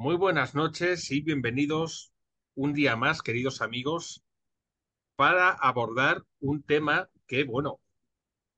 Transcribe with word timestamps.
Muy 0.00 0.14
buenas 0.14 0.54
noches 0.54 1.10
y 1.10 1.22
bienvenidos 1.22 2.12
un 2.54 2.72
día 2.72 2.94
más, 2.94 3.20
queridos 3.20 3.60
amigos, 3.60 4.22
para 5.16 5.50
abordar 5.50 6.22
un 6.38 6.62
tema 6.62 7.10
que, 7.26 7.42
bueno, 7.42 7.80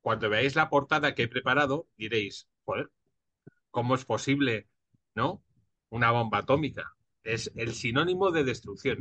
cuando 0.02 0.28
veáis 0.28 0.54
la 0.54 0.68
portada 0.68 1.14
que 1.14 1.22
he 1.22 1.28
preparado, 1.28 1.88
diréis, 1.96 2.46
joder, 2.66 2.90
¿cómo 3.70 3.94
es 3.94 4.04
posible, 4.04 4.68
no? 5.14 5.42
Una 5.88 6.10
bomba 6.10 6.40
atómica. 6.40 6.94
Es 7.22 7.50
el 7.54 7.72
sinónimo 7.72 8.32
de 8.32 8.44
destrucción, 8.44 8.98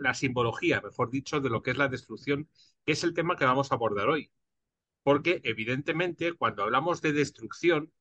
la 0.00 0.14
simbología, 0.14 0.80
mejor 0.80 1.08
dicho, 1.08 1.38
de 1.40 1.50
lo 1.50 1.62
que 1.62 1.70
es 1.70 1.76
la 1.76 1.86
destrucción, 1.86 2.48
que 2.84 2.94
es 2.94 3.04
el 3.04 3.14
tema 3.14 3.36
que 3.36 3.44
vamos 3.44 3.70
a 3.70 3.76
abordar 3.76 4.08
hoy. 4.08 4.32
Porque, 5.04 5.40
evidentemente, 5.44 6.32
cuando 6.32 6.64
hablamos 6.64 7.00
de 7.00 7.12
destrucción, 7.12 7.92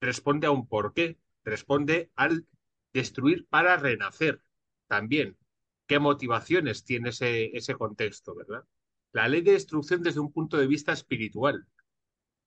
responde 0.00 0.46
a 0.46 0.50
un 0.50 0.66
porqué, 0.66 1.18
responde 1.44 2.10
al 2.16 2.46
destruir 2.92 3.46
para 3.48 3.76
renacer 3.76 4.42
también. 4.86 5.36
¿Qué 5.86 5.98
motivaciones 5.98 6.84
tiene 6.84 7.10
ese, 7.10 7.56
ese 7.56 7.74
contexto, 7.74 8.34
verdad? 8.34 8.64
La 9.12 9.28
ley 9.28 9.40
de 9.42 9.52
destrucción 9.52 10.02
desde 10.02 10.20
un 10.20 10.32
punto 10.32 10.56
de 10.56 10.66
vista 10.66 10.92
espiritual. 10.92 11.66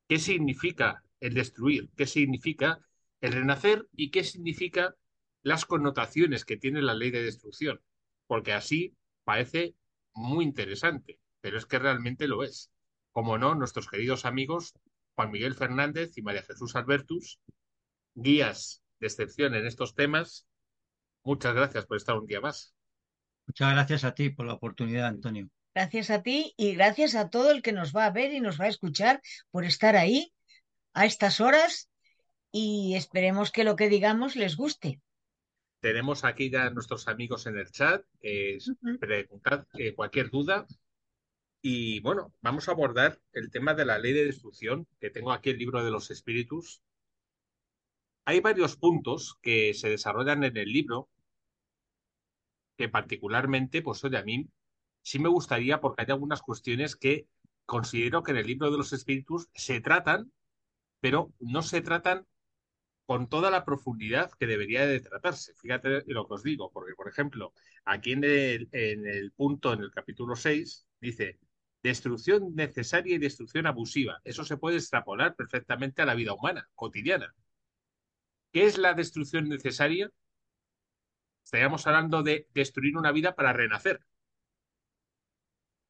¿Qué 0.07 0.19
significa 0.19 1.03
el 1.19 1.33
destruir? 1.33 1.89
¿Qué 1.95 2.05
significa 2.05 2.79
el 3.21 3.33
renacer? 3.33 3.87
¿Y 3.95 4.11
qué 4.11 4.23
significa 4.23 4.95
las 5.41 5.65
connotaciones 5.65 6.45
que 6.45 6.57
tiene 6.57 6.81
la 6.81 6.93
ley 6.93 7.11
de 7.11 7.23
destrucción? 7.23 7.81
Porque 8.27 8.53
así 8.53 8.95
parece 9.23 9.75
muy 10.13 10.45
interesante, 10.45 11.19
pero 11.41 11.57
es 11.57 11.65
que 11.65 11.79
realmente 11.79 12.27
lo 12.27 12.43
es. 12.43 12.71
Como 13.11 13.37
no, 13.37 13.55
nuestros 13.55 13.87
queridos 13.87 14.25
amigos 14.25 14.73
Juan 15.15 15.31
Miguel 15.31 15.55
Fernández 15.55 16.17
y 16.17 16.21
María 16.21 16.43
Jesús 16.43 16.75
Albertus, 16.75 17.39
guías 18.15 18.82
de 19.03 19.07
excepción 19.07 19.53
en 19.53 19.67
estos 19.67 19.95
temas. 19.95 20.47
Muchas 21.23 21.53
gracias 21.53 21.85
por 21.85 21.97
estar 21.97 22.17
un 22.17 22.25
día 22.25 22.39
más. 22.39 22.73
Muchas 23.45 23.73
gracias 23.73 24.05
a 24.05 24.15
ti 24.15 24.29
por 24.29 24.45
la 24.45 24.53
oportunidad, 24.53 25.07
Antonio. 25.07 25.49
Gracias 25.75 26.09
a 26.09 26.23
ti 26.23 26.53
y 26.55 26.75
gracias 26.75 27.15
a 27.15 27.29
todo 27.29 27.51
el 27.51 27.61
que 27.61 27.73
nos 27.73 27.93
va 27.93 28.05
a 28.05 28.11
ver 28.11 28.33
y 28.33 28.39
nos 28.39 28.59
va 28.59 28.65
a 28.65 28.69
escuchar 28.69 29.21
por 29.51 29.65
estar 29.65 29.97
ahí 29.97 30.31
a 30.93 31.05
estas 31.05 31.41
horas 31.41 31.89
y 32.49 32.95
esperemos 32.95 33.51
que 33.51 33.65
lo 33.65 33.75
que 33.75 33.89
digamos 33.89 34.37
les 34.37 34.55
guste. 34.55 35.01
Tenemos 35.81 36.23
aquí 36.23 36.49
ya 36.49 36.69
nuestros 36.69 37.09
amigos 37.09 37.45
en 37.45 37.57
el 37.57 37.69
chat. 37.71 38.05
Eh, 38.21 38.57
preguntad 39.01 39.67
eh, 39.73 39.93
cualquier 39.93 40.29
duda. 40.29 40.65
Y 41.61 41.99
bueno, 41.99 42.33
vamos 42.41 42.69
a 42.69 42.71
abordar 42.71 43.19
el 43.33 43.51
tema 43.51 43.73
de 43.73 43.83
la 43.83 43.97
ley 43.97 44.13
de 44.13 44.25
destrucción, 44.25 44.87
que 45.01 45.09
tengo 45.09 45.33
aquí 45.33 45.49
el 45.49 45.57
libro 45.57 45.83
de 45.83 45.91
los 45.91 46.09
espíritus, 46.09 46.81
hay 48.25 48.39
varios 48.39 48.77
puntos 48.77 49.37
que 49.41 49.73
se 49.73 49.89
desarrollan 49.89 50.43
en 50.43 50.57
el 50.57 50.71
libro 50.71 51.09
que 52.77 52.89
particularmente, 52.89 53.81
pues 53.81 54.03
oye, 54.03 54.17
a 54.17 54.23
mí 54.23 54.49
sí 55.01 55.19
me 55.19 55.29
gustaría 55.29 55.79
porque 55.81 56.03
hay 56.03 56.11
algunas 56.11 56.41
cuestiones 56.41 56.95
que 56.95 57.27
considero 57.65 58.23
que 58.23 58.31
en 58.31 58.37
el 58.37 58.47
libro 58.47 58.71
de 58.71 58.77
los 58.77 58.93
espíritus 58.93 59.49
se 59.53 59.81
tratan, 59.81 60.31
pero 60.99 61.33
no 61.39 61.61
se 61.61 61.81
tratan 61.81 62.25
con 63.05 63.27
toda 63.29 63.51
la 63.51 63.65
profundidad 63.65 64.31
que 64.39 64.47
debería 64.47 64.87
de 64.87 64.99
tratarse. 65.01 65.53
Fíjate 65.55 66.03
lo 66.07 66.27
que 66.27 66.33
os 66.35 66.43
digo, 66.43 66.71
porque 66.71 66.93
por 66.95 67.09
ejemplo, 67.09 67.53
aquí 67.85 68.13
en 68.13 68.23
el, 68.23 68.69
en 68.71 69.05
el 69.07 69.31
punto, 69.33 69.73
en 69.73 69.81
el 69.81 69.91
capítulo 69.91 70.35
6, 70.35 70.87
dice, 71.01 71.39
destrucción 71.83 72.55
necesaria 72.55 73.15
y 73.15 73.19
destrucción 73.19 73.67
abusiva. 73.67 74.21
Eso 74.23 74.45
se 74.45 74.57
puede 74.57 74.77
extrapolar 74.77 75.35
perfectamente 75.35 76.01
a 76.01 76.05
la 76.05 76.15
vida 76.15 76.33
humana, 76.33 76.69
cotidiana. 76.75 77.33
¿Qué 78.53 78.65
es 78.65 78.77
la 78.77 78.93
destrucción 78.93 79.49
necesaria? 79.49 80.11
Estaríamos 81.43 81.85
hablando 81.87 82.21
de 82.21 82.47
destruir 82.53 82.95
una 82.95 83.11
vida 83.11 83.35
para 83.35 83.51
renacer. 83.51 83.99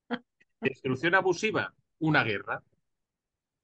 Destrucción 0.62 1.14
abusiva, 1.14 1.76
una 2.00 2.24
guerra 2.24 2.64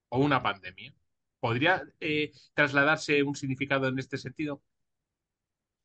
o 0.10 0.20
una 0.20 0.44
pandemia. 0.44 0.94
¿Podría 1.40 1.82
eh, 2.02 2.34
trasladarse 2.54 3.24
un 3.24 3.36
significado 3.36 3.88
en 3.88 4.00
este 4.00 4.18
sentido? 4.18 4.62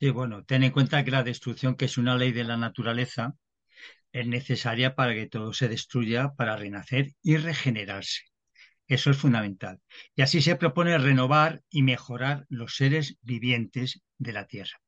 Sí, 0.00 0.10
bueno, 0.10 0.44
ten 0.44 0.64
en 0.64 0.72
cuenta 0.72 1.04
que 1.04 1.12
la 1.12 1.22
destrucción, 1.22 1.76
que 1.76 1.84
es 1.84 1.96
una 1.96 2.16
ley 2.16 2.32
de 2.32 2.42
la 2.42 2.56
naturaleza, 2.56 3.36
es 4.10 4.26
necesaria 4.26 4.96
para 4.96 5.14
que 5.14 5.28
todo 5.28 5.52
se 5.52 5.68
destruya, 5.68 6.34
para 6.34 6.56
renacer 6.56 7.12
y 7.22 7.36
regenerarse. 7.36 8.22
Eso 8.86 9.10
es 9.10 9.16
fundamental. 9.16 9.80
Y 10.14 10.22
así 10.22 10.42
se 10.42 10.56
propone 10.56 10.98
renovar 10.98 11.62
y 11.70 11.82
mejorar 11.82 12.46
los 12.48 12.76
seres 12.76 13.18
vivientes 13.22 14.02
de 14.18 14.32
la 14.32 14.46
Tierra. 14.46 14.80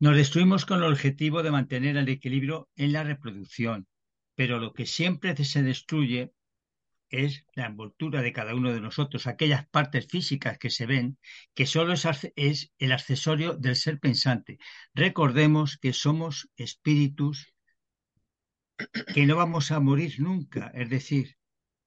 Nos 0.00 0.16
destruimos 0.16 0.66
con 0.66 0.82
el 0.82 0.92
objetivo 0.92 1.42
de 1.42 1.52
mantener 1.52 1.96
el 1.96 2.08
equilibrio 2.08 2.68
en 2.76 2.92
la 2.92 3.04
reproducción, 3.04 3.86
pero 4.34 4.58
lo 4.58 4.72
que 4.72 4.86
siempre 4.86 5.36
se 5.44 5.62
destruye 5.62 6.32
es 7.08 7.44
la 7.54 7.66
envoltura 7.66 8.22
de 8.22 8.32
cada 8.32 8.54
uno 8.54 8.72
de 8.72 8.80
nosotros, 8.80 9.26
aquellas 9.26 9.68
partes 9.68 10.06
físicas 10.08 10.58
que 10.58 10.70
se 10.70 10.86
ven, 10.86 11.18
que 11.54 11.66
solo 11.66 11.94
es, 11.94 12.72
el 12.78 12.92
accesorio 12.92 13.54
del 13.54 13.76
ser 13.76 14.00
pensante. 14.00 14.58
Recordemos 14.94 15.78
que 15.78 15.92
somos 15.92 16.50
espíritus 16.56 17.54
que 19.14 19.26
no 19.26 19.36
vamos 19.36 19.70
a 19.70 19.78
morir 19.78 20.16
nunca, 20.18 20.72
es 20.74 20.90
decir, 20.90 21.36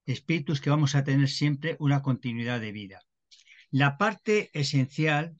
espíritus 0.07 0.61
que 0.61 0.69
vamos 0.69 0.95
a 0.95 1.03
tener 1.03 1.29
siempre 1.29 1.75
una 1.79 2.01
continuidad 2.01 2.59
de 2.59 2.71
vida. 2.71 3.01
La 3.69 3.97
parte 3.97 4.49
esencial 4.53 5.37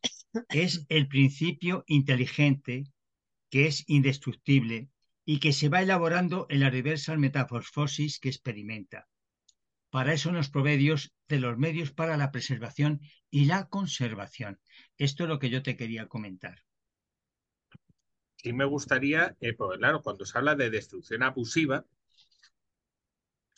es 0.50 0.86
el 0.90 1.08
principio 1.08 1.84
inteligente 1.88 2.84
que 3.50 3.68
es 3.68 3.84
indestructible 3.88 4.90
y 5.26 5.40
que 5.40 5.54
se 5.54 5.70
va 5.70 5.82
elaborando 5.82 6.46
en 6.50 6.60
la 6.60 6.70
diversa 6.70 7.16
metamorfosis 7.16 8.20
que 8.20 8.30
experimenta. 8.30 9.08
Para 9.90 10.14
eso 10.14 10.32
nos 10.32 10.50
provee 10.50 10.78
Dios 10.78 11.14
de 11.28 11.40
los 11.40 11.58
medios 11.58 11.92
para 11.92 12.18
la 12.18 12.32
preservación 12.32 13.02
y 13.30 13.46
la 13.46 13.70
conservación. 13.70 14.60
Esto 14.98 15.24
es 15.24 15.30
lo 15.30 15.40
que 15.40 15.50
yo 15.50 15.64
te 15.64 15.78
quería 15.78 16.08
comentar. 16.08 16.64
Sí 18.36 18.54
me 18.54 18.66
gustaría, 18.66 19.36
eh, 19.40 19.54
porque 19.54 19.80
claro, 19.80 20.02
cuando 20.02 20.26
se 20.26 20.38
habla 20.38 20.56
de 20.56 20.70
destrucción 20.70 21.24
abusiva, 21.24 21.86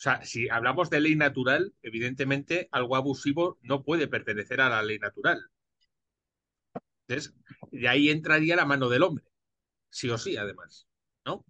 o 0.00 0.02
sea, 0.02 0.24
si 0.24 0.48
hablamos 0.48 0.88
de 0.88 0.98
ley 0.98 1.14
natural, 1.14 1.74
evidentemente 1.82 2.70
algo 2.72 2.96
abusivo 2.96 3.58
no 3.60 3.82
puede 3.82 4.08
pertenecer 4.08 4.62
a 4.62 4.70
la 4.70 4.82
ley 4.82 4.98
natural. 4.98 5.44
Entonces, 7.06 7.34
de 7.70 7.86
ahí 7.86 8.08
entraría 8.08 8.56
la 8.56 8.64
mano 8.64 8.88
del 8.88 9.02
hombre, 9.02 9.26
sí 9.90 10.08
o 10.08 10.16
sí, 10.16 10.38
además, 10.38 10.88
¿no? 11.26 11.44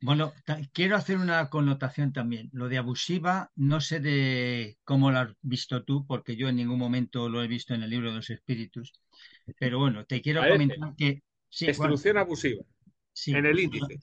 Bueno, 0.00 0.32
quiero 0.72 0.96
hacer 0.96 1.16
una 1.16 1.48
connotación 1.48 2.12
también. 2.12 2.50
Lo 2.52 2.68
de 2.68 2.78
abusiva, 2.78 3.52
no 3.54 3.80
sé 3.80 4.00
de 4.00 4.78
cómo 4.82 5.12
lo 5.12 5.18
has 5.20 5.36
visto 5.40 5.84
tú, 5.84 6.04
porque 6.04 6.34
yo 6.34 6.48
en 6.48 6.56
ningún 6.56 6.80
momento 6.80 7.28
lo 7.28 7.40
he 7.40 7.46
visto 7.46 7.72
en 7.72 7.84
el 7.84 7.90
libro 7.90 8.10
de 8.10 8.16
los 8.16 8.30
espíritus. 8.30 8.94
Pero 9.60 9.78
bueno, 9.78 10.06
te 10.06 10.20
quiero 10.20 10.40
comentar 10.40 10.96
que. 10.96 11.22
Sí, 11.48 11.66
Destrucción 11.66 12.18
abusiva 12.18 12.64
en 13.26 13.46
el 13.46 13.58
índice. 13.58 14.00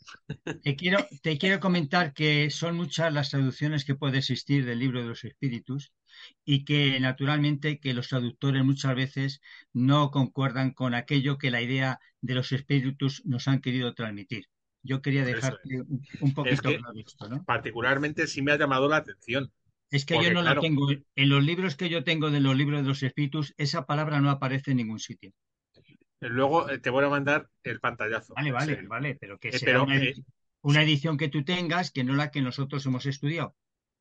Te 0.63 0.75
quiero, 0.75 1.05
te 1.21 1.37
quiero 1.37 1.59
comentar 1.59 2.13
que 2.13 2.49
son 2.49 2.75
muchas 2.75 3.13
las 3.13 3.29
traducciones 3.29 3.85
que 3.85 3.95
puede 3.95 4.19
existir 4.19 4.65
del 4.65 4.79
libro 4.79 5.01
de 5.01 5.07
los 5.07 5.23
espíritus 5.23 5.93
y 6.45 6.65
que 6.65 6.99
naturalmente 6.99 7.79
que 7.79 7.93
los 7.93 8.09
traductores 8.09 8.63
muchas 8.63 8.95
veces 8.95 9.41
no 9.73 10.11
concuerdan 10.11 10.71
con 10.71 10.93
aquello 10.93 11.37
que 11.37 11.51
la 11.51 11.61
idea 11.61 11.99
de 12.21 12.35
los 12.35 12.51
espíritus 12.51 13.25
nos 13.25 13.47
han 13.47 13.61
querido 13.61 13.93
transmitir. 13.93 14.47
Yo 14.81 15.01
quería 15.01 15.25
dejar 15.25 15.59
un 16.21 16.33
poquito 16.33 16.61
claro 16.61 16.93
esto, 16.95 17.27
¿no? 17.27 17.43
Particularmente 17.43 18.27
sí 18.27 18.41
me 18.41 18.53
ha 18.53 18.57
llamado 18.57 18.87
la 18.87 18.97
atención. 18.97 19.51
Es 19.91 20.05
que 20.05 20.23
yo 20.23 20.31
no 20.31 20.41
la 20.41 20.59
tengo. 20.59 20.87
En 20.91 21.29
los 21.29 21.43
libros 21.43 21.75
que 21.75 21.89
yo 21.89 22.03
tengo 22.03 22.29
de 22.29 22.39
los 22.39 22.55
libros 22.55 22.83
de 22.83 22.87
los 22.87 23.03
espíritus, 23.03 23.53
esa 23.57 23.85
palabra 23.85 24.21
no 24.21 24.29
aparece 24.29 24.71
en 24.71 24.77
ningún 24.77 24.99
sitio. 24.99 25.33
Luego 26.21 26.69
eh, 26.69 26.79
te 26.79 26.89
voy 26.89 27.05
a 27.05 27.09
mandar 27.09 27.49
el 27.63 27.79
pantallazo. 27.79 28.33
Vale, 28.33 28.51
vale, 28.51 28.81
vale, 28.87 29.17
pero 29.19 29.39
que 29.39 29.49
eh, 29.49 29.59
sea 29.59 29.77
eh, 29.77 30.15
una, 30.61 30.83
edición, 30.83 31.17
que 31.17 31.29
tú 31.29 31.43
tengas 31.43 31.91
que 31.91 32.03
no 32.03 32.13
la 32.13 32.29
que 32.29 32.41
nosotros 32.41 32.85
hemos 32.85 33.05
estudiado. 33.05 33.55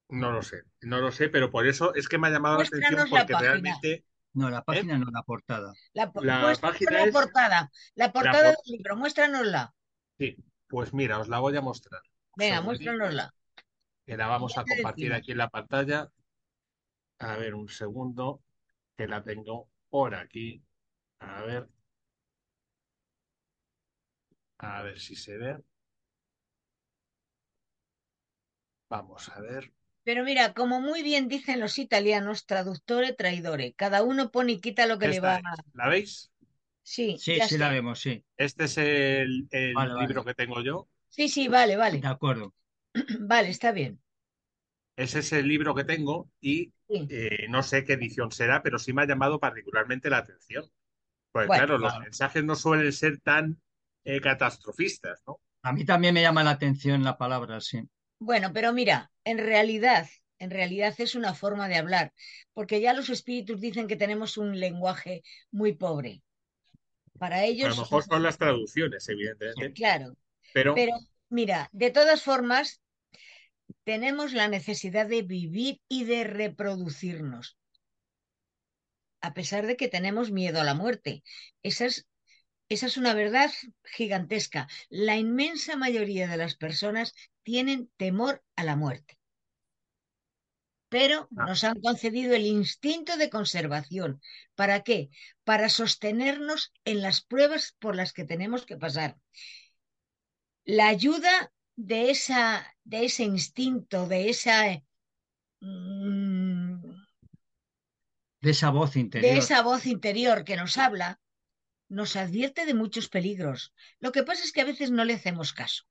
No 0.08 0.32
lo 0.32 0.42
sé, 0.42 0.62
no 0.80 0.98
lo 0.98 1.12
sé, 1.12 1.28
pero 1.28 1.50
por 1.50 1.66
eso 1.66 1.94
es 1.94 2.08
que 2.08 2.18
me 2.18 2.28
ha 2.28 2.30
llamado 2.30 2.58
la 2.58 2.64
atención 2.64 3.08
porque 3.08 3.34
realmente. 3.38 4.04
No, 4.32 4.50
la 4.50 4.62
página 4.62 4.98
no, 4.98 5.10
la 5.10 5.22
portada. 5.22 5.72
La, 5.92 6.12
página 6.12 7.06
la 7.06 7.12
portada, 7.12 7.70
la 7.94 8.12
portada 8.12 8.48
del 8.48 8.56
libro, 8.66 8.96
muéstranosla. 8.96 9.74
Sí, 10.18 10.36
pues 10.66 10.92
mira, 10.92 11.18
os 11.18 11.28
la 11.28 11.38
voy 11.38 11.56
a 11.56 11.60
mostrar. 11.60 12.02
Venga, 12.36 12.60
muéstranosla. 12.60 13.32
Que 14.04 14.16
la 14.16 14.26
vamos 14.26 14.56
a 14.56 14.64
compartir 14.64 15.12
aquí 15.12 15.32
en 15.32 15.38
la 15.38 15.48
pantalla. 15.48 16.10
A 17.18 17.36
ver, 17.36 17.54
un 17.54 17.68
segundo, 17.68 18.42
que 18.96 19.08
la 19.08 19.22
tengo 19.22 19.68
por 19.88 20.14
aquí. 20.14 20.62
A 21.20 21.42
ver, 21.42 21.68
a 24.58 24.82
ver 24.82 24.98
si 25.00 25.16
se 25.16 25.36
ve. 25.36 25.58
Vamos 28.90 29.30
a 29.30 29.40
ver. 29.40 29.72
Pero 30.02 30.24
mira, 30.24 30.54
como 30.54 30.80
muy 30.80 31.02
bien 31.04 31.28
dicen 31.28 31.60
los 31.60 31.78
italianos, 31.78 32.46
traductore, 32.46 33.12
traidore. 33.12 33.74
Cada 33.74 34.02
uno 34.02 34.30
pone 34.32 34.52
y 34.52 34.60
quita 34.60 34.86
lo 34.86 34.98
que 34.98 35.06
le 35.08 35.20
va. 35.20 35.40
¿La 35.74 35.88
veis? 35.88 36.30
Sí, 36.82 37.24
Sí, 37.24 37.40
sí 37.42 37.54
está. 37.54 37.58
la 37.58 37.70
vemos, 37.70 38.00
sí. 38.00 38.24
Este 38.36 38.64
es 38.64 38.78
el, 38.78 39.48
el 39.52 39.74
Vale, 39.74 39.94
vale. 39.94 40.08
libro 40.08 40.24
que 40.24 40.34
tengo 40.34 40.62
yo. 40.62 40.88
Sí, 41.10 41.28
sí, 41.28 41.48
vale, 41.48 41.76
vale. 41.76 42.00
De 42.00 42.08
acuerdo. 42.08 42.54
Vale, 43.20 43.50
está 43.50 43.72
bien. 43.72 44.00
Ese 44.96 45.20
es 45.20 45.32
el 45.32 45.48
libro 45.48 45.74
que 45.74 45.84
tengo 45.84 46.30
y 46.40 46.72
Sí. 46.88 47.08
eh, 47.08 47.46
no 47.48 47.62
sé 47.62 47.84
qué 47.84 47.94
edición 47.94 48.32
será, 48.32 48.62
pero 48.62 48.78
sí 48.78 48.92
me 48.92 49.02
ha 49.02 49.06
llamado 49.06 49.38
particularmente 49.40 50.10
la 50.10 50.18
atención. 50.18 50.64
Porque 51.32 51.48
Bueno, 51.48 51.52
claro, 51.52 51.78
los 51.78 51.98
mensajes 51.98 52.44
no 52.44 52.56
suelen 52.56 52.92
ser 52.92 53.20
tan 53.20 53.60
eh, 54.10 54.20
catastrofistas, 54.20 55.22
¿no? 55.26 55.40
A 55.62 55.72
mí 55.72 55.84
también 55.84 56.14
me 56.14 56.22
llama 56.22 56.44
la 56.44 56.52
atención 56.52 57.04
la 57.04 57.16
palabra, 57.18 57.60
sí. 57.60 57.80
Bueno, 58.20 58.52
pero 58.52 58.72
mira, 58.72 59.10
en 59.24 59.38
realidad, 59.38 60.08
en 60.38 60.50
realidad 60.50 60.94
es 60.98 61.14
una 61.14 61.34
forma 61.34 61.68
de 61.68 61.76
hablar, 61.76 62.12
porque 62.54 62.80
ya 62.80 62.92
los 62.94 63.10
espíritus 63.10 63.60
dicen 63.60 63.86
que 63.88 63.96
tenemos 63.96 64.36
un 64.36 64.58
lenguaje 64.58 65.22
muy 65.50 65.74
pobre. 65.74 66.22
Para 67.18 67.44
A 67.60 67.68
lo 67.68 67.76
ellos, 67.76 67.76
mejor 67.76 68.02
son 68.02 68.22
las 68.24 68.36
traducciones, 68.36 69.08
evidentemente, 69.08 69.78
claro, 69.78 70.16
pero 70.52 70.74
pero 70.74 70.92
mira, 71.30 71.68
de 71.72 71.90
todas 71.90 72.22
formas, 72.22 72.80
tenemos 73.82 74.34
la 74.34 74.46
necesidad 74.46 75.08
de 75.08 75.22
vivir 75.22 75.80
y 75.88 76.04
de 76.04 76.22
reproducirnos, 76.22 77.58
a 79.20 79.30
pesar 79.34 79.66
de 79.66 79.76
que 79.76 79.88
tenemos 79.96 80.30
miedo 80.32 80.60
a 80.60 80.64
la 80.64 80.74
muerte. 80.74 81.22
Esa 81.62 81.86
es, 81.86 82.07
esa 82.68 82.86
es 82.86 82.96
una 82.96 83.14
verdad 83.14 83.50
gigantesca. 83.84 84.68
La 84.88 85.16
inmensa 85.16 85.76
mayoría 85.76 86.28
de 86.28 86.36
las 86.36 86.54
personas 86.56 87.14
tienen 87.42 87.90
temor 87.96 88.44
a 88.56 88.64
la 88.64 88.76
muerte. 88.76 89.18
Pero 90.90 91.28
Ah. 91.36 91.46
nos 91.48 91.64
han 91.64 91.80
concedido 91.80 92.34
el 92.34 92.46
instinto 92.46 93.16
de 93.18 93.30
conservación. 93.30 94.20
¿Para 94.54 94.82
qué? 94.82 95.10
Para 95.44 95.68
sostenernos 95.68 96.72
en 96.84 97.02
las 97.02 97.20
pruebas 97.22 97.76
por 97.78 97.94
las 97.96 98.12
que 98.12 98.24
tenemos 98.24 98.64
que 98.66 98.76
pasar. 98.76 99.18
La 100.64 100.86
ayuda 100.88 101.52
de, 101.74 102.10
esa, 102.10 102.76
de 102.84 103.04
ese 103.06 103.24
instinto, 103.24 104.06
de 104.06 104.28
esa, 104.30 104.82
mm, 105.60 106.94
De 108.40 108.50
esa 108.50 108.70
voz 108.70 108.94
de 108.94 109.00
interior. 109.00 109.38
esa 109.38 109.62
voz 109.62 109.86
interior 109.86 110.44
que 110.44 110.56
nos 110.56 110.76
habla, 110.76 111.20
nos 111.88 112.16
advierte 112.16 112.66
de 112.66 112.74
muchos 112.74 113.08
peligros. 113.08 113.72
Lo 113.98 114.12
que 114.12 114.22
pasa 114.22 114.44
es 114.44 114.52
que 114.52 114.60
a 114.60 114.66
veces 114.66 114.90
no 114.90 115.04
le 115.04 115.14
hacemos 115.14 115.52
caso. 115.52 115.84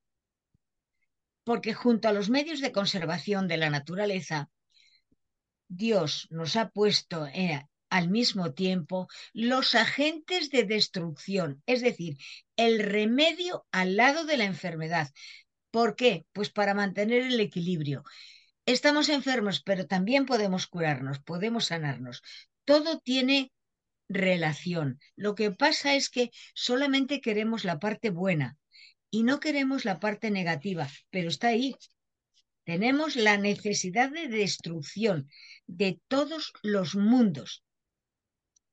Porque 1.44 1.74
junto 1.74 2.08
a 2.08 2.12
los 2.12 2.30
medios 2.30 2.60
de 2.60 2.72
conservación 2.72 3.48
de 3.48 3.56
la 3.56 3.70
naturaleza, 3.70 4.50
Dios 5.68 6.28
nos 6.30 6.56
ha 6.56 6.70
puesto 6.70 7.26
eh, 7.26 7.66
al 7.90 8.08
mismo 8.08 8.52
tiempo 8.52 9.08
los 9.32 9.74
agentes 9.74 10.50
de 10.50 10.64
destrucción, 10.64 11.62
es 11.66 11.80
decir, 11.80 12.18
el 12.56 12.80
remedio 12.80 13.66
al 13.72 13.96
lado 13.96 14.24
de 14.24 14.36
la 14.36 14.44
enfermedad. 14.44 15.10
¿Por 15.70 15.96
qué? 15.96 16.26
Pues 16.32 16.50
para 16.50 16.74
mantener 16.74 17.22
el 17.22 17.40
equilibrio. 17.40 18.02
Estamos 18.66 19.08
enfermos, 19.08 19.62
pero 19.62 19.86
también 19.86 20.26
podemos 20.26 20.66
curarnos, 20.66 21.20
podemos 21.20 21.66
sanarnos. 21.66 22.22
Todo 22.64 22.98
tiene 23.00 23.52
relación. 24.08 25.00
Lo 25.16 25.34
que 25.34 25.50
pasa 25.50 25.94
es 25.94 26.08
que 26.08 26.30
solamente 26.54 27.20
queremos 27.20 27.64
la 27.64 27.78
parte 27.78 28.10
buena 28.10 28.56
y 29.10 29.22
no 29.22 29.40
queremos 29.40 29.84
la 29.84 30.00
parte 30.00 30.30
negativa, 30.30 30.88
pero 31.10 31.28
está 31.28 31.48
ahí. 31.48 31.74
Tenemos 32.64 33.16
la 33.16 33.38
necesidad 33.38 34.10
de 34.10 34.28
destrucción 34.28 35.28
de 35.66 36.00
todos 36.08 36.52
los 36.62 36.94
mundos, 36.94 37.64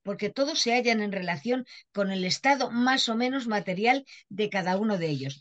porque 0.04 0.30
todos 0.30 0.60
se 0.60 0.74
hallan 0.74 1.02
en 1.02 1.12
relación 1.12 1.66
con 1.94 2.12
el 2.12 2.26
estado 2.26 2.72
más 2.72 3.08
o 3.08 3.16
menos 3.16 3.48
material 3.48 4.06
de 4.30 4.50
cada 4.50 4.78
uno 4.78 4.98
de 4.98 5.08
ellos. 5.08 5.40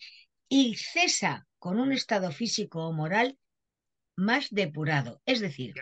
Y 0.48 0.76
cesa 0.76 1.46
con 1.58 1.80
un 1.80 1.92
estado 1.92 2.30
físico 2.30 2.86
o 2.86 2.92
moral 2.92 3.38
más 4.16 4.48
depurado. 4.50 5.20
Es 5.26 5.40
decir, 5.40 5.74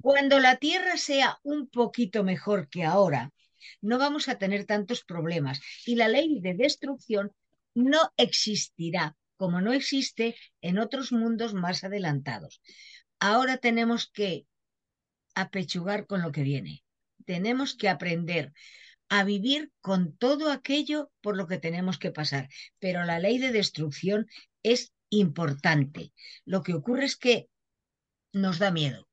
cuando 0.00 0.40
la 0.40 0.56
Tierra 0.56 0.96
sea 0.96 1.38
un 1.42 1.68
poquito 1.68 2.24
mejor 2.24 2.68
que 2.68 2.84
ahora, 2.84 3.32
no 3.80 3.98
vamos 3.98 4.28
a 4.28 4.38
tener 4.38 4.64
tantos 4.64 5.04
problemas 5.04 5.60
y 5.86 5.96
la 5.96 6.08
ley 6.08 6.40
de 6.40 6.54
destrucción 6.54 7.32
no 7.74 8.12
existirá 8.16 9.16
como 9.36 9.60
no 9.60 9.72
existe 9.72 10.34
en 10.62 10.78
otros 10.78 11.12
mundos 11.12 11.52
más 11.52 11.84
adelantados. 11.84 12.62
Ahora 13.20 13.58
tenemos 13.58 14.10
que 14.10 14.46
apechugar 15.34 16.06
con 16.06 16.22
lo 16.22 16.32
que 16.32 16.42
viene. 16.42 16.82
Tenemos 17.26 17.74
que 17.76 17.88
aprender 17.88 18.52
a 19.08 19.24
vivir 19.24 19.70
con 19.80 20.16
todo 20.16 20.50
aquello 20.50 21.10
por 21.20 21.36
lo 21.36 21.46
que 21.46 21.58
tenemos 21.58 21.98
que 21.98 22.10
pasar. 22.10 22.48
Pero 22.78 23.04
la 23.04 23.18
ley 23.18 23.38
de 23.38 23.52
destrucción 23.52 24.26
es 24.62 24.92
importante. 25.10 26.12
Lo 26.44 26.62
que 26.62 26.74
ocurre 26.74 27.04
es 27.04 27.16
que 27.16 27.48
nos 28.32 28.58
da 28.58 28.70
miedo, 28.70 29.06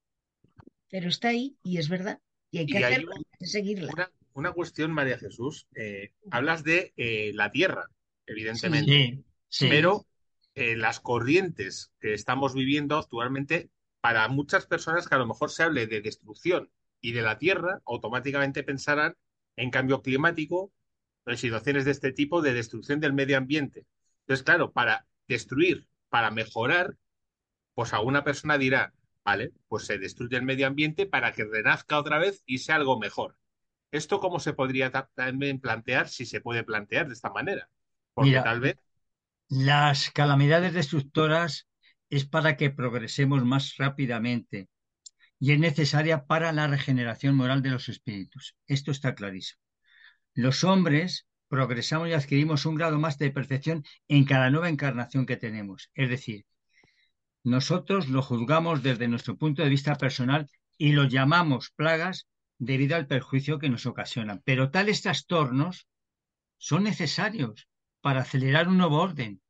pero 0.90 1.10
está 1.10 1.30
ahí 1.30 1.58
y 1.64 1.78
es 1.78 1.90
verdad. 1.90 2.20
Y 2.52 2.60
hay 2.60 2.66
que 2.66 2.80
Y 2.80 2.84
hay 2.84 2.94
hacerla, 2.94 3.12
un- 3.12 3.18
hay 3.18 3.38
que 3.40 3.46
seguirla. 3.48 3.92
una, 3.94 4.12
una 4.34 4.52
cuestión, 4.52 4.92
María 4.92 5.18
Jesús. 5.18 5.68
eh, 5.76 6.12
hablas 6.32 6.64
de 6.64 6.94
eh, 6.98 7.32
la 7.34 7.52
Tierra, 7.52 7.90
evidentemente, 8.26 8.92
Sí, 8.92 9.24
sí. 9.50 9.68
pero 9.70 10.06
eh, 10.56 10.76
las 10.76 11.00
corrientes 11.00 11.92
que 12.00 12.14
estamos 12.14 12.54
viviendo 12.54 12.98
actualmente, 12.98 13.70
para 14.02 14.28
muchas 14.28 14.66
personas 14.66 15.08
que 15.08 15.16
a 15.16 15.20
lo 15.20 15.26
mejor 15.28 15.50
se 15.50 15.64
hable 15.64 15.88
de 15.88 16.02
destrucción 16.02 16.70
y 17.02 17.12
de 17.14 17.22
la 17.22 17.38
Tierra, 17.38 17.82
automáticamente 17.86 18.64
pensarán 18.64 19.16
en 19.56 19.70
cambio 19.72 20.02
climático, 20.02 20.72
en 21.26 21.38
situaciones 21.38 21.86
de 21.86 21.92
este 21.92 22.12
tipo 22.12 22.42
de 22.42 22.54
destrucción 22.54 23.00
del 23.00 23.14
medio 23.14 23.38
ambiente. 23.38 23.86
Entonces, 24.22 24.44
claro, 24.44 24.72
para 24.72 25.06
destruir, 25.28 25.88
para 26.10 26.32
mejorar, 26.32 26.98
pues 27.76 27.94
a 27.94 28.02
una 28.02 28.24
persona 28.24 28.58
dirá, 28.58 28.94
vale, 29.24 29.52
pues 29.68 29.86
se 29.86 29.98
destruye 29.98 30.38
el 30.38 30.44
medio 30.44 30.68
ambiente 30.68 31.06
para 31.06 31.32
que 31.32 31.46
renazca 31.46 31.98
otra 31.98 32.20
vez 32.20 32.44
y 32.46 32.60
sea 32.60 32.76
algo 32.76 33.00
mejor. 33.00 33.38
¿Esto 33.94 34.20
cómo 34.22 34.40
se 34.42 34.54
podría 34.54 34.92
ta- 34.92 35.10
también 35.16 35.62
plantear, 35.62 36.10
si 36.10 36.26
se 36.28 36.42
puede 36.42 36.64
plantear 36.66 37.08
de 37.08 37.14
esta 37.16 37.32
manera? 37.32 37.70
Porque 38.16 38.28
Mira, 38.28 38.42
tal 38.42 38.60
vez, 38.62 38.78
Las 39.48 40.12
calamidades 40.12 40.74
destructoras 40.74 41.68
es 42.10 42.26
para 42.26 42.58
que 42.58 42.70
progresemos 42.72 43.46
más 43.46 43.78
rápidamente 43.78 44.68
y 45.40 45.54
es 45.54 45.60
necesaria 45.60 46.26
para 46.26 46.52
la 46.54 46.68
regeneración 46.68 47.36
moral 47.36 47.62
de 47.64 47.72
los 47.72 47.90
espíritus. 47.90 48.56
Esto 48.68 48.92
está 48.92 49.16
clarísimo. 49.16 49.62
Los 50.36 50.64
hombres 50.66 51.28
progresamos 51.50 52.10
y 52.10 52.14
adquirimos 52.14 52.66
un 52.68 52.76
grado 52.76 53.00
más 53.00 53.18
de 53.20 53.32
perfección 53.32 53.84
en 54.10 54.26
cada 54.26 54.50
nueva 54.52 54.70
encarnación 54.70 55.26
que 55.28 55.38
tenemos. 55.38 55.92
Es 55.96 56.10
decir, 56.10 56.46
nosotros 57.44 58.10
lo 58.10 58.22
juzgamos 58.22 58.84
desde 58.84 59.08
nuestro 59.08 59.38
punto 59.38 59.64
de 59.64 59.70
vista 59.70 59.96
personal 59.96 60.50
y 60.78 60.92
lo 60.94 61.06
llamamos 61.06 61.72
plagas 61.76 62.28
debido 62.66 62.96
al 62.96 63.08
perjuicio 63.08 63.60
que 63.60 63.70
nos 63.70 63.86
ocasionan. 63.86 64.42
Pero 64.46 64.72
tales 64.72 65.02
trastornos 65.02 65.88
son 66.58 66.84
necesarios 66.84 67.70
para 68.02 68.22
acelerar 68.22 68.68
un 68.70 68.78
nuevo 68.80 69.00
orden, 69.02 69.42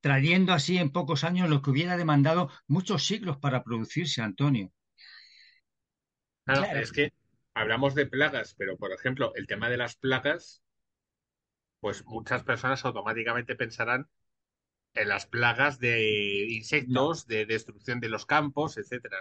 trayendo 0.00 0.52
así 0.54 0.78
en 0.78 0.90
pocos 0.92 1.24
años 1.24 1.50
lo 1.50 1.62
que 1.62 1.70
hubiera 1.70 1.96
demandado 1.96 2.50
muchos 2.68 3.06
siglos 3.06 3.38
para 3.38 3.64
producirse, 3.64 4.22
Antonio. 4.22 4.72
claro, 6.44 6.62
Claro. 6.62 6.80
es 6.80 6.92
que 6.92 7.12
hablamos 7.54 7.94
de 7.94 8.06
plagas, 8.06 8.54
pero 8.58 8.76
por 8.76 8.92
ejemplo, 8.92 9.32
el 9.36 9.46
tema 9.46 9.68
de 9.70 9.76
las 9.76 9.96
plagas, 9.96 10.62
pues 11.80 12.04
muchas 12.06 12.44
personas 12.44 12.84
automáticamente 12.84 13.56
pensarán 13.56 14.08
en 14.94 15.08
las 15.08 15.26
plagas 15.26 15.78
de 15.80 16.46
insectos, 16.50 17.26
de 17.26 17.46
destrucción 17.46 18.00
de 18.00 18.08
los 18.10 18.26
campos, 18.26 18.78
etcétera. 18.78 19.18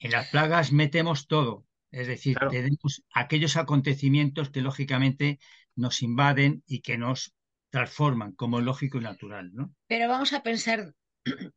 En 0.00 0.10
las 0.10 0.28
plagas 0.28 0.70
metemos 0.70 1.26
todo, 1.28 1.64
es 1.92 2.06
decir, 2.08 2.36
Claro. 2.36 2.50
tenemos 2.50 3.02
aquellos 3.14 3.56
acontecimientos 3.56 4.50
que 4.50 4.62
lógicamente 4.62 5.38
nos 5.76 6.02
invaden 6.02 6.62
y 6.66 6.80
que 6.80 6.98
nos 6.98 7.34
transforman 7.70 8.32
como 8.32 8.60
lógico 8.60 8.98
y 8.98 9.02
natural, 9.02 9.50
¿no? 9.54 9.72
Pero 9.86 10.08
vamos 10.08 10.32
a 10.32 10.42
pensar 10.42 10.94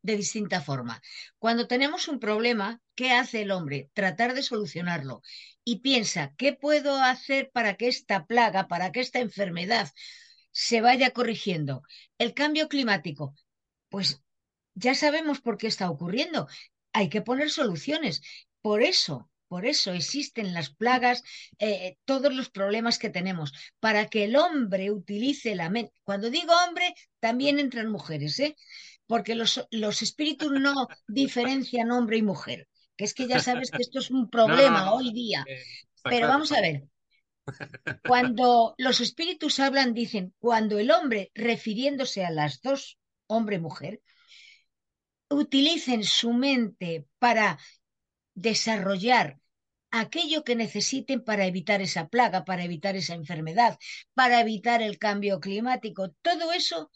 de 0.01 0.15
distinta 0.17 0.61
forma. 0.61 1.01
Cuando 1.39 1.67
tenemos 1.67 2.07
un 2.07 2.19
problema, 2.19 2.81
¿qué 2.95 3.11
hace 3.11 3.41
el 3.41 3.51
hombre? 3.51 3.89
Tratar 3.93 4.33
de 4.33 4.43
solucionarlo. 4.43 5.21
Y 5.63 5.79
piensa, 5.79 6.33
¿qué 6.37 6.53
puedo 6.53 7.01
hacer 7.01 7.49
para 7.51 7.75
que 7.75 7.87
esta 7.87 8.25
plaga, 8.27 8.67
para 8.67 8.91
que 8.91 8.99
esta 8.99 9.19
enfermedad 9.19 9.91
se 10.51 10.81
vaya 10.81 11.11
corrigiendo? 11.11 11.81
El 12.17 12.33
cambio 12.33 12.67
climático. 12.69 13.35
Pues 13.89 14.21
ya 14.75 14.93
sabemos 14.95 15.41
por 15.41 15.57
qué 15.57 15.67
está 15.67 15.89
ocurriendo. 15.89 16.47
Hay 16.93 17.09
que 17.09 17.21
poner 17.21 17.49
soluciones. 17.49 18.21
Por 18.61 18.83
eso, 18.83 19.29
por 19.47 19.65
eso 19.65 19.91
existen 19.93 20.53
las 20.53 20.69
plagas, 20.73 21.23
eh, 21.59 21.97
todos 22.05 22.33
los 22.33 22.49
problemas 22.49 22.99
que 22.99 23.09
tenemos, 23.09 23.51
para 23.79 24.07
que 24.07 24.25
el 24.25 24.35
hombre 24.35 24.91
utilice 24.91 25.55
la 25.55 25.69
mente. 25.69 25.93
Cuando 26.03 26.29
digo 26.29 26.53
hombre, 26.67 26.93
también 27.19 27.59
entran 27.59 27.89
mujeres, 27.89 28.39
¿eh? 28.39 28.55
Porque 29.07 29.35
los, 29.35 29.65
los 29.71 30.01
espíritus 30.01 30.51
no 30.51 30.87
diferencian 31.07 31.91
hombre 31.91 32.17
y 32.17 32.23
mujer, 32.23 32.67
que 32.95 33.05
es 33.05 33.13
que 33.13 33.27
ya 33.27 33.39
sabes 33.39 33.71
que 33.71 33.81
esto 33.81 33.99
es 33.99 34.09
un 34.11 34.29
problema 34.29 34.79
no, 34.79 34.85
no. 34.85 34.95
hoy 34.95 35.13
día. 35.13 35.43
Eh, 35.47 35.63
Pero 36.03 36.27
vamos 36.27 36.51
a 36.51 36.61
ver, 36.61 36.83
Cuando 38.07 38.73
los 38.77 39.01
espíritus 39.01 39.59
hablan, 39.59 39.93
dicen, 39.93 40.33
cuando 40.39 40.79
el 40.79 40.91
hombre, 40.91 41.31
refiriéndose 41.35 42.25
a 42.25 42.31
las 42.31 42.61
dos, 42.61 42.97
hombre-mujer, 43.27 44.01
utilicen 45.29 46.03
su 46.03 46.33
mente 46.33 47.05
para 47.19 47.59
desarrollar 48.35 49.39
aquello 49.89 50.43
que 50.43 50.55
necesiten 50.55 51.23
para 51.23 51.45
evitar 51.45 51.81
esa 51.81 52.09
plaga, 52.09 52.43
para 52.45 52.63
evitar 52.63 52.95
esa 52.95 53.15
enfermedad, 53.15 53.79
para 54.13 54.41
evitar 54.41 54.81
el 54.81 54.99
cambio 54.99 55.39
climático, 55.39 56.11
todo 56.21 56.51
eso 56.51 56.91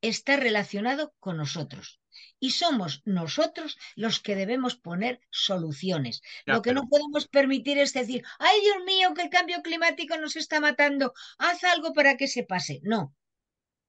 está 0.00 0.36
relacionado 0.36 1.14
con 1.20 1.36
nosotros. 1.36 2.00
Y 2.40 2.50
somos 2.50 3.02
nosotros 3.04 3.78
los 3.94 4.20
que 4.20 4.34
debemos 4.34 4.74
poner 4.76 5.20
soluciones. 5.30 6.22
Lo 6.44 6.60
que 6.60 6.70
pero- 6.70 6.82
no 6.82 6.88
podemos 6.88 7.28
permitir 7.28 7.78
es 7.78 7.92
decir, 7.92 8.24
ay 8.38 8.60
Dios 8.62 8.78
mío, 8.84 9.14
que 9.14 9.22
el 9.22 9.30
cambio 9.30 9.62
climático 9.62 10.16
nos 10.16 10.36
está 10.36 10.58
matando, 10.58 11.12
haz 11.38 11.62
algo 11.64 11.92
para 11.92 12.16
que 12.16 12.26
se 12.26 12.42
pase. 12.42 12.80
No, 12.82 13.14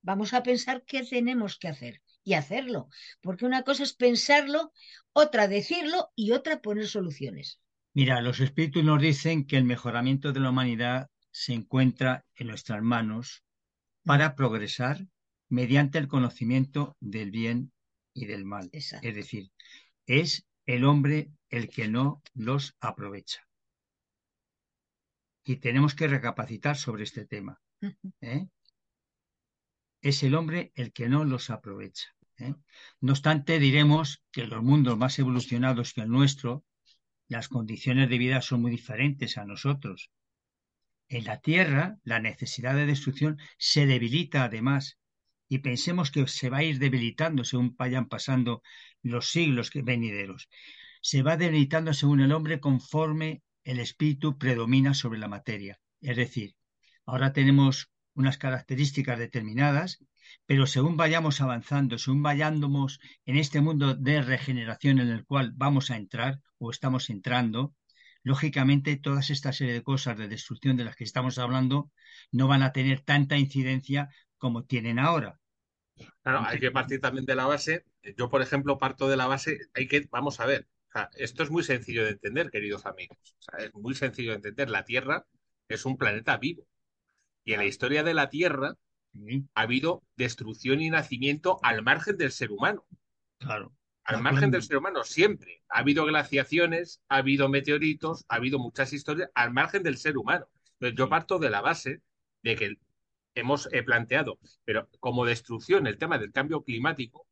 vamos 0.02 0.34
a 0.34 0.44
pensar 0.44 0.84
qué 0.86 1.04
tenemos 1.04 1.58
que 1.58 1.70
hacer 1.70 2.02
y 2.24 2.34
hacerlo, 2.34 2.90
porque 3.22 3.46
una 3.46 3.64
cosa 3.64 3.84
es 3.84 3.94
pensarlo, 3.94 4.72
otra 5.14 5.48
decirlo 5.48 6.12
y 6.16 6.32
otra 6.32 6.62
poner 6.62 6.88
soluciones. 6.88 7.60
Mira, 7.94 8.22
los 8.22 8.40
espíritus 8.40 8.84
nos 8.84 9.02
dicen 9.02 9.46
que 9.46 9.58
el 9.58 9.66
mejoramiento 9.66 10.32
de 10.32 10.40
la 10.40 10.50
humanidad 10.50 11.10
se 11.32 11.54
encuentra 11.54 12.26
en 12.36 12.48
nuestras 12.48 12.82
manos 12.82 13.44
para 14.04 14.36
progresar 14.36 15.06
mediante 15.50 15.98
el 15.98 16.08
conocimiento 16.08 16.96
del 17.00 17.32
bien 17.32 17.74
y 18.14 18.26
del 18.26 18.46
mal. 18.46 18.70
Exacto. 18.72 19.08
Es 19.08 19.16
decir, 19.16 19.52
es 20.06 20.46
el 20.66 20.86
hombre 20.86 21.32
el 21.50 21.70
que 21.70 21.88
no 21.88 22.22
los 22.34 22.76
aprovecha. 22.80 23.48
Y 25.44 25.58
tenemos 25.58 25.96
que 25.96 26.08
recapacitar 26.08 26.78
sobre 26.78 27.04
este 27.04 27.26
tema. 27.26 27.60
¿eh? 28.22 28.48
Es 30.02 30.24
el 30.24 30.36
hombre 30.36 30.72
el 30.76 30.94
que 30.94 31.10
no 31.10 31.26
los 31.26 31.50
aprovecha. 31.50 32.16
¿eh? 32.38 32.56
No 33.00 33.14
obstante, 33.14 33.60
diremos 33.60 34.24
que 34.32 34.48
los 34.48 34.64
mundos 34.64 34.98
más 34.98 35.18
evolucionados 35.20 35.94
que 35.94 36.02
el 36.02 36.10
nuestro, 36.10 36.66
las 37.28 37.48
condiciones 37.48 38.10
de 38.10 38.18
vida 38.18 38.42
son 38.42 38.62
muy 38.62 38.72
diferentes 38.72 39.38
a 39.38 39.46
nosotros. 39.46 40.12
En 41.08 41.26
la 41.26 41.40
Tierra, 41.40 42.00
la 42.04 42.20
necesidad 42.20 42.76
de 42.76 42.86
destrucción 42.86 43.38
se 43.58 43.86
debilita 43.86 44.44
además, 44.44 44.98
y 45.48 45.60
pensemos 45.60 46.12
que 46.12 46.26
se 46.28 46.50
va 46.50 46.60
a 46.60 46.64
ir 46.64 46.80
debilitando 46.80 47.44
según 47.44 47.76
vayan 47.76 48.08
pasando 48.08 48.64
los 49.04 49.32
siglos 49.32 49.70
venideros. 49.74 50.50
Se 51.02 51.24
va 51.24 51.36
debilitando 51.36 51.94
según 51.94 52.22
el 52.22 52.32
hombre 52.32 52.62
conforme 52.62 53.44
el 53.66 53.80
espíritu 53.80 54.38
predomina 54.38 54.94
sobre 54.94 55.20
la 55.20 55.28
materia. 55.28 55.80
Es 56.00 56.16
decir, 56.16 56.56
ahora 57.06 57.34
tenemos 57.34 57.92
unas 58.14 58.38
características 58.38 59.18
determinadas, 59.18 60.04
pero 60.46 60.66
según 60.68 60.98
vayamos 60.98 61.42
avanzando, 61.42 61.98
según 61.98 62.24
vayamos 62.24 63.00
en 63.26 63.38
este 63.38 63.62
mundo 63.62 63.96
de 63.96 64.22
regeneración 64.22 65.00
en 65.00 65.10
el 65.10 65.26
cual 65.26 65.52
vamos 65.56 65.92
a 65.92 65.98
entrar 65.98 66.40
o 66.58 66.72
estamos 66.72 67.10
entrando, 67.10 67.74
lógicamente 68.24 68.96
todas 68.98 69.30
esta 69.30 69.54
serie 69.54 69.74
de 69.74 69.84
cosas 69.84 70.18
de 70.18 70.28
destrucción 70.28 70.78
de 70.78 70.86
las 70.86 70.96
que 70.96 71.04
estamos 71.04 71.38
hablando 71.40 71.92
no 72.32 72.48
van 72.48 72.64
a 72.64 72.72
tener 72.72 73.02
tanta 73.02 73.38
incidencia 73.38 74.10
como 74.38 74.64
tienen 74.64 75.00
ahora. 75.00 75.40
Claro, 76.24 76.44
hay 76.46 76.60
que 76.60 76.72
partir 76.72 77.00
también 77.00 77.26
de 77.26 77.36
la 77.36 77.46
base. 77.46 77.86
Yo, 78.18 78.30
por 78.30 78.42
ejemplo, 78.42 78.78
parto 78.78 79.08
de 79.08 79.18
la 79.18 79.28
base, 79.28 79.60
hay 79.74 79.88
que, 79.88 80.08
vamos 80.12 80.40
a 80.40 80.46
ver, 80.46 80.68
o 80.90 80.92
sea, 80.92 81.10
esto 81.16 81.44
es 81.44 81.52
muy 81.52 81.64
sencillo 81.64 82.04
de 82.04 82.12
entender, 82.12 82.50
queridos 82.50 82.86
amigos. 82.86 83.18
O 83.40 83.42
sea, 83.42 83.66
es 83.66 83.74
muy 83.74 83.96
sencillo 83.96 84.32
de 84.32 84.38
entender. 84.38 84.70
La 84.70 84.84
Tierra 84.84 85.26
es 85.68 85.86
un 85.86 85.98
planeta 85.98 86.38
vivo. 86.38 86.68
Y 87.44 87.54
en 87.54 87.60
la 87.60 87.66
historia 87.66 88.04
de 88.04 88.14
la 88.14 88.30
Tierra 88.30 88.78
ha 89.54 89.62
habido 89.62 90.04
destrucción 90.16 90.82
y 90.82 90.90
nacimiento 90.90 91.60
al 91.64 91.84
margen 91.84 92.18
del 92.18 92.32
ser 92.32 92.52
humano. 92.52 92.86
Claro. 93.38 93.74
Al 94.04 94.22
margen 94.22 94.52
del 94.52 94.64
ser 94.64 94.78
humano, 94.78 95.04
siempre. 95.04 95.64
Ha 95.70 95.80
habido 95.80 96.06
glaciaciones, 96.06 97.02
ha 97.08 97.18
habido 97.18 97.50
meteoritos, 97.50 98.26
ha 98.30 98.36
habido 98.36 98.60
muchas 98.60 98.94
historias 98.94 99.30
al 99.36 99.54
margen 99.54 99.84
del 99.84 99.98
ser 99.98 100.18
humano. 100.18 100.48
Entonces, 100.74 100.98
yo 100.98 101.08
parto 101.08 101.40
de 101.40 101.50
la 101.50 101.62
base 101.62 102.02
de 102.42 102.56
que 102.56 102.78
hemos 103.36 103.70
eh, 103.72 103.84
planteado, 103.84 104.40
pero 104.66 104.90
como 105.00 105.26
destrucción, 105.26 105.88
el 105.88 105.98
tema 105.98 106.18
del 106.18 106.32
cambio 106.32 106.64
climático, 106.64 107.28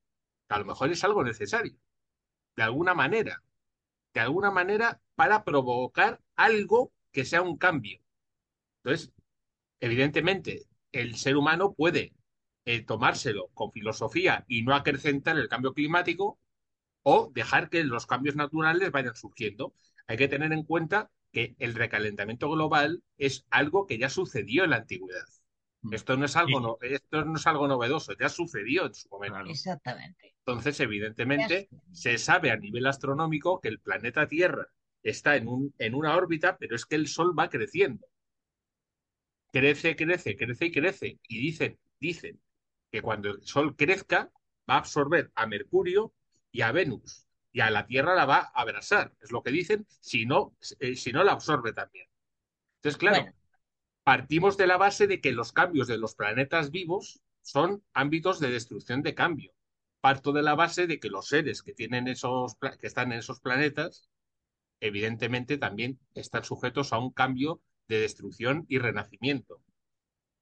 a 0.47 0.59
lo 0.59 0.65
mejor 0.65 0.91
es 0.91 1.03
algo 1.03 1.23
necesario, 1.23 1.75
de 2.55 2.63
alguna 2.63 2.93
manera, 2.93 3.43
de 4.13 4.19
alguna 4.19 4.51
manera 4.51 5.01
para 5.15 5.43
provocar 5.43 6.21
algo 6.35 6.93
que 7.11 7.25
sea 7.25 7.41
un 7.41 7.57
cambio. 7.57 7.99
Entonces, 8.83 9.11
evidentemente, 9.79 10.63
el 10.91 11.15
ser 11.15 11.37
humano 11.37 11.73
puede 11.73 12.13
eh, 12.65 12.83
tomárselo 12.85 13.49
con 13.53 13.71
filosofía 13.71 14.45
y 14.47 14.63
no 14.63 14.75
acrecentar 14.75 15.37
el 15.37 15.49
cambio 15.49 15.73
climático 15.73 16.39
o 17.03 17.31
dejar 17.33 17.69
que 17.69 17.83
los 17.83 18.07
cambios 18.07 18.35
naturales 18.35 18.91
vayan 18.91 19.15
surgiendo. 19.15 19.73
Hay 20.07 20.17
que 20.17 20.27
tener 20.27 20.53
en 20.53 20.63
cuenta 20.63 21.11
que 21.31 21.55
el 21.59 21.75
recalentamiento 21.75 22.49
global 22.49 23.03
es 23.17 23.45
algo 23.49 23.85
que 23.87 23.97
ya 23.97 24.09
sucedió 24.09 24.63
en 24.63 24.71
la 24.71 24.77
antigüedad. 24.77 25.25
Mm. 25.81 25.93
Esto 25.93 26.17
no 26.17 26.25
es 26.25 26.35
algo, 26.35 26.59
Sí. 26.59 26.63
no- 26.65 26.77
esto 26.81 27.25
no 27.25 27.35
es 27.37 27.47
algo 27.47 27.67
novedoso, 27.67 28.13
ya 28.19 28.29
sucedió 28.29 28.85
en 28.87 28.93
su 28.93 29.07
momento. 29.09 29.49
Exactamente. 29.49 30.35
Entonces, 30.45 30.79
evidentemente, 30.79 31.69
se 31.91 32.17
sabe 32.17 32.51
a 32.51 32.57
nivel 32.57 32.85
astronómico 32.87 33.59
que 33.61 33.69
el 33.69 33.79
planeta 33.79 34.27
Tierra 34.27 34.67
está 35.03 35.35
en, 35.35 35.47
un, 35.47 35.73
en 35.77 35.93
una 35.95 36.15
órbita, 36.15 36.57
pero 36.57 36.75
es 36.75 36.85
que 36.85 36.95
el 36.95 37.07
Sol 37.07 37.37
va 37.37 37.49
creciendo. 37.49 38.05
Crece, 39.51 39.95
crece, 39.95 40.35
crece 40.37 40.65
y 40.65 40.71
crece. 40.71 41.19
Y 41.27 41.39
dicen, 41.39 41.79
dicen 41.99 42.39
que 42.91 43.01
cuando 43.01 43.29
el 43.31 43.43
Sol 43.43 43.75
crezca, 43.75 44.31
va 44.69 44.75
a 44.75 44.77
absorber 44.79 45.31
a 45.35 45.47
Mercurio 45.47 46.13
y 46.51 46.61
a 46.61 46.71
Venus. 46.71 47.25
Y 47.51 47.61
a 47.61 47.71
la 47.71 47.87
Tierra 47.87 48.15
la 48.15 48.25
va 48.25 48.37
a 48.53 48.61
abrasar. 48.61 49.13
Es 49.21 49.31
lo 49.31 49.41
que 49.43 49.51
dicen, 49.51 49.87
si 50.01 50.25
no, 50.25 50.55
eh, 50.79 50.95
si 50.95 51.11
no 51.11 51.23
la 51.23 51.31
absorbe 51.33 51.73
también. 51.73 52.07
Entonces, 52.77 52.97
claro, 52.97 53.23
Bueno. 53.23 53.37
partimos 54.03 54.57
de 54.57 54.67
la 54.67 54.77
base 54.77 55.07
de 55.07 55.21
que 55.21 55.31
los 55.31 55.51
cambios 55.53 55.87
de 55.87 55.97
los 55.97 56.15
planetas 56.15 56.71
vivos 56.71 57.21
son 57.41 57.83
ámbitos 57.93 58.39
de 58.39 58.51
destrucción 58.51 59.01
de 59.03 59.15
cambio. 59.15 59.53
Parto 60.01 60.31
de 60.33 60.43
la 60.43 60.55
base 60.55 60.87
de 60.87 60.99
que 60.99 61.09
los 61.09 61.27
seres 61.27 61.63
que 61.63 61.73
tienen 61.73 62.07
esos 62.07 62.55
que 62.79 62.87
están 62.87 63.11
en 63.11 63.19
esos 63.19 63.39
planetas, 63.41 64.09
evidentemente 64.81 65.57
también 65.57 65.99
están 66.13 66.43
sujetos 66.43 66.93
a 66.93 66.99
un 66.99 67.11
cambio 67.11 67.61
de 67.89 67.99
destrucción 67.99 68.65
y 68.69 68.77
renacimiento. 68.79 69.61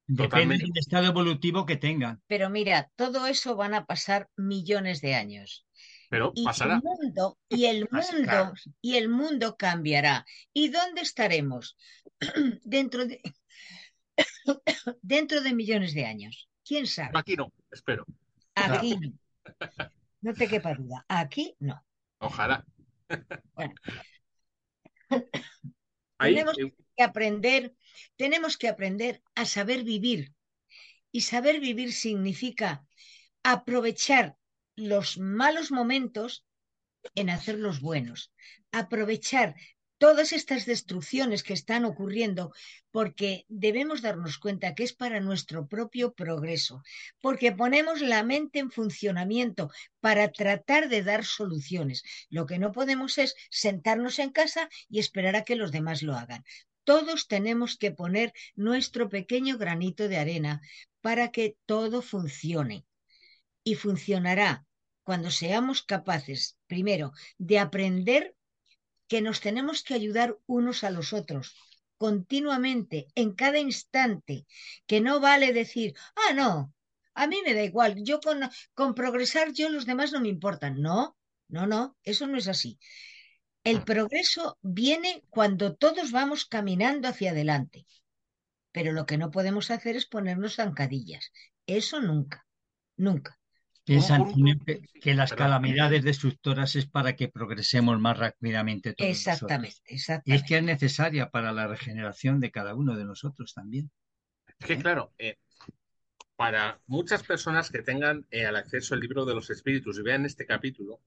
Depende 0.06 0.24
Totalmente. 0.28 0.64
del 0.66 0.78
estado 0.78 1.06
evolutivo 1.06 1.66
que 1.66 1.76
tengan. 1.76 2.22
Pero 2.28 2.48
mira, 2.48 2.90
todo 2.96 3.26
eso 3.26 3.56
van 3.56 3.74
a 3.74 3.84
pasar 3.84 4.28
millones 4.36 5.00
de 5.00 5.14
años. 5.14 5.66
Pero 6.08 6.32
Y 6.34 6.44
pasará. 6.44 6.76
el 6.76 6.82
mundo, 6.82 7.38
y 7.48 7.66
el 7.66 7.88
mundo, 7.90 8.22
claro. 8.22 8.52
y 8.80 8.96
el 8.96 9.08
mundo 9.10 9.56
cambiará. 9.56 10.24
¿Y 10.54 10.68
dónde 10.68 11.02
estaremos? 11.02 11.76
Dentro 12.64 13.04
de, 13.06 13.20
dentro 15.02 15.40
de 15.42 15.54
millones 15.54 15.92
de 15.94 16.06
años. 16.06 16.48
¿Quién 16.64 16.86
sabe? 16.86 17.10
Aquí 17.14 17.36
no, 17.36 17.52
espero. 17.70 18.06
Aquí 18.54 18.96
no. 18.96 19.12
No 20.22 20.34
te 20.34 20.48
quepa 20.48 20.74
duda. 20.74 21.04
Aquí 21.08 21.54
no. 21.60 21.84
Ojalá. 22.18 22.64
Bueno. 23.54 23.74
Ahí, 26.18 26.34
Tenemos 26.34 26.58
eh, 26.58 26.74
aprender, 27.02 27.74
tenemos 28.16 28.56
que 28.56 28.68
aprender 28.68 29.22
a 29.34 29.44
saber 29.44 29.84
vivir. 29.84 30.32
Y 31.10 31.22
saber 31.22 31.60
vivir 31.60 31.92
significa 31.92 32.86
aprovechar 33.42 34.36
los 34.76 35.18
malos 35.18 35.70
momentos 35.70 36.44
en 37.14 37.30
hacer 37.30 37.58
los 37.58 37.80
buenos. 37.80 38.32
Aprovechar 38.72 39.54
todas 39.98 40.32
estas 40.32 40.64
destrucciones 40.64 41.42
que 41.42 41.52
están 41.52 41.84
ocurriendo 41.84 42.52
porque 42.90 43.44
debemos 43.48 44.00
darnos 44.00 44.38
cuenta 44.38 44.74
que 44.74 44.84
es 44.84 44.92
para 44.92 45.20
nuestro 45.20 45.66
propio 45.66 46.14
progreso, 46.14 46.82
porque 47.20 47.52
ponemos 47.52 48.00
la 48.00 48.22
mente 48.22 48.60
en 48.60 48.70
funcionamiento 48.70 49.70
para 50.00 50.30
tratar 50.30 50.88
de 50.88 51.02
dar 51.02 51.24
soluciones. 51.24 52.04
Lo 52.30 52.46
que 52.46 52.58
no 52.58 52.72
podemos 52.72 53.18
es 53.18 53.34
sentarnos 53.50 54.18
en 54.18 54.30
casa 54.30 54.68
y 54.88 55.00
esperar 55.00 55.36
a 55.36 55.44
que 55.44 55.56
los 55.56 55.72
demás 55.72 56.02
lo 56.02 56.14
hagan. 56.14 56.44
Todos 56.90 57.20
tenemos 57.34 57.76
que 57.80 57.90
poner 58.00 58.28
nuestro 58.56 59.02
pequeño 59.16 59.58
granito 59.62 60.08
de 60.08 60.16
arena 60.24 60.62
para 61.06 61.24
que 61.34 61.46
todo 61.66 62.00
funcione. 62.12 62.86
Y 63.62 63.74
funcionará 63.74 64.50
cuando 65.06 65.30
seamos 65.30 65.82
capaces, 65.82 66.40
primero, 66.66 67.06
de 67.36 67.56
aprender 67.58 68.22
que 69.10 69.20
nos 69.20 69.38
tenemos 69.46 69.82
que 69.82 69.94
ayudar 70.00 70.38
unos 70.46 70.78
a 70.82 70.90
los 70.96 71.12
otros 71.12 71.46
continuamente, 71.98 73.08
en 73.22 73.28
cada 73.34 73.58
instante, 73.58 74.46
que 74.86 75.00
no 75.02 75.20
vale 75.20 75.52
decir, 75.52 75.94
ah, 76.16 76.32
no, 76.32 76.72
a 77.12 77.26
mí 77.26 77.38
me 77.44 77.52
da 77.52 77.64
igual, 77.64 78.02
yo 78.08 78.20
con, 78.20 78.38
con 78.72 78.94
progresar, 78.94 79.52
yo 79.52 79.68
los 79.68 79.84
demás 79.84 80.12
no 80.12 80.20
me 80.20 80.28
importan. 80.28 80.80
No, 80.80 81.18
no, 81.48 81.66
no, 81.66 81.96
eso 82.02 82.26
no 82.28 82.38
es 82.38 82.48
así. 82.48 82.78
El 83.68 83.82
progreso 83.82 84.58
viene 84.62 85.22
cuando 85.28 85.76
todos 85.76 86.10
vamos 86.10 86.46
caminando 86.46 87.06
hacia 87.06 87.32
adelante. 87.32 87.86
Pero 88.72 88.92
lo 88.92 89.04
que 89.04 89.18
no 89.18 89.30
podemos 89.30 89.70
hacer 89.70 89.94
es 89.94 90.06
ponernos 90.06 90.56
zancadillas. 90.56 91.32
Eso 91.66 92.00
nunca, 92.00 92.46
nunca. 92.96 93.38
Piensa, 93.84 94.14
Un 94.14 94.32
punto- 94.32 94.50
Antonio, 94.50 94.82
que, 95.02 95.14
las 95.14 95.34
calamidades 95.34 96.02
destructoras 96.02 96.76
es 96.76 96.86
para 96.86 97.14
que 97.14 97.28
progresemos 97.28 98.00
más 98.00 98.16
rápidamente 98.16 98.94
todos 98.94 99.08
nosotros. 99.10 99.34
Exactamente, 99.34 99.76
Y 99.86 99.94
es 99.94 100.00
exactamente. 100.00 100.46
que 100.46 100.56
es 100.56 100.62
necesaria 100.62 101.30
para 101.30 101.52
la 101.52 101.66
regeneración 101.66 102.40
de 102.40 102.50
cada 102.50 102.74
uno 102.74 102.96
de 102.96 103.04
nosotros 103.04 103.52
también. 103.52 103.90
Es 104.58 104.66
que, 104.66 104.78
claro, 104.78 105.12
eh, 105.18 105.36
para 106.36 106.80
muchas 106.86 107.22
personas 107.22 107.70
que 107.70 107.82
tengan 107.82 108.26
eh, 108.30 108.46
al 108.46 108.56
acceso 108.56 108.94
al 108.94 109.00
libro 109.00 109.26
de 109.26 109.34
los 109.34 109.50
espíritus 109.50 109.98
y 109.98 110.02
vean 110.02 110.24
este 110.24 110.46
capítulo, 110.46 111.02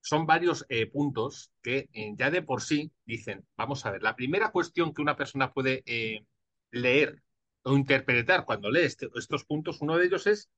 son 0.00 0.26
varios 0.26 0.64
eh, 0.68 0.86
puntos 0.86 1.52
que 1.62 1.88
eh, 1.92 2.14
ya 2.16 2.30
de 2.30 2.42
por 2.42 2.62
sí 2.62 2.92
dicen, 3.04 3.46
vamos 3.56 3.84
a 3.86 3.90
ver, 3.90 4.02
la 4.02 4.16
primera 4.16 4.50
cuestión 4.50 4.94
que 4.94 5.02
una 5.02 5.16
persona 5.16 5.52
puede 5.52 5.82
eh, 5.86 6.24
leer 6.70 7.22
o 7.62 7.76
interpretar 7.76 8.44
cuando 8.46 8.70
lee 8.70 8.82
este- 8.82 9.08
estos 9.16 9.44
puntos, 9.44 9.80
uno 9.82 9.96
de 9.98 10.06
ellos 10.06 10.26
es 10.26 10.50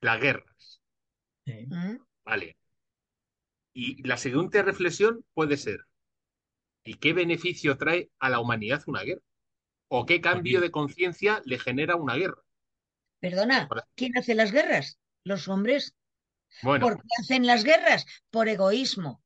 las 0.00 0.20
guerras, 0.20 0.82
Sí. 1.46 1.66
¿Mm? 1.66 1.98
¿vale? 2.24 2.56
Y 3.72 4.02
la 4.06 4.16
siguiente 4.16 4.62
reflexión 4.62 5.24
puede 5.34 5.56
ser, 5.56 5.80
¿y 6.84 6.94
qué 6.94 7.12
beneficio 7.12 7.76
trae 7.78 8.10
a 8.18 8.30
la 8.30 8.40
humanidad 8.40 8.82
una 8.86 9.02
guerra? 9.02 9.22
¿O 9.88 10.06
qué 10.06 10.20
cambio 10.20 10.60
de 10.60 10.70
conciencia 10.70 11.42
le 11.44 11.58
genera 11.58 11.96
una 11.96 12.16
guerra? 12.16 12.42
Perdona, 13.20 13.68
¿quién 13.96 14.16
hace 14.16 14.34
las 14.34 14.52
guerras? 14.52 14.98
Los 15.24 15.48
hombres. 15.48 15.94
¿Por 16.78 16.96
qué 16.98 17.08
hacen 17.20 17.46
las 17.46 17.64
guerras? 17.64 18.06
Por 18.30 18.48
egoísmo. 18.48 19.22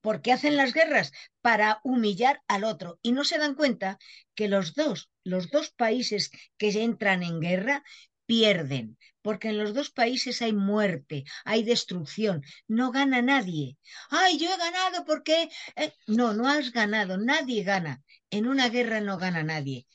¿Por 0.00 0.22
qué 0.22 0.32
hacen 0.32 0.56
las 0.56 0.72
guerras? 0.72 1.12
Para 1.40 1.80
humillar 1.84 2.42
al 2.48 2.64
otro. 2.64 2.98
Y 3.02 3.12
no 3.12 3.24
se 3.24 3.38
dan 3.38 3.54
cuenta 3.54 3.98
que 4.34 4.48
los 4.48 4.74
dos, 4.74 5.10
los 5.24 5.50
dos 5.50 5.70
países 5.70 6.30
que 6.56 6.70
entran 6.82 7.22
en 7.22 7.40
guerra 7.40 7.84
pierden, 8.26 8.98
porque 9.22 9.48
en 9.48 9.58
los 9.58 9.74
dos 9.74 9.90
países 9.90 10.42
hay 10.42 10.52
muerte, 10.52 11.24
hay 11.44 11.62
destrucción, 11.64 12.42
no 12.66 12.92
gana 12.92 13.22
nadie. 13.22 13.78
Ay, 14.10 14.38
yo 14.38 14.52
he 14.52 14.58
ganado 14.58 15.04
porque... 15.04 15.48
eh, 15.76 15.92
No, 16.06 16.34
no 16.34 16.48
has 16.48 16.72
ganado, 16.72 17.16
nadie 17.18 17.62
gana. 17.64 18.02
En 18.30 18.46
una 18.46 18.68
guerra 18.68 19.00
no 19.00 19.16
gana 19.18 19.42
nadie. 19.42 19.86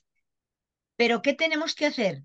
Pero 0.95 1.21
¿qué 1.21 1.33
tenemos 1.33 1.75
que 1.75 1.85
hacer? 1.85 2.23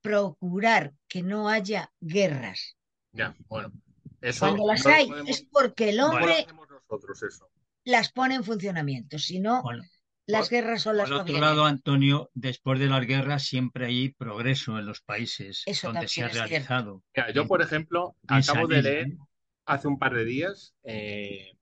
Procurar 0.00 0.94
que 1.06 1.22
no 1.22 1.50
haya 1.50 1.92
guerras. 2.00 2.75
Ya, 3.16 3.34
bueno. 3.48 3.72
Eso 4.20 4.40
Cuando 4.46 4.66
las 4.66 4.84
no 4.84 4.90
hay 4.92 5.06
podemos- 5.08 5.30
es 5.30 5.42
porque 5.50 5.90
el 5.90 6.00
hombre 6.00 6.40
hacemos 6.40 6.68
nosotros 6.70 7.22
eso. 7.22 7.50
las 7.84 8.10
pone 8.12 8.34
en 8.36 8.44
funcionamiento, 8.44 9.18
si 9.18 9.38
no, 9.40 9.62
Bueno, 9.62 9.82
las 10.26 10.48
guerras 10.50 10.82
son 10.82 10.96
las 10.96 11.08
por 11.08 11.24
que 11.24 11.32
otro 11.32 11.40
lado, 11.40 11.64
Antonio, 11.66 12.30
después 12.34 12.80
de 12.80 12.86
las 12.86 13.06
guerras 13.06 13.44
siempre 13.44 13.86
hay 13.86 14.08
progreso 14.10 14.78
en 14.78 14.86
los 14.86 15.00
países 15.02 15.62
Eso 15.66 15.88
donde 15.92 16.08
se 16.08 16.24
ha 16.24 16.28
realizado. 16.28 17.02
Mira, 17.14 17.30
yo, 17.32 17.46
por 17.46 17.62
ejemplo, 17.62 18.16
acabo 18.26 18.66
de 18.66 18.82
leer 18.82 19.06
¿eh? 19.08 19.18
hace 19.66 19.86
un 19.86 19.98
par 19.98 20.14
de 20.14 20.24
días, 20.24 20.74
eh, 20.84 21.52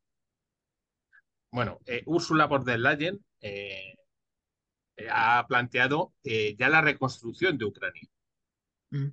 bueno, 1.51 1.81
eh, 1.87 2.03
Ursula 2.07 2.47
von 2.47 2.65
der 2.65 2.81
Leyen 2.81 3.25
eh, 3.41 3.95
eh, 4.97 5.09
ha 5.11 5.45
planteado 5.47 6.15
eh, 6.25 6.55
ya 6.59 6.69
la 6.69 6.81
reconstrucción 6.81 7.59
de 7.59 7.65
Ucrania. 7.67 8.09
Mm. 8.91 9.09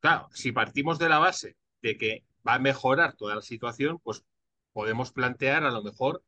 Claro, 0.00 0.28
si 0.32 0.52
partimos 0.52 0.98
de 0.98 1.08
la 1.08 1.18
base 1.18 1.56
de 1.82 1.96
que 1.96 2.24
va 2.46 2.54
a 2.54 2.58
mejorar 2.58 3.14
toda 3.14 3.34
la 3.34 3.42
situación, 3.42 3.98
pues 4.00 4.24
podemos 4.72 5.12
plantear 5.12 5.64
a 5.64 5.70
lo 5.70 5.82
mejor 5.82 6.22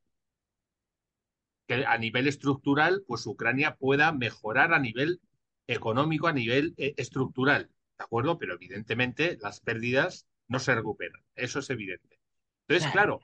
que 1.67 1.85
a 1.85 1.99
nivel 1.99 2.27
estructural, 2.27 3.05
pues 3.07 3.27
Ucrania 3.27 3.77
pueda 3.77 4.11
mejorar 4.13 4.73
a 4.73 4.79
nivel 4.79 5.21
económico, 5.67 6.27
a 6.27 6.33
nivel 6.33 6.75
eh, 6.79 6.95
estructural, 6.97 7.67
¿de 7.99 8.05
acuerdo? 8.05 8.39
Pero 8.39 8.55
evidentemente 8.55 9.39
las 9.41 9.61
pérdidas 9.61 10.27
no 10.49 10.59
se 10.59 10.75
recuperan, 10.75 11.23
eso 11.35 11.59
es 11.59 11.69
evidente. 11.71 12.19
Entonces, 12.67 12.91
Claro, 12.91 13.21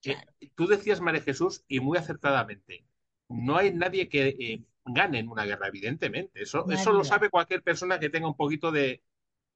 claro, 0.00 0.20
eh, 0.40 0.50
tú 0.54 0.66
decías, 0.66 1.00
María 1.00 1.20
Jesús, 1.20 1.64
y 1.68 1.80
muy 1.80 1.98
acertadamente, 1.98 2.86
no 3.28 3.56
hay 3.56 3.72
nadie 3.74 4.08
que 4.08 4.28
eh, 4.28 4.64
gane 4.84 5.18
en 5.18 5.28
una 5.28 5.44
guerra, 5.44 5.68
evidentemente. 5.68 6.42
Eso, 6.42 6.64
Nadie 6.66 6.80
eso 6.80 6.92
lo 6.92 7.04
sabe 7.04 7.30
cualquier 7.30 7.62
persona 7.62 7.98
que 7.98 8.10
tenga 8.10 8.28
un 8.28 8.36
poquito 8.36 8.72
de... 8.72 9.02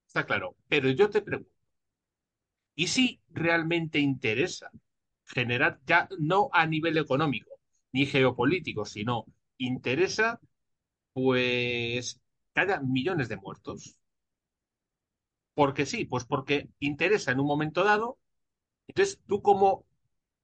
Está 0.07 0.25
claro. 0.25 0.57
Pero 0.69 0.89
yo 0.91 1.11
te 1.11 1.21
pregunto, 1.21 1.51
¿y 2.77 2.89
si 2.89 3.23
realmente 3.31 4.01
interesa 4.01 4.71
generar, 5.27 5.81
ya 5.87 6.09
no 6.21 6.51
a 6.55 6.67
nivel 6.67 6.99
económico 6.99 7.51
ni 7.93 8.07
geopolítico, 8.07 8.85
sino 8.87 9.27
interesa, 9.59 10.41
pues, 11.15 12.21
que 12.55 12.61
haya 12.63 12.81
millones 12.81 13.29
de 13.31 13.37
muertos? 13.39 13.99
Porque 15.55 15.87
sí, 15.87 16.05
pues 16.05 16.25
porque 16.25 16.69
interesa 16.81 17.33
en 17.33 17.41
un 17.41 17.47
momento 17.47 17.83
dado. 17.85 18.19
Entonces, 18.89 19.21
tú 19.29 19.43
como 19.43 19.87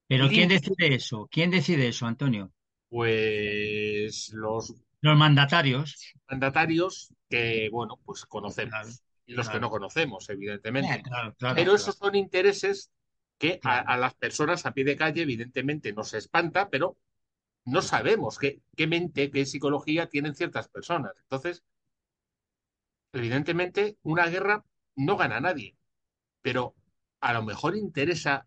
Pero 0.07 0.31
¿quién 0.31 0.49
decide 0.49 0.95
eso? 0.95 1.27
¿Quién 1.29 1.51
decide 1.51 1.88
eso, 1.88 2.07
Antonio? 2.07 2.53
pues 2.88 4.31
los 4.35 4.73
Los 5.03 5.18
mandatarios. 5.18 5.97
mandatarios 6.29 7.12
que, 7.29 7.68
bueno, 7.71 7.99
pues 8.05 8.25
conocemos 8.27 8.71
Claro, 8.71 8.99
y 9.26 9.35
los 9.35 9.48
que 9.48 9.61
no 9.61 9.70
conocemos, 9.70 10.28
evidentemente. 10.30 10.88
Claro, 11.02 11.02
Claro, 11.08 11.35
claro. 11.37 11.54
Pero 11.56 11.74
esos 11.74 11.96
son 11.96 12.14
intereses 12.16 12.90
que 13.38 13.54
a, 13.54 13.58
Claro. 13.61 13.88
a 13.90 13.96
las 13.96 14.14
personas 14.14 14.66
a 14.66 14.72
pie 14.72 14.85
de 14.85 14.96
calle, 14.96 15.22
evidentemente, 15.22 15.92
nos 15.92 16.14
espanta, 16.14 16.68
pero 16.70 16.96
no 17.64 17.82
sabemos 17.82 18.38
qué, 18.38 18.61
qué 18.76 18.87
mente, 18.87 19.30
qué 19.30 19.46
psicología 19.46 20.08
tienen 20.08 20.35
ciertas 20.35 20.68
personas. 20.68 21.12
Entonces, 21.22 21.62
evidentemente, 23.12 23.96
una 24.02 24.26
guerra 24.26 24.64
no 24.96 25.16
gana 25.16 25.37
a 25.38 25.40
nadie, 25.40 25.76
pero 26.40 26.74
a 27.20 27.32
lo 27.32 27.42
mejor 27.42 27.76
interesa 27.76 28.46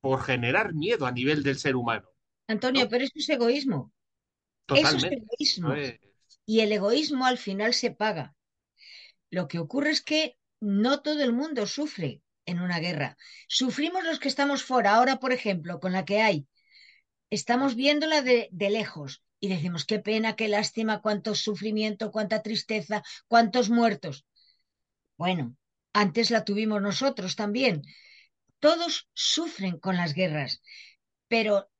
por 0.00 0.22
generar 0.22 0.74
miedo 0.74 1.06
a 1.06 1.12
nivel 1.12 1.42
del 1.42 1.58
ser 1.58 1.76
humano. 1.76 2.08
Antonio, 2.46 2.84
¿no? 2.84 2.88
pero 2.90 3.04
eso 3.04 3.12
es 3.16 3.28
egoísmo. 3.28 3.92
Eso 4.68 4.96
es 4.96 5.04
egoísmo. 5.04 5.68
No 5.68 5.74
es- 5.74 5.98
Y 6.46 6.60
el 6.60 6.72
egoísmo 6.72 7.26
al 7.26 7.38
final 7.38 7.74
se 7.74 7.90
paga. 7.90 8.34
Lo 9.30 9.48
que 9.48 9.58
ocurre 9.58 9.90
es 9.90 10.02
que 10.02 10.36
no 10.60 11.00
todo 11.00 11.22
el 11.22 11.32
mundo 11.32 11.66
sufre 11.66 12.22
en 12.46 12.60
una 12.60 12.78
guerra. 12.80 13.16
Sufrimos 13.46 14.04
los 14.04 14.18
que 14.18 14.28
estamos 14.28 14.62
fuera. 14.62 14.94
Ahora, 14.94 15.18
por 15.18 15.32
ejemplo, 15.32 15.80
con 15.80 15.92
la 15.92 16.04
que 16.04 16.22
hay, 16.22 16.46
estamos 17.30 17.74
viéndola 17.74 18.22
de, 18.22 18.48
lejos 18.52 19.22
y 19.38 19.48
decimos, 19.48 19.84
qué 19.84 19.98
pena, 19.98 20.34
qué 20.34 20.48
lástima, 20.48 21.00
cuánto 21.00 21.34
sufrimiento, 21.34 22.10
cuánta 22.10 22.42
tristeza, 22.42 23.02
cuántos 23.28 23.70
muertos. 23.70 24.24
Bueno, 25.16 25.56
antes 25.92 26.30
la 26.30 26.44
tuvimos 26.44 26.80
nosotros 26.80 27.36
también. 27.36 27.82
Todos 28.60 29.08
sufren 29.12 29.78
con 29.78 29.96
las 29.96 30.14
guerras, 30.14 30.62
pero 31.28 31.70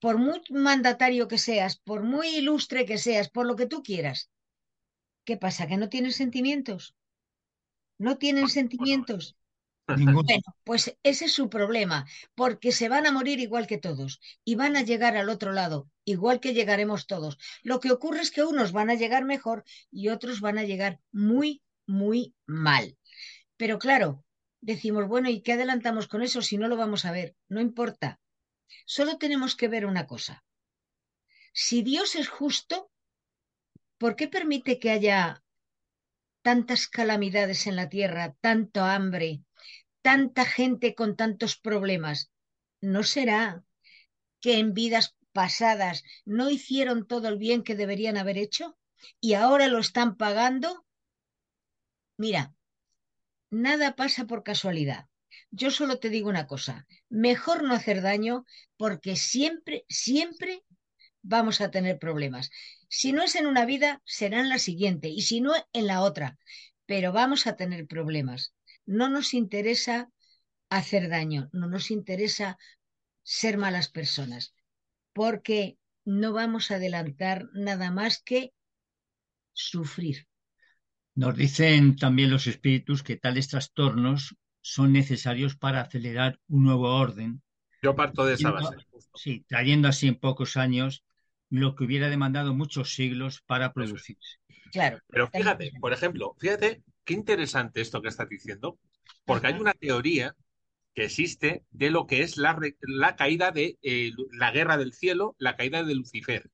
por 0.00 0.18
muy 0.18 0.40
mandatario 0.48 1.28
que 1.28 1.38
seas, 1.38 1.76
por 1.76 2.02
muy 2.02 2.28
ilustre 2.28 2.86
que 2.86 2.98
seas, 2.98 3.28
por 3.28 3.46
lo 3.46 3.54
que 3.54 3.66
tú 3.66 3.82
quieras, 3.82 4.30
¿qué 5.24 5.36
pasa? 5.36 5.66
¿Que 5.66 5.76
no 5.76 5.88
tienen 5.88 6.12
sentimientos? 6.12 6.94
¿No 7.98 8.16
tienen 8.18 8.48
sentimientos? 8.48 9.36
Ninguno. 9.96 10.22
Bueno, 10.22 10.42
pues 10.64 10.96
ese 11.02 11.24
es 11.24 11.32
su 11.32 11.50
problema, 11.50 12.06
porque 12.34 12.72
se 12.72 12.88
van 12.88 13.06
a 13.06 13.12
morir 13.12 13.40
igual 13.40 13.66
que 13.66 13.78
todos 13.78 14.20
y 14.44 14.54
van 14.54 14.76
a 14.76 14.82
llegar 14.82 15.16
al 15.16 15.28
otro 15.28 15.52
lado, 15.52 15.90
igual 16.04 16.40
que 16.40 16.54
llegaremos 16.54 17.06
todos. 17.06 17.38
Lo 17.62 17.80
que 17.80 17.90
ocurre 17.90 18.20
es 18.20 18.30
que 18.30 18.44
unos 18.44 18.72
van 18.72 18.90
a 18.90 18.94
llegar 18.94 19.24
mejor 19.24 19.64
y 19.90 20.08
otros 20.08 20.40
van 20.40 20.58
a 20.58 20.64
llegar 20.64 21.00
muy, 21.10 21.62
muy 21.86 22.34
mal. 22.46 22.96
Pero 23.56 23.78
claro, 23.78 24.24
decimos, 24.60 25.08
bueno, 25.08 25.28
¿y 25.28 25.42
qué 25.42 25.54
adelantamos 25.54 26.06
con 26.06 26.22
eso 26.22 26.40
si 26.40 26.56
no 26.56 26.68
lo 26.68 26.76
vamos 26.76 27.04
a 27.04 27.12
ver? 27.12 27.36
No 27.48 27.60
importa. 27.60 28.20
Solo 28.86 29.18
tenemos 29.18 29.56
que 29.56 29.68
ver 29.68 29.86
una 29.86 30.06
cosa. 30.06 30.44
Si 31.52 31.82
Dios 31.82 32.14
es 32.14 32.28
justo, 32.28 32.89
¿por 34.00 34.16
qué 34.16 34.26
permite 34.28 34.78
que 34.80 34.90
haya 34.90 35.44
tantas 36.40 36.88
calamidades 36.88 37.66
en 37.66 37.76
la 37.76 37.90
tierra, 37.90 38.34
tanto 38.40 38.82
hambre, 38.82 39.42
tanta 40.00 40.46
gente 40.46 40.94
con 40.94 41.16
tantos 41.16 41.58
problemas? 41.58 42.32
¿No 42.80 43.02
será 43.02 43.62
que 44.40 44.58
en 44.58 44.72
vidas 44.72 45.16
pasadas 45.32 46.02
no 46.24 46.48
hicieron 46.48 47.06
todo 47.06 47.28
el 47.28 47.36
bien 47.36 47.62
que 47.62 47.76
deberían 47.76 48.16
haber 48.16 48.38
hecho 48.38 48.78
y 49.20 49.34
ahora 49.34 49.68
lo 49.68 49.78
están 49.78 50.16
pagando? 50.16 50.86
Mira, 52.16 52.54
nada 53.50 53.96
pasa 53.96 54.24
por 54.24 54.42
casualidad. 54.42 55.08
Yo 55.50 55.70
solo 55.70 55.98
te 55.98 56.08
digo 56.08 56.30
una 56.30 56.46
cosa, 56.46 56.86
mejor 57.10 57.64
no 57.64 57.74
hacer 57.74 58.00
daño 58.00 58.46
porque 58.78 59.16
siempre, 59.16 59.84
siempre 59.90 60.64
vamos 61.20 61.60
a 61.60 61.70
tener 61.70 61.98
problemas. 61.98 62.50
Si 62.92 63.12
no 63.12 63.22
es 63.22 63.36
en 63.36 63.46
una 63.46 63.66
vida, 63.66 64.02
será 64.04 64.40
en 64.40 64.48
la 64.48 64.58
siguiente 64.58 65.08
y 65.08 65.22
si 65.22 65.40
no, 65.40 65.52
en 65.72 65.86
la 65.86 66.02
otra. 66.02 66.38
Pero 66.86 67.12
vamos 67.12 67.46
a 67.46 67.54
tener 67.54 67.86
problemas. 67.86 68.52
No 68.84 69.08
nos 69.08 69.32
interesa 69.32 70.10
hacer 70.68 71.08
daño, 71.08 71.48
no 71.52 71.68
nos 71.68 71.92
interesa 71.92 72.58
ser 73.22 73.58
malas 73.58 73.88
personas, 73.88 74.56
porque 75.12 75.78
no 76.04 76.32
vamos 76.32 76.72
a 76.72 76.74
adelantar 76.74 77.48
nada 77.52 77.92
más 77.92 78.20
que 78.20 78.52
sufrir. 79.52 80.26
Nos 81.14 81.36
dicen 81.36 81.94
también 81.94 82.30
los 82.30 82.48
espíritus 82.48 83.04
que 83.04 83.16
tales 83.16 83.46
trastornos 83.46 84.36
son 84.62 84.92
necesarios 84.92 85.56
para 85.56 85.80
acelerar 85.80 86.40
un 86.48 86.64
nuevo 86.64 86.92
orden. 86.92 87.40
Yo 87.82 87.94
parto 87.94 88.24
de 88.24 88.34
esa 88.34 88.50
base. 88.50 88.74
Sí, 89.14 89.44
trayendo 89.46 89.86
así 89.86 90.08
en 90.08 90.18
pocos 90.18 90.56
años 90.56 91.04
lo 91.50 91.74
que 91.74 91.84
hubiera 91.84 92.08
demandado 92.08 92.54
muchos 92.54 92.94
siglos 92.94 93.42
para 93.42 93.72
producirse. 93.72 94.38
Claro. 94.72 95.00
Pero 95.08 95.28
fíjate, 95.28 95.72
por 95.80 95.92
ejemplo, 95.92 96.34
fíjate 96.38 96.82
qué 97.04 97.14
interesante 97.14 97.80
esto 97.80 98.00
que 98.00 98.08
estás 98.08 98.28
diciendo, 98.28 98.78
porque 99.24 99.48
hay 99.48 99.54
una 99.54 99.74
teoría 99.74 100.36
que 100.94 101.04
existe 101.04 101.64
de 101.70 101.90
lo 101.90 102.06
que 102.06 102.22
es 102.22 102.36
la, 102.36 102.58
la 102.82 103.16
caída 103.16 103.50
de 103.50 103.78
eh, 103.82 104.12
la 104.32 104.52
guerra 104.52 104.76
del 104.76 104.92
cielo, 104.92 105.34
la 105.38 105.56
caída 105.56 105.82
de 105.82 105.94
Lucifer. 105.94 106.50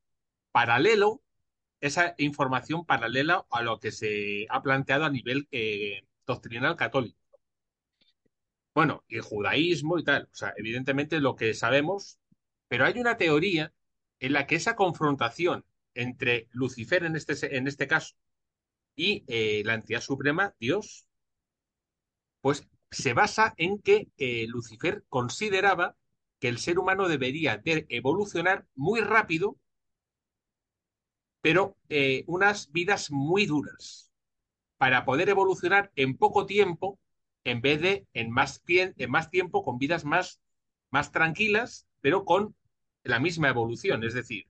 Paralelo, 0.51 1.23
esa 1.81 2.15
información 2.19 2.87
paralela 2.87 3.45
a 3.51 3.63
lo 3.63 3.79
que 3.79 3.93
se 3.93 4.47
ha 4.49 4.63
planteado 4.63 5.05
a 5.05 5.11
nivel 5.11 5.47
eh, 5.51 6.03
doctrinal 6.27 6.77
católico. 6.77 7.19
Bueno, 8.75 9.05
y 9.09 9.17
el 9.17 9.23
judaísmo 9.23 9.99
y 9.99 10.05
tal. 10.05 10.25
O 10.25 10.35
sea, 10.35 10.53
evidentemente 10.57 11.21
lo 11.21 11.35
que 11.37 11.55
sabemos, 11.55 12.19
pero 12.69 12.85
hay 12.85 12.99
una 12.99 13.17
teoría 13.17 13.73
en 14.21 14.33
la 14.33 14.47
que 14.47 14.57
esa 14.57 14.77
confrontación 14.77 15.65
entre 15.95 16.49
Lucifer 16.53 17.05
en 17.05 17.17
este, 17.17 17.57
en 17.57 17.67
este 17.67 17.87
caso 17.87 18.15
y 18.95 19.25
eh, 19.29 19.63
la 19.65 19.75
entidad 19.75 20.01
suprema, 20.01 20.55
Dios, 20.59 21.07
pues 22.41 22.67
se 22.91 23.13
basa 23.13 23.55
en 23.59 23.79
que 23.79 24.09
eh, 24.17 24.47
Lucifer 24.49 25.05
consideraba 25.09 25.97
que 26.41 26.49
el 26.49 26.59
ser 26.59 26.79
humano 26.79 27.09
debería 27.09 27.59
de 27.59 27.87
evolucionar 27.89 28.67
muy 28.75 29.01
rápido, 29.01 29.59
pero 31.41 31.77
eh, 31.89 32.25
unas 32.27 32.73
vidas 32.73 33.11
muy 33.11 33.47
duras, 33.47 34.11
para 34.79 35.05
poder 35.05 35.29
evolucionar 35.29 35.93
en 35.95 36.17
poco 36.17 36.47
tiempo, 36.47 36.99
en 37.45 37.61
vez 37.61 37.81
de 37.81 38.07
en 38.13 38.31
más, 38.31 38.63
en 38.67 39.11
más 39.11 39.31
tiempo, 39.31 39.63
con 39.63 39.79
vidas 39.79 40.05
más, 40.05 40.41
más 40.91 41.13
tranquilas, 41.13 41.87
pero 42.01 42.25
con 42.25 42.55
la 43.09 43.21
misma 43.21 43.49
evolución. 43.49 44.05
Es 44.05 44.15
decir, 44.15 44.47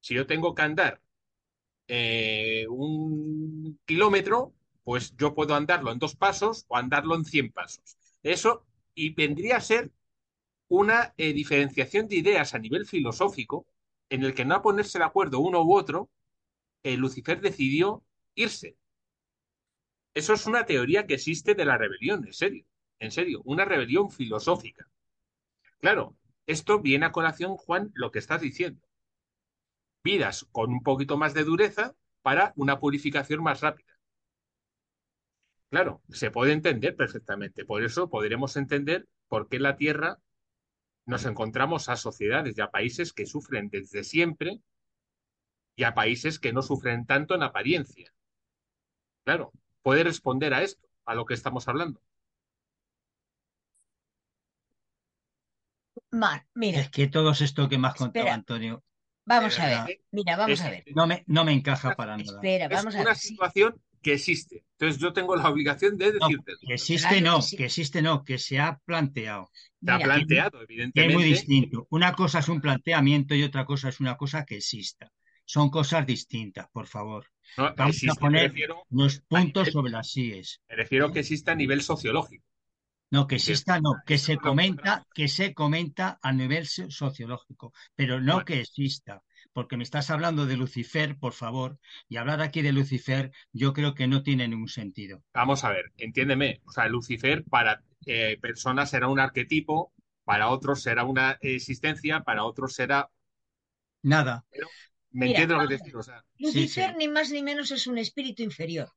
si 0.00 0.14
yo 0.14 0.26
tengo 0.26 0.54
que 0.54 0.62
andar 0.62 1.00
eh, 1.88 2.66
un 2.68 3.78
kilómetro, 3.84 4.54
pues 4.84 5.16
yo 5.16 5.34
puedo 5.34 5.54
andarlo 5.54 5.92
en 5.92 5.98
dos 5.98 6.16
pasos 6.16 6.64
o 6.68 6.76
andarlo 6.76 7.14
en 7.16 7.24
cien 7.24 7.52
pasos. 7.52 7.96
Eso, 8.22 8.64
y 8.94 9.14
vendría 9.14 9.56
a 9.56 9.60
ser 9.60 9.90
una 10.68 11.14
eh, 11.16 11.32
diferenciación 11.32 12.08
de 12.08 12.16
ideas 12.16 12.54
a 12.54 12.58
nivel 12.58 12.86
filosófico 12.86 13.66
en 14.10 14.24
el 14.24 14.34
que 14.34 14.44
no 14.44 14.54
a 14.56 14.62
ponerse 14.62 14.98
de 14.98 15.04
acuerdo 15.04 15.40
uno 15.40 15.62
u 15.62 15.74
otro, 15.76 16.10
eh, 16.82 16.96
Lucifer 16.96 17.40
decidió 17.40 18.04
irse. 18.34 18.76
Eso 20.14 20.32
es 20.32 20.46
una 20.46 20.64
teoría 20.64 21.06
que 21.06 21.14
existe 21.14 21.54
de 21.54 21.64
la 21.64 21.78
rebelión, 21.78 22.26
en 22.26 22.32
serio, 22.32 22.64
en 22.98 23.10
serio, 23.10 23.42
una 23.44 23.64
rebelión 23.64 24.10
filosófica. 24.10 24.88
Claro, 25.78 26.16
esto 26.46 26.80
viene 26.80 27.06
a 27.06 27.12
colación, 27.12 27.56
Juan, 27.56 27.90
lo 27.94 28.10
que 28.10 28.18
estás 28.18 28.40
diciendo. 28.40 28.86
Vidas 30.02 30.46
con 30.52 30.70
un 30.70 30.82
poquito 30.82 31.16
más 31.16 31.34
de 31.34 31.44
dureza 31.44 31.94
para 32.22 32.52
una 32.56 32.78
purificación 32.78 33.42
más 33.42 33.60
rápida. 33.60 33.96
Claro, 35.70 36.00
se 36.10 36.30
puede 36.30 36.52
entender 36.52 36.94
perfectamente. 36.96 37.64
Por 37.64 37.82
eso 37.82 38.08
podremos 38.08 38.56
entender 38.56 39.08
por 39.28 39.48
qué 39.48 39.56
en 39.56 39.64
la 39.64 39.76
Tierra 39.76 40.18
nos 41.06 41.24
encontramos 41.24 41.88
a 41.88 41.96
sociedades 41.96 42.56
y 42.56 42.60
a 42.60 42.70
países 42.70 43.12
que 43.12 43.26
sufren 43.26 43.68
desde 43.68 44.04
siempre 44.04 44.60
y 45.76 45.84
a 45.84 45.94
países 45.94 46.38
que 46.38 46.52
no 46.52 46.62
sufren 46.62 47.06
tanto 47.06 47.34
en 47.34 47.42
apariencia. 47.42 48.12
Claro, 49.24 49.52
puede 49.82 50.04
responder 50.04 50.54
a 50.54 50.62
esto, 50.62 50.88
a 51.04 51.14
lo 51.14 51.26
que 51.26 51.34
estamos 51.34 51.68
hablando. 51.68 52.00
Mar, 56.10 56.46
mira. 56.54 56.80
Es 56.80 56.90
que 56.90 57.08
todo 57.08 57.32
esto 57.32 57.68
que 57.68 57.78
me 57.78 57.88
has 57.88 57.94
contado, 57.94 58.28
Antonio. 58.28 58.82
Vamos 59.24 59.58
a 59.58 59.84
ver, 59.86 60.00
mira, 60.12 60.36
vamos 60.36 60.60
a 60.60 60.70
ver. 60.70 60.84
No 60.94 61.06
me, 61.06 61.24
no 61.26 61.44
me 61.44 61.52
encaja 61.52 61.96
para 61.96 62.16
nada. 62.16 62.32
Espera, 62.32 62.68
vamos 62.68 62.94
es 62.94 63.00
a 63.00 63.02
una 63.02 63.14
situación 63.14 63.74
que 64.00 64.14
existe. 64.14 64.64
Entonces 64.78 65.02
yo 65.02 65.12
tengo 65.12 65.34
la 65.34 65.48
obligación 65.48 65.96
de 65.96 66.12
decirte. 66.12 66.52
que 66.64 66.74
existe 66.74 67.20
no, 67.20 67.40
que, 67.56 67.64
existe 67.64 68.02
no, 68.02 68.22
que 68.22 68.38
se 68.38 68.60
ha 68.60 68.78
planteado. 68.84 69.50
Se 69.84 69.90
ha 69.90 69.98
planteado, 69.98 70.62
evidentemente. 70.62 71.12
Es 71.12 71.14
muy 71.14 71.24
distinto. 71.24 71.88
Una 71.90 72.12
cosa 72.12 72.38
es 72.38 72.48
un 72.48 72.60
planteamiento 72.60 73.34
y 73.34 73.42
otra 73.42 73.64
cosa 73.64 73.88
es 73.88 73.98
una 73.98 74.16
cosa 74.16 74.44
que 74.44 74.58
exista. 74.58 75.10
Son 75.44 75.70
cosas 75.70 76.06
distintas, 76.06 76.68
por 76.70 76.86
favor. 76.86 77.26
Vamos 77.56 78.00
a 78.08 78.14
poner 78.14 78.54
los 78.90 79.20
puntos 79.22 79.68
sobre 79.72 79.90
las 79.90 80.10
síes. 80.10 80.60
Me 80.68 80.76
refiero 80.76 81.10
que 81.10 81.20
exista 81.20 81.52
a 81.52 81.56
nivel 81.56 81.82
sociológico. 81.82 82.45
No, 83.10 83.26
que 83.26 83.36
exista, 83.36 83.80
no, 83.80 83.94
que 84.04 84.18
se 84.18 84.36
comenta, 84.36 85.06
que 85.14 85.28
se 85.28 85.54
comenta 85.54 86.18
a 86.20 86.32
nivel 86.32 86.66
sociológico, 86.66 87.72
pero 87.94 88.20
no 88.20 88.44
que 88.44 88.60
exista 88.60 89.22
porque 89.56 89.78
me 89.78 89.84
estás 89.84 90.10
hablando 90.10 90.44
de 90.44 90.58
Lucifer, 90.58 91.16
por 91.16 91.32
favor, 91.32 91.78
y 92.10 92.18
hablar 92.18 92.42
aquí 92.42 92.60
de 92.60 92.72
Lucifer 92.72 93.32
yo 93.52 93.72
creo 93.72 93.94
que 93.94 94.06
no 94.06 94.22
tiene 94.22 94.46
ningún 94.46 94.68
sentido. 94.68 95.22
Vamos 95.32 95.64
a 95.64 95.70
ver, 95.70 95.92
entiéndeme, 95.96 96.60
o 96.66 96.72
sea, 96.72 96.88
Lucifer 96.88 97.42
para 97.42 97.82
eh, 98.04 98.36
personas 98.38 98.90
será 98.90 99.08
un 99.08 99.18
arquetipo, 99.18 99.94
para 100.24 100.50
otros 100.50 100.82
será 100.82 101.04
una 101.04 101.38
existencia, 101.40 102.20
para 102.20 102.44
otros 102.44 102.74
será... 102.74 103.08
Nada. 104.02 104.44
¿Me 105.10 105.28
entiendes 105.28 105.56
lo 105.56 105.66
que 105.66 105.78
decir? 105.78 105.94
Lucifer 106.38 106.94
ni 106.98 107.08
más 107.08 107.30
ni 107.30 107.42
menos 107.42 107.70
es 107.70 107.86
un 107.86 107.96
espíritu 107.96 108.42
inferior. 108.42 108.92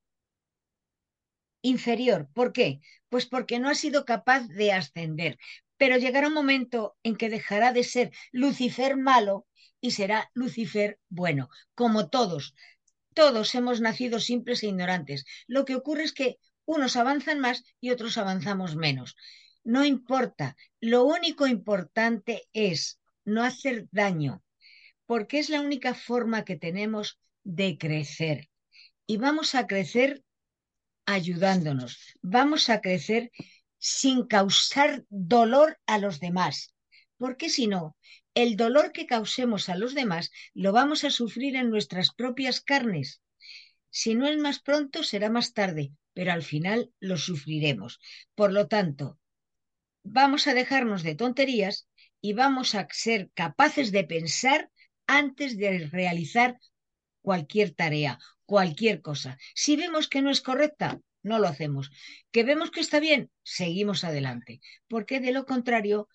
Inferior, 1.61 2.29
¿por 2.33 2.53
qué? 2.53 2.79
Pues 3.09 3.25
porque 3.25 3.59
no 3.59 3.69
ha 3.69 3.75
sido 3.75 4.05
capaz 4.05 4.47
de 4.47 4.71
ascender. 4.71 5.37
Pero 5.77 5.97
llegará 5.97 6.27
un 6.27 6.33
momento 6.33 6.97
en 7.03 7.15
que 7.15 7.29
dejará 7.29 7.73
de 7.73 7.83
ser 7.83 8.11
Lucifer 8.31 8.97
malo 8.97 9.47
y 9.81 9.91
será 9.91 10.29
Lucifer 10.33 10.99
bueno, 11.09 11.49
como 11.75 12.09
todos. 12.09 12.53
Todos 13.13 13.53
hemos 13.55 13.81
nacido 13.81 14.19
simples 14.19 14.63
e 14.63 14.67
ignorantes. 14.67 15.25
Lo 15.47 15.65
que 15.65 15.75
ocurre 15.75 16.03
es 16.03 16.13
que 16.13 16.37
unos 16.65 16.95
avanzan 16.95 17.39
más 17.39 17.63
y 17.81 17.89
otros 17.91 18.17
avanzamos 18.17 18.75
menos. 18.75 19.15
No 19.63 19.85
importa, 19.85 20.55
lo 20.79 21.03
único 21.03 21.47
importante 21.47 22.47
es 22.53 22.99
no 23.25 23.43
hacer 23.43 23.87
daño, 23.91 24.43
porque 25.05 25.39
es 25.39 25.49
la 25.49 25.61
única 25.61 25.93
forma 25.93 26.45
que 26.45 26.55
tenemos 26.55 27.19
de 27.43 27.77
crecer. 27.77 28.49
Y 29.05 29.17
vamos 29.17 29.55
a 29.55 29.67
crecer 29.67 30.23
ayudándonos, 31.13 31.97
vamos 32.21 32.69
a 32.69 32.81
crecer 32.81 33.31
sin 33.77 34.27
causar 34.27 35.05
dolor 35.09 35.79
a 35.87 35.97
los 35.97 36.19
demás, 36.19 36.75
porque 37.17 37.49
si 37.49 37.65
no, 37.67 37.97
el 38.35 38.55
dolor 38.55 38.91
que 38.91 39.07
causemos 39.07 39.69
a 39.69 39.75
los 39.75 39.95
demás 39.95 40.31
lo 40.53 40.71
vamos 40.71 41.03
a 41.03 41.09
sufrir 41.09 41.55
en 41.55 41.71
nuestras 41.71 42.13
propias 42.13 42.61
carnes. 42.61 43.21
Si 43.89 44.13
no 44.13 44.27
es 44.27 44.37
más 44.37 44.59
pronto, 44.59 45.03
será 45.03 45.29
más 45.29 45.53
tarde, 45.53 45.91
pero 46.13 46.31
al 46.31 46.43
final 46.43 46.91
lo 46.99 47.17
sufriremos. 47.17 47.99
Por 48.35 48.53
lo 48.53 48.67
tanto, 48.67 49.19
vamos 50.03 50.45
a 50.47 50.53
dejarnos 50.53 51.01
de 51.01 51.15
tonterías 51.15 51.87
y 52.21 52.33
vamos 52.33 52.75
a 52.75 52.87
ser 52.91 53.31
capaces 53.33 53.91
de 53.91 54.03
pensar 54.03 54.69
antes 55.07 55.57
de 55.57 55.87
realizar 55.87 56.59
cualquier 57.29 57.69
tarea, 57.75 58.17
cualquier 58.47 59.03
cosa. 59.03 59.37
Si 59.53 59.75
vemos 59.75 60.07
que 60.07 60.23
no 60.23 60.31
es 60.31 60.41
correcta, 60.41 60.99
no 61.21 61.37
lo 61.37 61.47
hacemos. 61.47 61.91
Que 62.31 62.43
vemos 62.43 62.71
que 62.71 62.79
está 62.79 62.99
bien, 62.99 63.29
seguimos 63.43 64.03
adelante. 64.03 64.61
Porque 64.87 65.19
de 65.19 65.31
lo 65.31 65.45
contrario, 65.45 66.07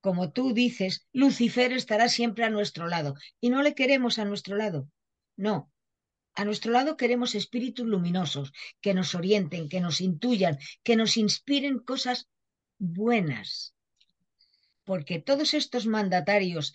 como 0.00 0.30
tú 0.30 0.54
dices, 0.54 1.08
Lucifer 1.12 1.72
estará 1.72 2.08
siempre 2.08 2.44
a 2.44 2.50
nuestro 2.50 2.86
lado 2.86 3.16
y 3.40 3.50
no 3.50 3.62
le 3.62 3.74
queremos 3.74 4.20
a 4.20 4.24
nuestro 4.24 4.54
lado. 4.56 4.88
No, 5.34 5.72
a 6.36 6.44
nuestro 6.44 6.70
lado 6.70 6.96
queremos 6.96 7.34
espíritus 7.34 7.84
luminosos 7.84 8.52
que 8.80 8.94
nos 8.94 9.16
orienten, 9.16 9.68
que 9.68 9.80
nos 9.80 10.00
intuyan, 10.00 10.56
que 10.84 10.94
nos 10.94 11.16
inspiren 11.16 11.80
cosas 11.80 12.28
buenas. 12.78 13.74
Porque 14.84 15.18
todos 15.18 15.52
estos 15.52 15.88
mandatarios 15.88 16.74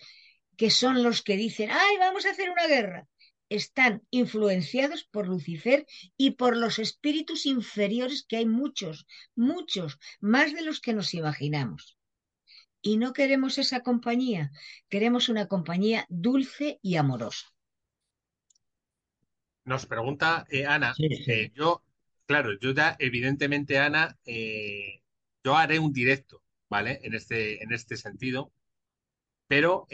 que 0.58 0.68
son 0.68 1.02
los 1.02 1.22
que 1.22 1.38
dicen, 1.38 1.70
ay, 1.72 1.96
vamos 1.98 2.26
a 2.26 2.32
hacer 2.32 2.50
una 2.50 2.66
guerra, 2.66 3.08
están 3.50 4.02
influenciados 4.10 5.04
por 5.04 5.28
Lucifer 5.28 5.86
y 6.16 6.32
por 6.32 6.56
los 6.56 6.78
espíritus 6.78 7.44
inferiores 7.44 8.24
que 8.26 8.38
hay 8.38 8.46
muchos, 8.46 9.06
muchos, 9.34 9.98
más 10.20 10.54
de 10.54 10.62
los 10.62 10.80
que 10.80 10.94
nos 10.94 11.12
imaginamos. 11.12 11.98
Y 12.80 12.96
no 12.96 13.12
queremos 13.12 13.58
esa 13.58 13.80
compañía, 13.80 14.52
queremos 14.88 15.28
una 15.28 15.48
compañía 15.48 16.06
dulce 16.08 16.78
y 16.80 16.96
amorosa. 16.96 17.46
Nos 19.64 19.84
pregunta 19.84 20.46
eh, 20.48 20.64
Ana, 20.64 20.94
eh, 20.98 21.50
yo, 21.54 21.82
claro, 22.26 22.58
yo 22.58 22.72
ya 22.72 22.96
evidentemente, 22.98 23.78
Ana, 23.78 24.18
eh, 24.24 25.02
yo 25.44 25.56
haré 25.56 25.78
un 25.78 25.92
directo, 25.92 26.42
¿vale? 26.68 27.00
En 27.02 27.14
este, 27.14 27.62
en 27.62 27.72
este 27.72 27.96
sentido, 27.96 28.52
pero 29.46 29.86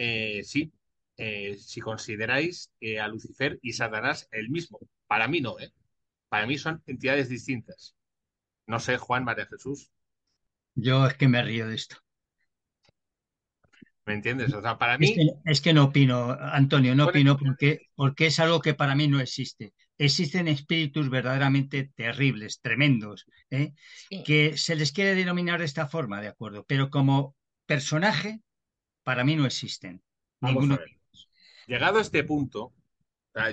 sí, 0.44 0.72
si 1.16 1.80
consideráis 1.80 2.72
a 3.00 3.08
Lucifer 3.08 3.58
y 3.62 3.72
Satanás 3.72 4.28
el 4.32 4.50
mismo, 4.50 4.78
Para 5.06 5.28
mí 5.28 5.40
no, 5.40 5.58
¿eh? 5.60 5.72
Para 6.28 6.46
mí 6.46 6.58
son 6.58 6.82
entidades 6.86 7.28
distintas. 7.28 7.96
No 8.66 8.80
sé, 8.80 8.98
Juan, 8.98 9.24
María 9.24 9.46
Jesús. 9.46 9.90
Yo 10.74 11.06
es 11.06 11.14
que 11.14 11.28
me 11.28 11.42
río 11.42 11.66
de 11.68 11.74
esto. 11.74 11.96
¿Me 14.06 14.14
entiendes? 14.14 14.52
O 14.54 14.62
sea, 14.62 14.78
para 14.78 14.98
Es 14.98 15.12
mí, 15.12 15.12
que, 15.12 15.22
es 15.44 15.60
que 15.60 15.72
no 15.74 15.84
opino, 15.84 16.30
Antonio, 16.40 16.94
no 16.94 17.04
Bueno, 17.04 17.06
opino 17.06 17.36
porque, 17.36 17.80
porque 17.94 18.26
es 18.26 18.38
algo 18.40 18.60
que 18.60 18.74
para 18.74 18.94
mí 18.94 19.08
no 19.08 19.20
existe. 19.20 19.74
Existen 19.98 20.48
espíritus 20.48 21.10
verdaderamente 21.10 21.90
terribles, 21.94 22.60
tremendos, 22.60 23.26
¿eh? 23.50 23.72
Sí. 24.10 24.16
que 24.22 24.56
se 24.56 24.74
les 24.76 24.92
quiere 24.92 25.14
denominar 25.14 25.58
de 25.60 25.66
esta 25.66 25.86
forma, 25.88 26.20
¿de 26.20 26.28
acuerdo? 26.28 26.64
Pero 26.66 26.90
como 26.90 27.36
personaje, 27.66 28.40
para 29.04 29.24
mí 29.24 29.36
no 29.36 29.46
existen. 29.46 30.02
vamos 30.40 30.64
Ninguno. 30.64 30.74
a 30.74 30.78
ver. 30.78 30.95
Llegado 31.66 31.98
a 31.98 32.02
este 32.02 32.24
punto, 32.24 32.72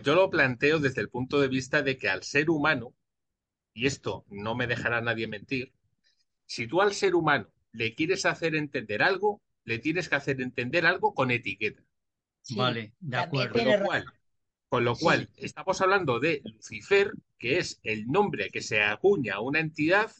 yo 0.03 0.15
lo 0.15 0.29
planteo 0.29 0.79
desde 0.79 1.01
el 1.01 1.09
punto 1.09 1.39
de 1.41 1.47
vista 1.47 1.81
de 1.81 1.97
que 1.97 2.09
al 2.09 2.23
ser 2.23 2.49
humano, 2.49 2.93
y 3.73 3.87
esto 3.87 4.25
no 4.29 4.55
me 4.55 4.67
dejará 4.67 5.01
nadie 5.01 5.27
mentir, 5.27 5.73
si 6.45 6.67
tú 6.67 6.81
al 6.81 6.93
ser 6.93 7.15
humano 7.15 7.49
le 7.71 7.95
quieres 7.95 8.25
hacer 8.25 8.55
entender 8.55 9.03
algo, 9.03 9.41
le 9.65 9.79
tienes 9.79 10.09
que 10.09 10.15
hacer 10.15 10.41
entender 10.41 10.85
algo 10.85 11.13
con 11.13 11.31
etiqueta. 11.31 11.83
Sí, 12.41 12.57
Vale, 12.57 12.93
de 12.99 13.17
acuerdo. 13.17 13.53
Con 13.53 13.65
lo 13.65 13.77
cual, 13.85 14.13
con 14.69 14.85
lo 14.85 14.95
Sí. 14.95 15.05
cual 15.05 15.29
estamos 15.37 15.81
hablando 15.81 16.19
de 16.19 16.41
Lucifer, 16.45 17.13
que 17.39 17.59
es 17.59 17.79
el 17.83 18.07
nombre 18.07 18.49
que 18.51 18.61
se 18.61 18.81
acuña 18.83 19.35
a 19.35 19.41
una 19.41 19.59
entidad 19.59 20.11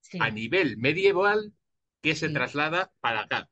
Sí, 0.00 0.18
a 0.20 0.30
nivel 0.30 0.76
medieval 0.78 1.52
que 2.02 2.14
se 2.14 2.28
Sí. 2.28 2.34
traslada 2.34 2.92
para 3.00 3.22
acá. 3.22 3.48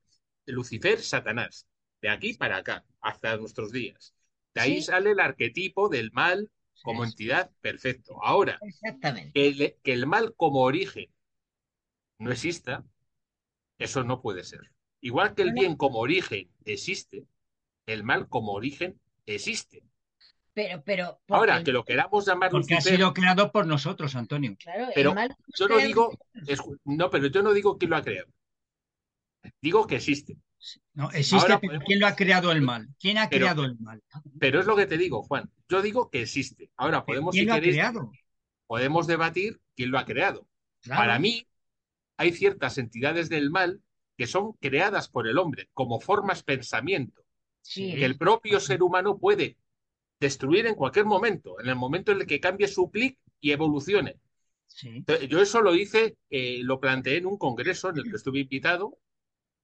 Lucifer, 0.47 1.01
Satanás, 1.01 1.67
de 2.03 2.09
aquí 2.11 2.35
para 2.35 2.59
acá, 2.59 2.85
hasta 3.05 3.37
nuestros 3.37 3.71
días. 3.71 4.15
De 4.55 4.61
ahí 4.63 4.77
Sí. 4.77 4.83
sale 4.83 5.11
el 5.13 5.21
arquetipo 5.21 5.89
del 5.89 6.11
mal 6.13 6.51
como 6.83 7.05
Sí. 7.05 7.11
entidad, 7.11 7.51
perfecto. 7.61 8.19
Ahora, 8.23 8.59
exactamente. 8.63 9.33
que 9.33 9.47
el, 9.49 9.77
que 9.83 9.93
el 9.93 10.07
mal 10.07 10.35
como 10.37 10.61
origen 10.63 11.09
no 12.19 12.33
exista, 12.33 12.85
eso 13.79 14.05
no 14.05 14.21
puede 14.21 14.43
ser. 14.45 14.71
Igual 15.01 15.35
que 15.35 15.43
el 15.43 15.53
bien 15.53 15.77
como 15.77 15.99
origen 15.99 16.51
existe, 16.65 17.27
el 17.87 18.05
mal 18.05 18.29
como 18.29 18.53
origen 18.53 18.99
existe. 19.27 19.83
Pero, 20.55 20.83
pero, 20.85 21.21
porque 21.27 21.39
Ahora, 21.41 21.57
el- 21.59 21.65
que 21.65 21.73
lo 21.73 21.85
queramos 21.85 22.25
llamar 22.27 22.51
Porque 22.51 22.75
ha 22.77 22.81
sido 22.81 23.13
creado 23.13 23.51
por 23.51 23.67
nosotros, 23.67 24.15
Antonio. 24.15 24.57
claro, 24.59 24.87
pero 24.95 25.11
el 25.11 25.15
mal 25.17 25.37
yo 25.59 25.69
no 25.69 25.79
digo, 25.79 26.17
es- 26.47 26.63
no, 26.85 27.11
pero 27.11 27.27
yo 27.27 27.43
no 27.43 27.53
digo 27.53 27.77
quién 27.77 27.91
lo 27.91 27.97
ha 27.97 28.03
creado. 28.03 28.29
Digo 29.61 29.87
que 29.87 29.97
existe. 29.97 30.37
No, 30.95 31.11
existe, 31.11 31.37
Ahora 31.37 31.59
pero 31.61 31.69
podemos- 31.71 31.85
¿quién 31.87 32.01
lo 32.01 32.07
ha 32.07 32.17
creado 32.17 32.53
el 32.53 32.63
mal? 32.63 32.89
¿Quién 32.99 33.19
ha 33.19 33.29
Pero- 33.29 33.41
creado 33.43 33.65
el 33.65 33.79
mal? 33.79 34.03
Pero 34.39 34.61
es 34.61 34.67
lo 34.67 34.77
que 34.77 34.87
te 34.87 34.97
digo, 34.97 35.23
Juan. 35.23 35.51
Yo 35.69 35.83
digo 35.83 36.11
que 36.11 36.23
existe. 36.23 36.71
Ahora 36.77 37.05
podemos, 37.05 37.33
¿Quién 37.33 37.45
si 37.45 37.49
lo 37.49 37.53
ha 37.53 37.57
queréis, 37.57 37.75
creado? 37.77 38.13
podemos 38.67 39.07
debatir 39.07 39.61
quién 39.77 39.91
lo 39.91 39.99
ha 39.99 40.05
creado. 40.05 40.47
Claro. 40.83 41.01
Para 41.01 41.19
mí, 41.19 41.47
hay 42.17 42.33
ciertas 42.33 42.79
entidades 42.79 43.29
del 43.29 43.51
mal 43.51 43.81
que 44.17 44.27
son 44.27 44.53
creadas 44.55 45.09
por 45.09 45.27
el 45.27 45.39
hombre 45.39 45.69
como 45.75 46.01
formas 46.01 46.43
pensamiento, 46.43 47.23
Sí, 47.63 47.95
que 47.95 48.05
el 48.05 48.17
propio 48.17 48.61
ser 48.61 48.83
humano 48.83 49.19
puede 49.19 49.57
destruir 50.21 50.67
en 50.67 50.75
cualquier 50.77 51.07
momento, 51.07 51.59
en 51.61 51.69
el 51.69 51.75
momento 51.77 52.13
en 52.13 52.21
el 52.21 52.27
que 52.27 52.39
cambie 52.41 52.69
su 52.69 52.91
clic 52.91 53.19
y 53.41 53.51
evolucione. 53.53 54.17
Sí. 54.67 55.05
Yo 55.29 55.41
eso 55.41 55.61
lo 55.61 55.75
hice, 55.75 56.17
eh, 56.31 56.61
lo 56.63 56.79
planteé 56.81 57.19
en 57.19 57.27
un 57.27 57.37
congreso 57.39 57.91
en 57.91 57.99
el 57.99 58.05
que 58.05 58.17
estuve 58.17 58.41
invitado 58.41 58.97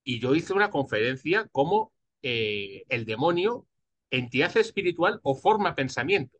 y 0.03 0.19
yo 0.19 0.35
hice 0.35 0.53
una 0.53 0.69
conferencia 0.69 1.47
como 1.51 1.91
eh, 2.21 2.83
el 2.89 3.05
demonio, 3.05 3.67
entidad 4.09 4.55
espiritual 4.57 5.19
o 5.23 5.35
forma 5.35 5.75
pensamiento. 5.75 6.37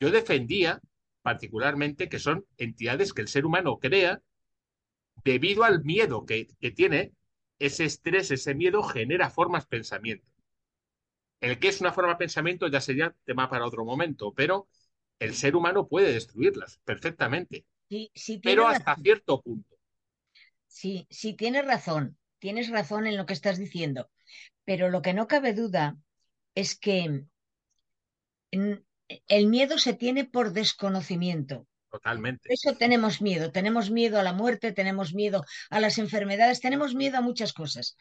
Yo 0.00 0.10
defendía 0.10 0.80
particularmente 1.22 2.08
que 2.08 2.18
son 2.18 2.46
entidades 2.56 3.12
que 3.12 3.22
el 3.22 3.28
ser 3.28 3.44
humano 3.46 3.78
crea 3.78 4.22
debido 5.24 5.64
al 5.64 5.84
miedo 5.84 6.24
que, 6.26 6.48
que 6.60 6.70
tiene, 6.70 7.12
ese 7.58 7.84
estrés, 7.84 8.30
ese 8.30 8.54
miedo 8.54 8.82
genera 8.82 9.30
formas 9.30 9.66
pensamiento. 9.66 10.26
El 11.40 11.58
que 11.58 11.68
es 11.68 11.80
una 11.82 11.92
forma 11.92 12.16
pensamiento 12.16 12.66
ya 12.68 12.80
sería 12.80 13.14
tema 13.24 13.48
para 13.50 13.66
otro 13.66 13.84
momento, 13.84 14.32
pero 14.34 14.68
el 15.18 15.34
ser 15.34 15.54
humano 15.56 15.86
puede 15.86 16.12
destruirlas 16.12 16.80
perfectamente, 16.84 17.66
sí, 17.88 18.10
sí 18.14 18.38
pero 18.38 18.66
hasta 18.66 18.92
razón. 18.92 19.04
cierto 19.04 19.42
punto. 19.42 19.76
Sí, 20.68 21.06
sí, 21.10 21.34
tienes 21.34 21.66
razón. 21.66 22.16
Tienes 22.40 22.70
razón 22.70 23.06
en 23.06 23.16
lo 23.16 23.26
que 23.26 23.34
estás 23.34 23.58
diciendo. 23.58 24.10
Pero 24.64 24.90
lo 24.90 25.02
que 25.02 25.14
no 25.14 25.28
cabe 25.28 25.52
duda 25.52 25.96
es 26.54 26.76
que 26.76 27.24
el 28.50 29.46
miedo 29.46 29.78
se 29.78 29.94
tiene 29.94 30.24
por 30.24 30.52
desconocimiento. 30.52 31.66
Por 31.88 32.00
Totalmente. 32.00 32.52
eso 32.52 32.74
tenemos 32.74 33.20
miedo. 33.20 33.52
Tenemos 33.52 33.90
miedo 33.90 34.18
a 34.18 34.22
la 34.22 34.32
muerte, 34.32 34.72
tenemos 34.72 35.12
miedo 35.12 35.44
a 35.70 35.80
las 35.80 35.98
enfermedades, 35.98 36.60
tenemos 36.60 36.94
miedo 36.94 37.18
a 37.18 37.22
muchas 37.22 37.52
cosas. 37.52 37.96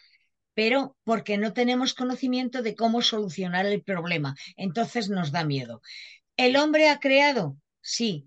Pero 0.53 0.95
porque 1.03 1.37
no 1.37 1.53
tenemos 1.53 1.93
conocimiento 1.93 2.61
de 2.61 2.75
cómo 2.75 3.01
solucionar 3.01 3.65
el 3.65 3.83
problema. 3.83 4.35
Entonces 4.55 5.09
nos 5.09 5.31
da 5.31 5.43
miedo. 5.43 5.81
¿El 6.37 6.55
hombre 6.55 6.89
ha 6.89 6.99
creado? 6.99 7.57
Sí. 7.81 8.25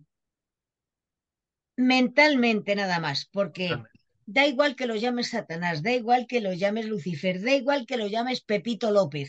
Mentalmente 1.76 2.74
nada 2.76 3.00
más, 3.00 3.26
porque 3.26 3.74
da 4.34 4.42
igual 4.52 4.72
que 4.76 4.86
lo 4.90 4.96
llames 5.02 5.28
Satanás, 5.34 5.76
da 5.82 5.92
igual 6.00 6.22
que 6.30 6.40
lo 6.46 6.52
llames 6.60 6.86
Lucifer, 6.92 7.36
da 7.46 7.52
igual 7.62 7.80
que 7.88 7.98
lo 8.00 8.06
llames 8.06 8.40
Pepito 8.40 8.90
López. 8.90 9.28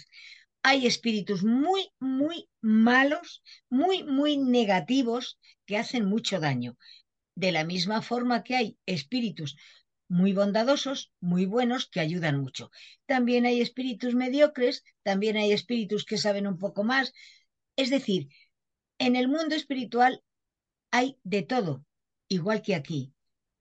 Hay 0.67 0.87
espíritus 0.87 1.43
muy, 1.43 1.89
muy 1.99 2.49
malos, 2.61 3.43
muy, 3.69 4.03
muy 4.03 4.37
negativos 4.37 5.23
que 5.65 5.77
hacen 5.77 6.05
mucho 6.05 6.39
daño. 6.39 6.77
De 7.35 7.51
la 7.51 7.65
misma 7.65 8.01
forma 8.01 8.43
que 8.43 8.55
hay 8.55 8.77
espíritus 8.85 9.57
muy 10.07 10.31
bondadosos, 10.31 11.11
muy 11.19 11.45
buenos, 11.45 11.89
que 11.89 11.99
ayudan 11.99 12.39
mucho. 12.39 12.71
También 13.05 13.45
hay 13.45 13.61
espíritus 13.61 14.15
mediocres, 14.15 14.83
también 15.01 15.35
hay 15.35 15.51
espíritus 15.51 16.05
que 16.05 16.17
saben 16.17 16.47
un 16.47 16.57
poco 16.57 16.83
más. 16.83 17.13
Es 17.75 17.89
decir, 17.89 18.29
en 18.99 19.15
el 19.17 19.27
mundo 19.27 19.55
espiritual 19.55 20.23
hay 20.91 21.17
de 21.23 21.41
todo, 21.41 21.83
igual 22.29 22.61
que 22.61 22.75
aquí. 22.75 23.12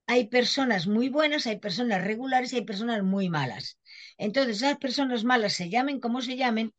Hay 0.07 0.27
personas 0.27 0.87
muy 0.87 1.09
buenas, 1.09 1.45
hay 1.45 1.59
personas 1.59 2.01
regulares 2.03 2.53
y 2.53 2.57
hay 2.57 2.65
personas 2.65 3.03
muy 3.03 3.29
malas. 3.29 3.79
Entonces, 4.17 4.57
esas 4.57 4.77
personas 4.77 5.23
malas 5.25 5.53
se 5.53 5.69
llamen 5.69 5.99
como 5.99 6.21
se 6.21 6.37
llamen, 6.37 6.73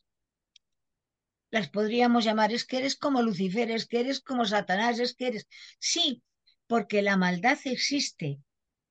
las 1.50 1.68
podríamos 1.70 2.24
llamar, 2.24 2.52
es 2.52 2.64
que 2.66 2.78
eres 2.78 2.96
como 2.96 3.22
Lucifer, 3.22 3.70
es 3.70 3.86
que 3.86 4.00
eres 4.00 4.20
como 4.28 4.44
Satanás, 4.44 4.98
es 4.98 5.14
que 5.14 5.28
eres... 5.28 5.46
Sí, 5.78 6.22
porque 6.66 7.00
la 7.02 7.16
maldad 7.16 7.58
existe 7.64 8.28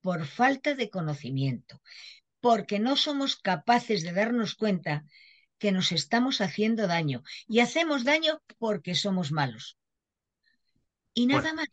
por 0.00 0.26
falta 0.26 0.74
de 0.74 0.90
conocimiento, 0.90 1.80
porque 2.40 2.78
no 2.86 2.94
somos 2.96 3.32
capaces 3.50 4.02
de 4.04 4.12
darnos 4.20 4.54
cuenta 4.56 5.04
que 5.60 5.72
nos 5.72 5.92
estamos 5.92 6.40
haciendo 6.40 6.86
daño 6.88 7.22
y 7.48 7.60
hacemos 7.60 8.04
daño 8.04 8.42
porque 8.58 8.94
somos 8.94 9.32
malos. 9.32 9.78
Y 11.12 11.26
nada 11.26 11.50
Bueno. 11.50 11.58
más, 11.58 11.70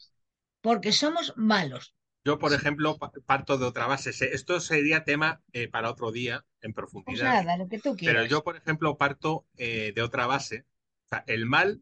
porque 0.65 0.91
somos 0.93 1.33
malos. 1.37 1.85
Yo, 2.23 2.37
por 2.39 2.53
ejemplo, 2.53 2.97
pa- 2.97 3.11
parto 3.25 3.57
de 3.57 3.65
otra 3.65 3.87
base. 3.87 4.13
Se- 4.13 4.33
Esto 4.35 4.59
sería 4.59 5.03
tema 5.03 5.41
eh, 5.53 5.67
para 5.67 5.89
otro 5.89 6.11
día 6.11 6.45
en 6.61 6.71
Pues 6.71 6.75
profundidad. 6.75 7.25
nada, 7.43 7.57
lo 7.57 7.67
que 7.67 7.79
tú 7.79 7.95
Pero 7.95 7.97
quieras. 7.97 8.29
yo, 8.29 8.43
por 8.43 8.57
ejemplo, 8.57 8.97
parto 8.97 9.45
eh, 9.57 9.91
de 9.95 10.01
otra 10.01 10.27
base. 10.27 10.65
O 11.05 11.09
sea, 11.09 11.23
el 11.27 11.45
mal 11.45 11.81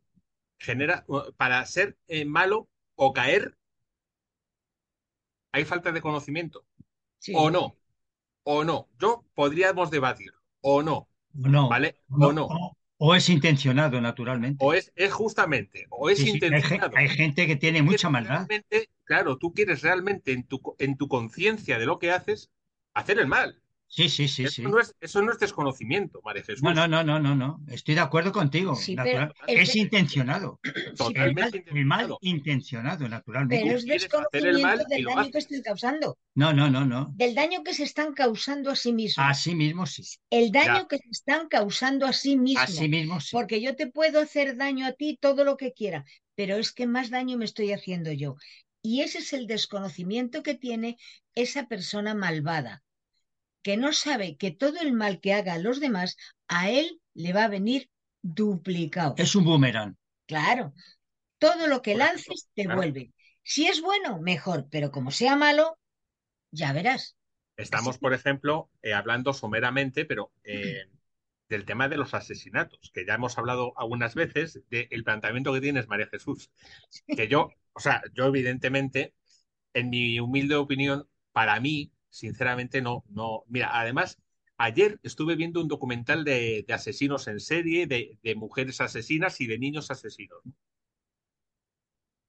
genera, 0.60 1.06
para 1.38 1.66
ser 1.66 1.98
eh, 2.08 2.26
malo 2.26 2.70
o 2.96 3.14
caer, 3.14 3.58
hay 5.52 5.66
falta 5.66 5.92
de 5.92 6.02
conocimiento. 6.02 6.66
Sí. 7.20 7.34
O 7.36 7.50
no, 7.52 7.76
o 8.44 8.64
no. 8.64 8.90
Yo 9.00 9.26
podríamos 9.36 9.92
debatir, 9.92 10.34
o 10.62 10.84
no, 10.84 11.10
O 11.46 11.48
no. 11.50 11.70
¿vale? 11.70 11.96
O 12.12 12.28
O 12.28 12.34
no. 12.34 12.48
O- 13.00 13.16
es 13.16 13.30
intencionado, 13.30 14.00
naturalmente. 14.02 14.64
O 14.64 14.74
es, 14.74 14.92
es 14.96 15.12
justamente, 15.12 15.88
o 15.90 16.10
es 16.10 16.18
Sí, 16.18 16.26
sí, 16.26 16.30
hay, 16.30 16.36
intencionado. 16.36 16.92
hay 16.96 17.10
gente 17.10 17.48
que 17.48 17.56
tiene 17.56 17.82
mucha 17.82 18.10
maldad. 18.10 18.48
claro, 19.06 19.38
tú 19.38 19.54
quieres 19.54 19.82
realmente 19.82 20.32
en 20.34 20.44
tu, 20.44 20.62
en 20.78 20.98
tu 20.98 21.08
conciencia 21.08 21.80
de 21.80 21.86
lo 21.86 22.00
que 22.00 22.12
haces, 22.12 22.52
hacer 22.94 23.20
el 23.20 23.28
mal. 23.28 23.62
Sí, 23.92 24.08
sí, 24.08 24.28
sí, 24.28 24.44
eso, 24.44 24.54
sí. 24.54 24.62
No 24.62 24.80
es, 24.80 24.96
eso 25.02 25.20
no 25.24 25.32
es 25.32 25.40
desconocimiento, 25.40 26.22
María 26.24 26.44
Jesús. 26.44 26.62
No, 26.62 26.74
no, 26.76 26.88
no, 26.88 27.04
no, 27.04 27.20
no, 27.20 27.36
no. 27.36 27.60
Estoy 27.68 27.96
de 27.96 28.02
acuerdo 28.02 28.32
contigo. 28.32 28.76
Sí, 28.76 28.96
pero 28.96 29.34
Es 29.48 29.76
intencionado. 29.76 30.60
Sí, 30.64 30.72
El 30.82 30.96
Totalmente 30.96 31.64
mal, 31.72 31.78
el 31.78 31.86
mal 31.86 32.18
intencionado. 32.22 33.10
naturalmente. 33.10 33.64
pero 33.64 33.78
es 33.78 33.86
desconocimiento 33.86 34.84
del 34.90 35.04
daño 35.06 35.32
que 35.32 35.38
están 35.40 35.62
causando, 35.64 36.18
No, 36.36 36.54
no, 36.54 36.70
no, 36.70 36.86
no. 36.86 37.12
del 37.16 37.34
daño 37.34 37.64
que 37.64 37.74
se 37.74 37.84
están 37.84 38.14
causando 38.14 38.70
a 38.70 38.76
sí 38.76 38.94
mismos. 38.94 39.26
Así 39.28 39.56
mismo 39.56 39.86
sí. 39.88 40.04
El 40.30 40.52
daño 40.52 40.82
Ya. 40.82 40.88
que 40.88 40.98
se 40.98 41.10
están 41.10 41.48
causando 41.48 42.06
a 42.06 42.14
sí 42.14 42.38
mismos. 42.38 42.64
Así 42.64 42.88
mismo 42.90 43.20
sí. 43.20 43.30
Porque 43.32 43.60
yo 43.60 43.76
te 43.76 43.88
puedo 43.88 44.20
hacer 44.22 44.56
daño 44.56 44.86
a 44.86 44.92
ti 44.94 45.18
todo 45.20 45.44
lo 45.44 45.58
que 45.58 45.74
quiera, 45.74 46.06
pero 46.36 46.58
es 46.58 46.72
que 46.72 46.86
más 46.86 47.10
daño 47.10 47.38
me 47.38 47.46
estoy 47.46 47.74
haciendo 47.74 48.12
yo. 48.12 48.36
Y 48.82 49.02
ese 49.02 49.18
es 49.20 49.34
el 49.34 49.48
desconocimiento 49.48 50.44
que 50.44 50.54
tiene 50.54 50.98
esa 51.36 51.68
persona 51.68 52.14
malvada, 52.14 52.84
que 53.62 53.78
no 53.78 53.94
sabe 53.94 54.38
que 54.38 54.52
todo 54.52 54.80
el 54.82 54.94
mal 54.94 55.20
que 55.20 55.34
haga 55.34 55.54
a 55.54 55.60
los 55.60 55.80
demás, 55.80 56.18
a 56.48 56.70
él 56.70 57.02
le 57.14 57.34
va 57.34 57.46
a 57.46 57.50
venir 57.50 57.90
duplicado. 58.22 59.16
Es 59.18 59.36
un 59.36 59.46
boomerang. 59.46 59.96
Claro. 60.26 60.74
Todo 61.38 61.68
lo 61.68 61.82
que 61.82 61.94
Por 61.94 62.02
ejemplo, 62.02 62.24
lances 62.28 62.50
te 62.54 62.64
claro. 62.64 62.78
vuelve. 62.78 63.14
Si 63.44 63.68
es 63.68 63.82
bueno, 63.82 64.20
mejor, 64.20 64.68
pero 64.70 64.92
como 64.92 65.12
sea 65.12 65.36
malo, 65.36 65.78
ya 66.52 66.74
verás. 66.74 67.16
Estamos, 67.58 67.98
por 67.98 68.14
ejemplo, 68.14 68.70
eh, 68.82 68.94
hablando 68.94 69.34
someramente, 69.34 70.06
pero 70.06 70.32
eh, 70.44 70.86
del 71.50 71.66
tema 71.66 71.90
de 71.90 71.98
los 71.98 72.14
asesinatos, 72.14 72.92
que 72.94 73.06
ya 73.06 73.16
hemos 73.16 73.38
hablado 73.38 73.74
algunas 73.78 74.16
veces 74.16 74.62
del 74.70 75.04
planteamiento 75.04 75.54
que 75.54 75.62
tienes, 75.62 75.88
María 75.88 76.08
Jesús. 76.08 76.52
Que 77.08 77.28
yo, 77.28 77.50
o 77.74 77.80
sea, 77.80 78.02
yo 78.14 78.28
evidentemente, 78.28 79.14
en 79.74 79.90
mi 79.90 80.20
humilde 80.20 80.56
opinión, 80.56 81.10
para 81.32 81.60
mí, 81.60 81.92
sinceramente, 82.10 82.82
no, 82.82 83.04
no. 83.10 83.44
Mira, 83.48 83.80
además, 83.80 84.20
ayer 84.58 85.00
estuve 85.04 85.36
viendo 85.36 85.62
un 85.62 85.68
documental 85.68 86.24
de, 86.24 86.64
de 86.68 86.74
asesinos 86.74 87.28
en 87.28 87.40
serie, 87.40 87.88
de, 87.88 88.20
de 88.24 88.36
mujeres 88.36 88.82
asesinas 88.82 89.42
y 89.42 89.48
de 89.48 89.60
niños 89.60 89.92
asesinos. 89.92 90.42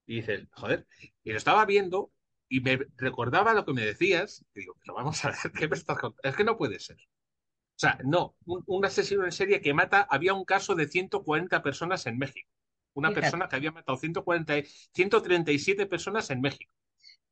Y 0.07 0.17
dices, 0.17 0.47
joder, 0.53 0.87
y 1.23 1.31
lo 1.33 1.39
estaba 1.39 1.65
viendo 1.67 2.13
y 2.49 2.61
me 2.61 2.79
recordaba 2.97 3.55
lo 3.55 3.65
que 3.65 3.73
me 3.73 3.83
decías. 3.85 4.45
Y 4.55 4.61
digo, 4.61 4.77
pero 4.81 4.95
vamos 4.95 5.25
a 5.25 5.29
ver, 5.31 5.39
¿qué 5.59 5.69
me 5.69 5.77
estás 5.77 5.99
contando? 5.99 6.29
Es 6.29 6.37
que 6.37 6.45
no 6.45 6.57
puede 6.57 6.81
ser. 6.81 6.97
O 6.97 7.81
sea, 7.81 7.99
no, 8.05 8.37
un, 8.47 8.63
un 8.67 8.85
asesino 8.87 9.25
en 9.25 9.33
serie 9.33 9.61
que 9.63 9.75
mata, 9.75 10.03
había 10.11 10.35
un 10.35 10.45
caso 10.47 10.75
de 10.77 10.89
140 10.89 11.63
personas 11.63 12.07
en 12.07 12.19
México. 12.19 12.51
Una 12.95 13.11
Fíjate. 13.11 13.15
persona 13.15 13.49
que 13.49 13.57
había 13.57 13.73
matado 13.73 13.99
140, 13.99 14.59
y- 14.59 14.65
137 14.95 15.87
personas 15.87 16.31
en 16.31 16.41
México. 16.43 16.73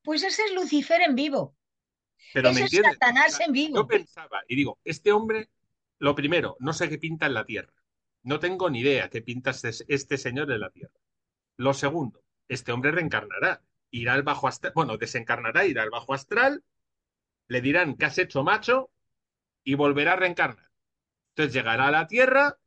Pues 0.02 0.24
ese 0.24 0.42
es 0.42 0.52
Lucifer 0.54 1.00
en 1.02 1.14
vivo. 1.14 1.56
Pero 2.32 2.52
¿me 2.52 2.60
Ese 2.60 2.64
es 2.64 2.74
entiendes? 2.74 2.98
Satanás 2.98 3.34
sea, 3.36 3.46
en 3.46 3.52
yo 3.72 3.86
vivo. 3.86 3.86
pensaba 3.86 4.42
y 4.48 4.56
digo, 4.56 4.78
este 4.84 5.12
hombre, 5.12 5.50
lo 5.98 6.14
primero, 6.14 6.56
no 6.60 6.72
sé 6.72 6.88
qué 6.88 6.98
pinta 6.98 7.26
en 7.26 7.34
la 7.34 7.44
Tierra. 7.44 7.72
No 8.22 8.38
tengo 8.40 8.70
ni 8.70 8.80
idea 8.80 9.08
qué 9.10 9.22
pinta 9.22 9.50
este, 9.50 9.70
este 9.88 10.18
señor 10.18 10.50
en 10.52 10.60
la 10.60 10.70
Tierra. 10.70 10.94
Lo 11.56 11.74
segundo, 11.74 12.24
este 12.48 12.72
hombre 12.72 12.92
reencarnará, 12.92 13.62
irá 13.90 14.14
al 14.14 14.22
bajo 14.22 14.48
astral, 14.48 14.72
bueno, 14.74 14.96
desencarnará, 14.98 15.64
irá 15.66 15.82
al 15.82 15.90
bajo 15.90 16.14
astral, 16.14 16.64
le 17.48 17.60
dirán 17.60 17.96
que 17.96 18.06
has 18.06 18.18
hecho 18.18 18.44
macho 18.44 18.90
y 19.64 19.74
volverá 19.74 20.14
a 20.14 20.16
reencarnar. 20.16 20.70
Entonces 21.30 21.54
llegará 21.54 21.88
a 21.88 21.90
la 21.90 22.06
Tierra 22.08 22.58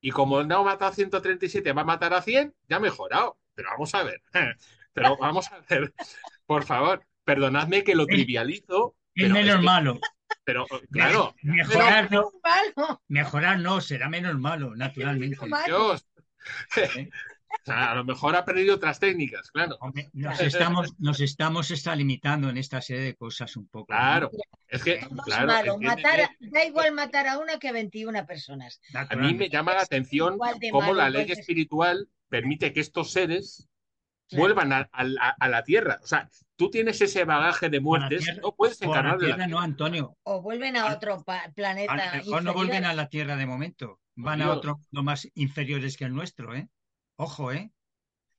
y 0.00 0.10
como 0.10 0.42
no 0.44 0.58
ha 0.58 0.62
matado 0.64 0.90
a 0.92 0.94
137, 0.94 1.72
va 1.72 1.82
a 1.82 1.84
matar 1.84 2.14
a 2.14 2.22
100, 2.22 2.54
ya 2.68 2.76
ha 2.76 2.80
mejorado. 2.80 3.38
Pero 3.54 3.70
vamos 3.70 3.94
a 3.94 4.02
ver, 4.04 4.22
pero 4.92 5.16
vamos 5.18 5.50
a 5.52 5.60
ver, 5.68 5.94
por 6.46 6.64
favor, 6.64 7.04
perdonadme 7.26 7.84
que 7.84 7.94
lo 7.94 8.06
trivializo, 8.06 8.94
es 9.14 9.30
menos 9.30 9.62
malo. 9.62 9.98
pero 10.44 10.64
Me- 10.70 10.86
claro, 10.88 11.34
mejorar 11.42 12.10
no, 12.10 12.30
Malo, 12.42 13.02
mejorar 13.08 13.58
no, 13.58 13.80
será 13.80 14.08
menos 14.08 14.38
malo, 14.38 14.74
naturalmente. 14.76 15.36
Dios, 15.66 16.06
o 16.76 17.64
sea, 17.64 17.90
a 17.90 17.94
lo 17.96 18.04
mejor 18.04 18.36
ha 18.36 18.40
aprendido 18.40 18.76
otras 18.76 19.00
técnicas, 19.00 19.50
claro. 19.50 19.76
Nos 20.12 20.40
estamos, 20.40 20.94
nos 21.00 21.20
estamos 21.20 21.70
extralimitando 21.72 22.48
en 22.48 22.58
esta 22.58 22.80
serie 22.80 23.02
de 23.02 23.16
cosas 23.16 23.56
un 23.56 23.66
poco, 23.66 23.92
¿no? 23.92 23.98
Claro, 23.98 24.30
es 24.68 24.84
que, 24.84 25.00
claro, 25.24 25.46
malo. 25.48 25.78
Matar, 25.80 26.20
a- 26.20 26.30
da 26.38 26.64
igual 26.64 26.92
matar 26.92 27.26
a 27.26 27.38
una 27.38 27.58
que 27.58 27.68
a 27.68 27.72
21 27.72 28.24
personas. 28.24 28.80
a 28.94 29.16
mí 29.16 29.34
me 29.34 29.48
llama 29.48 29.74
la 29.74 29.82
atención 29.82 30.38
cómo 30.70 30.94
la 30.94 31.10
ley 31.10 31.26
de... 31.26 31.32
espiritual 31.32 32.08
permite 32.28 32.72
que 32.72 32.80
estos 32.80 33.10
seres 33.10 33.68
Vuelvan 34.32 34.72
a, 34.72 34.88
a- 34.92 35.34
a 35.38 35.48
la 35.48 35.62
tierra. 35.62 36.00
O 36.02 36.06
sea, 36.06 36.28
tú 36.56 36.70
tienes 36.70 37.00
ese 37.00 37.24
bagaje 37.24 37.68
de 37.68 37.80
muertes, 37.80 38.24
tierra, 38.24 38.40
no 38.42 38.54
puedes 38.54 38.80
encarnar 38.82 39.18
de 39.18 39.28
la 39.28 39.34
tierra 39.36 39.48
no. 39.48 39.60
Antonio. 39.60 40.16
O 40.24 40.42
vuelven 40.42 40.76
a 40.76 40.86
A, 40.88 40.94
otro 40.94 41.22
pa- 41.22 41.40
a 41.42 41.48
lo 41.48 41.54
planeta 41.54 42.12
mejor 42.14 42.42
no 42.42 42.52
vuelven 42.54 42.84
a 42.84 42.94
la 42.94 43.08
tierra 43.08 43.36
de 43.36 43.46
momento. 43.46 44.00
Van 44.16 44.42
a 44.42 44.50
otro 44.50 44.78
mundo 44.78 45.02
más 45.02 45.28
inferiores 45.34 45.96
que 45.96 46.04
el 46.06 46.14
nuestro, 46.14 46.54
¿eh? 46.54 46.68
Ojo, 47.16 47.52
¿eh? 47.52 47.70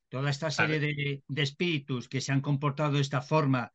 Toda 0.09 0.29
esta 0.29 0.49
serie 0.51 0.79
de, 0.79 1.23
de 1.27 1.41
espíritus 1.41 2.07
que 2.09 2.21
se 2.21 2.31
han 2.31 2.41
comportado 2.41 2.93
de 2.93 3.01
esta 3.01 3.21
forma 3.21 3.71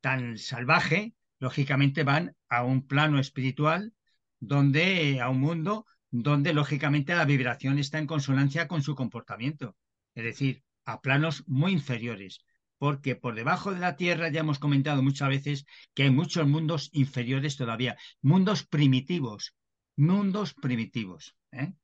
tan 0.00 0.38
salvaje, 0.38 1.14
lógicamente 1.38 2.04
van 2.04 2.36
a 2.48 2.64
un 2.64 2.86
plano 2.86 3.18
espiritual 3.18 3.92
donde, 4.38 5.20
a 5.20 5.28
un 5.28 5.40
mundo 5.40 5.86
donde 6.10 6.52
lógicamente 6.52 7.14
la 7.14 7.24
vibración 7.24 7.78
está 7.78 7.98
en 7.98 8.06
consonancia 8.06 8.66
con 8.68 8.82
su 8.82 8.94
comportamiento. 8.94 9.76
Es 10.14 10.24
decir, 10.24 10.62
a 10.84 11.00
planos 11.00 11.44
muy 11.46 11.72
inferiores. 11.72 12.40
Porque 12.78 13.14
por 13.14 13.34
debajo 13.34 13.72
de 13.74 13.80
la 13.80 13.96
Tierra 13.96 14.30
ya 14.30 14.40
hemos 14.40 14.58
comentado 14.58 15.02
muchas 15.02 15.28
veces 15.28 15.66
que 15.94 16.04
hay 16.04 16.10
muchos 16.10 16.46
mundos 16.46 16.88
inferiores 16.92 17.56
todavía, 17.56 17.98
mundos 18.22 18.64
primitivos, 18.66 19.54
mundos 19.96 20.54
primitivos. 20.54 21.36
¿eh? 21.52 21.74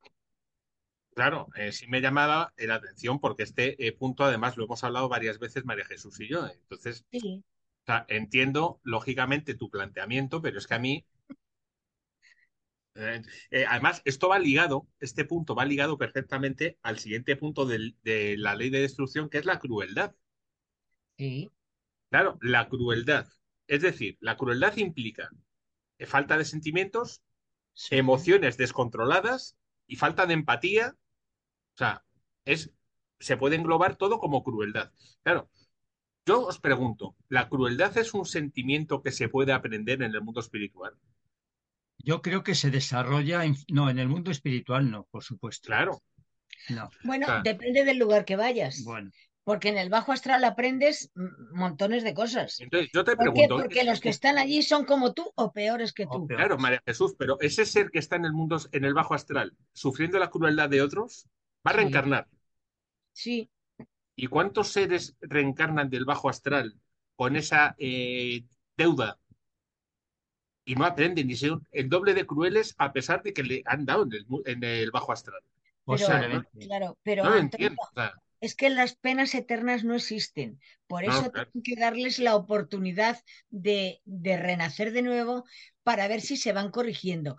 Claro, 1.14 1.48
eh, 1.56 1.72
sí 1.72 1.87
me 1.87 2.00
llamaba 2.00 2.52
la 2.56 2.74
atención 2.74 3.20
porque 3.20 3.42
este 3.42 3.87
eh, 3.87 3.92
punto 3.92 4.24
además 4.24 4.56
lo 4.56 4.64
hemos 4.64 4.85
hablado 4.85 5.09
varias 5.09 5.38
veces 5.38 5.64
María 5.64 5.85
Jesús 5.87 6.20
y 6.20 6.28
yo. 6.28 6.46
Entonces, 6.46 7.06
Sí. 7.11 7.42
o 7.42 7.85
sea, 7.87 8.04
entiendo 8.09 8.80
lógicamente 8.82 9.54
tu 9.54 9.70
planteamiento, 9.70 10.42
pero 10.42 10.59
es 10.59 10.66
que 10.66 10.74
a 10.74 10.78
mí, 10.78 11.06
eh, 12.96 13.22
eh, 13.50 13.64
además, 13.68 14.02
esto 14.04 14.28
va 14.28 14.38
ligado, 14.38 14.88
este 15.00 15.24
punto 15.24 15.54
va 15.54 15.64
ligado 15.64 15.98
perfectamente 15.98 16.78
al 16.82 16.98
siguiente 16.98 17.37
punto 17.37 17.66
del- 17.66 17.96
de 18.02 18.37
la 18.38 18.54
ley 18.56 18.70
de 18.70 18.80
destrucción, 18.80 19.28
que 19.30 19.38
es 19.38 19.44
la 19.44 19.59
crueldad. 19.59 20.14
Sí. 21.18 21.50
Claro, 22.11 22.38
la 22.40 22.68
crueldad. 22.68 23.26
Es 23.66 23.82
decir, 23.82 24.16
la 24.20 24.37
crueldad 24.37 24.76
implica 24.76 25.30
eh, 25.98 26.06
falta 26.06 26.38
de 26.38 26.44
sentimientos, 26.44 27.22
Sí. 27.74 27.96
emociones 27.96 28.56
descontroladas 28.56 29.56
y 29.87 29.96
falta 29.96 30.26
de 30.26 30.35
empatía. 30.35 30.96
O 31.74 31.78
sea, 31.78 32.04
es, 32.44 32.72
se 33.20 33.37
puede 33.37 33.56
englobar 33.56 33.96
todo 33.96 34.18
como 34.18 34.44
crueldad. 34.44 34.92
Claro, 35.22 35.50
yo 36.26 36.46
os 36.46 36.61
pregunto, 36.61 37.16
¿la 37.28 37.48
crueldad 37.48 37.96
es 37.98 38.14
un 38.14 38.26
sentimiento 38.26 39.02
que 39.02 39.12
se 39.12 39.28
puede 39.28 39.52
aprender 39.52 40.02
en 40.02 40.14
el 40.14 40.22
mundo 40.22 40.40
espiritual? 40.40 40.94
Yo 41.98 42.22
creo 42.22 42.42
que 42.42 42.54
se 42.54 42.70
desarrolla, 42.70 43.44
en- 43.44 43.56
no, 43.68 43.90
en 43.90 43.98
el 43.98 44.09
mundo 44.09 44.30
espiritual 44.30 44.90
no, 44.90 45.04
por 45.11 45.22
supuesto. 45.24 45.66
Claro. 45.66 46.00
No, 46.70 46.88
Bueno, 47.04 47.26
depende 47.44 47.85
del 47.85 47.98
lugar 47.98 48.24
que 48.24 48.37
vayas. 48.37 48.85
bueno, 48.85 49.11
Porque 49.44 49.68
en 49.68 49.78
el 49.78 49.88
bajo 49.88 50.12
astral 50.12 50.42
aprendes 50.44 51.12
montones 51.52 52.02
de 52.02 52.14
cosas. 52.14 52.61
entonces 52.61 52.90
yo 52.92 53.04
te 53.04 53.14
¿Por 53.16 53.32
qué? 53.32 53.46
pregunto, 53.46 53.61
Porque 53.61 53.80
ese- 53.80 53.90
los 53.90 54.00
que 54.00 54.09
están 54.09 54.38
allí 54.38 54.62
son 54.62 54.85
como 54.85 55.14
tú 55.14 55.32
o 55.37 55.52
peores 55.52 55.92
que 55.92 56.06
tú. 56.06 56.26
claro, 56.26 56.59
María 56.59 56.82
Jesús, 56.85 57.14
pero 57.16 57.38
ese 57.40 57.64
ser 57.64 57.90
que 57.90 58.00
está 58.00 58.16
en 58.16 58.24
el 58.24 58.32
mundo, 58.32 58.59
en 58.72 58.85
el 58.85 58.94
bajo 58.94 59.14
astral, 59.14 59.56
sufriendo 59.72 60.18
la 60.18 60.30
crueldad 60.30 60.68
de 60.68 60.82
otros, 60.82 61.28
va 61.66 61.70
a 61.70 61.74
Sí, 61.74 61.78
reencarnar. 61.80 62.28
sí. 63.12 63.50
¿Y 64.16 64.26
cuántos 64.28 64.68
seres 64.68 65.16
reencarnan 65.20 65.90
del 65.90 66.04
bajo 66.04 66.28
astral 66.28 66.74
con 67.16 67.37
esa 67.37 67.74
eh, 67.78 68.44
deuda 68.76 69.18
y 70.66 70.74
no 70.76 70.85
aprenden 70.85 71.31
y 71.31 71.37
son 71.37 71.66
el 71.72 71.88
doble 71.88 72.14
de 72.14 72.26
crueles 72.26 72.74
a 72.79 72.92
pesar 72.92 73.22
de 73.22 73.33
que 73.33 73.42
le 73.44 73.62
han 73.66 73.87
dado 73.87 74.05
en 74.05 74.12
el, 74.14 74.26
mu- 74.26 74.42
en 74.46 74.64
el 74.64 74.90
bajo 74.90 75.12
astral? 75.12 75.40
O 75.87 75.96
sea, 75.98 76.29
no, 76.29 76.42
claro, 76.59 76.98
pero 77.02 77.24
no 77.24 77.37
entiendo. 77.37 77.76
O 77.83 77.94
sea, 77.94 78.12
es 78.40 78.55
que 78.55 78.70
las 78.70 78.96
penas 78.96 79.35
eternas 79.35 79.85
no 79.85 79.94
existen. 79.94 80.61
Por 80.87 81.05
no, 81.05 81.11
eso 81.12 81.31
claro. 81.33 81.50
tienen 81.52 81.62
que 81.64 81.81
darles 81.81 82.18
la 82.18 82.37
oportunidad 82.37 83.22
de, 83.50 84.00
de 84.05 84.37
renacer 84.37 84.92
de 84.92 85.02
nuevo 85.02 85.44
para 85.83 86.09
ver 86.09 86.20
si 86.20 86.37
se 86.37 86.52
van 86.52 86.70
corrigiendo. 86.70 87.37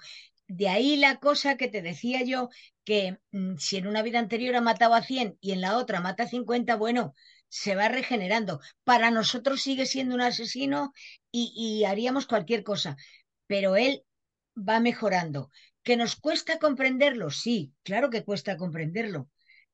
De 0.48 0.70
ahí 0.70 0.96
la 0.98 1.18
cosa 1.20 1.58
que 1.58 1.68
te 1.68 1.82
decía 1.82 2.24
yo, 2.24 2.50
que 2.84 3.20
mm, 3.32 3.58
si 3.58 3.78
en 3.78 3.88
una 3.88 4.02
vida 4.02 4.20
anterior 4.20 4.56
ha 4.56 4.62
matado 4.62 4.94
a 4.96 5.04
100 5.04 5.38
y 5.42 5.52
en 5.52 5.62
la 5.62 5.78
otra 5.78 6.00
mata 6.02 6.24
a 6.24 6.28
50, 6.28 6.76
bueno, 6.78 7.14
se 7.50 7.76
va 7.76 7.88
regenerando. 7.88 8.60
Para 8.84 9.12
nosotros 9.12 9.62
sigue 9.62 9.86
siendo 9.86 10.16
un 10.16 10.22
asesino 10.22 10.94
y, 11.32 11.84
haríamos 11.86 12.28
cualquier 12.28 12.64
cosa, 12.64 12.98
pero 13.48 13.76
él 13.76 14.04
va 14.58 14.80
mejorando. 14.80 15.50
¿Que 15.84 15.98
nos 15.98 16.16
cuesta 16.16 16.60
comprenderlo? 16.60 17.30
Sí, 17.32 17.74
claro 17.84 18.10
que 18.10 18.24
cuesta 18.24 18.58
comprenderlo. 18.58 19.30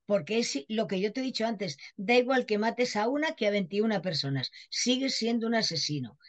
Porque 0.05 0.39
es 0.39 0.65
lo 0.67 0.87
que 0.87 0.99
yo 0.99 1.13
te 1.13 1.21
he 1.21 1.23
dicho 1.23 1.45
antes, 1.45 1.77
da 1.95 2.15
igual 2.15 2.45
que 2.45 2.57
mates 2.57 2.95
a 2.95 3.07
una 3.07 3.35
que 3.35 3.47
a 3.47 3.51
21 3.51 4.01
personas, 4.01 4.51
sigues 4.69 5.15
siendo 5.15 5.47
un 5.47 5.55
asesino. 5.55 6.19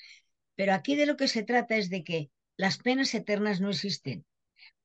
Pero 0.54 0.72
aquí 0.72 0.94
de 0.96 1.06
lo 1.06 1.16
que 1.16 1.28
se 1.28 1.42
trata 1.42 1.76
es 1.76 1.90
de 1.90 2.04
que 2.04 2.30
las 2.56 2.78
penas 2.78 3.14
eternas 3.14 3.60
no 3.60 3.70
existen. 3.70 4.24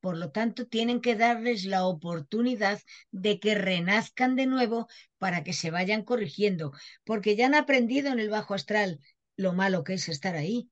Por 0.01 0.17
lo 0.17 0.31
tanto, 0.31 0.67
tienen 0.67 1.01
que 1.01 1.15
darles 1.15 1.65
la 1.65 1.85
oportunidad 1.85 2.81
de 3.11 3.39
que 3.39 3.55
renazcan 3.55 4.35
de 4.35 4.45
nuevo 4.45 4.87
para 5.17 5.43
que 5.43 5.53
se 5.53 5.71
vayan 5.71 6.03
corrigiendo, 6.03 6.71
porque 7.03 7.35
ya 7.35 7.47
han 7.47 7.55
aprendido 7.55 8.11
en 8.11 8.19
el 8.19 8.29
bajo 8.29 8.53
astral 8.53 8.99
lo 9.35 9.53
malo 9.53 9.83
que 9.83 9.93
es 9.93 10.07
estar 10.09 10.35
ahí. 10.35 10.69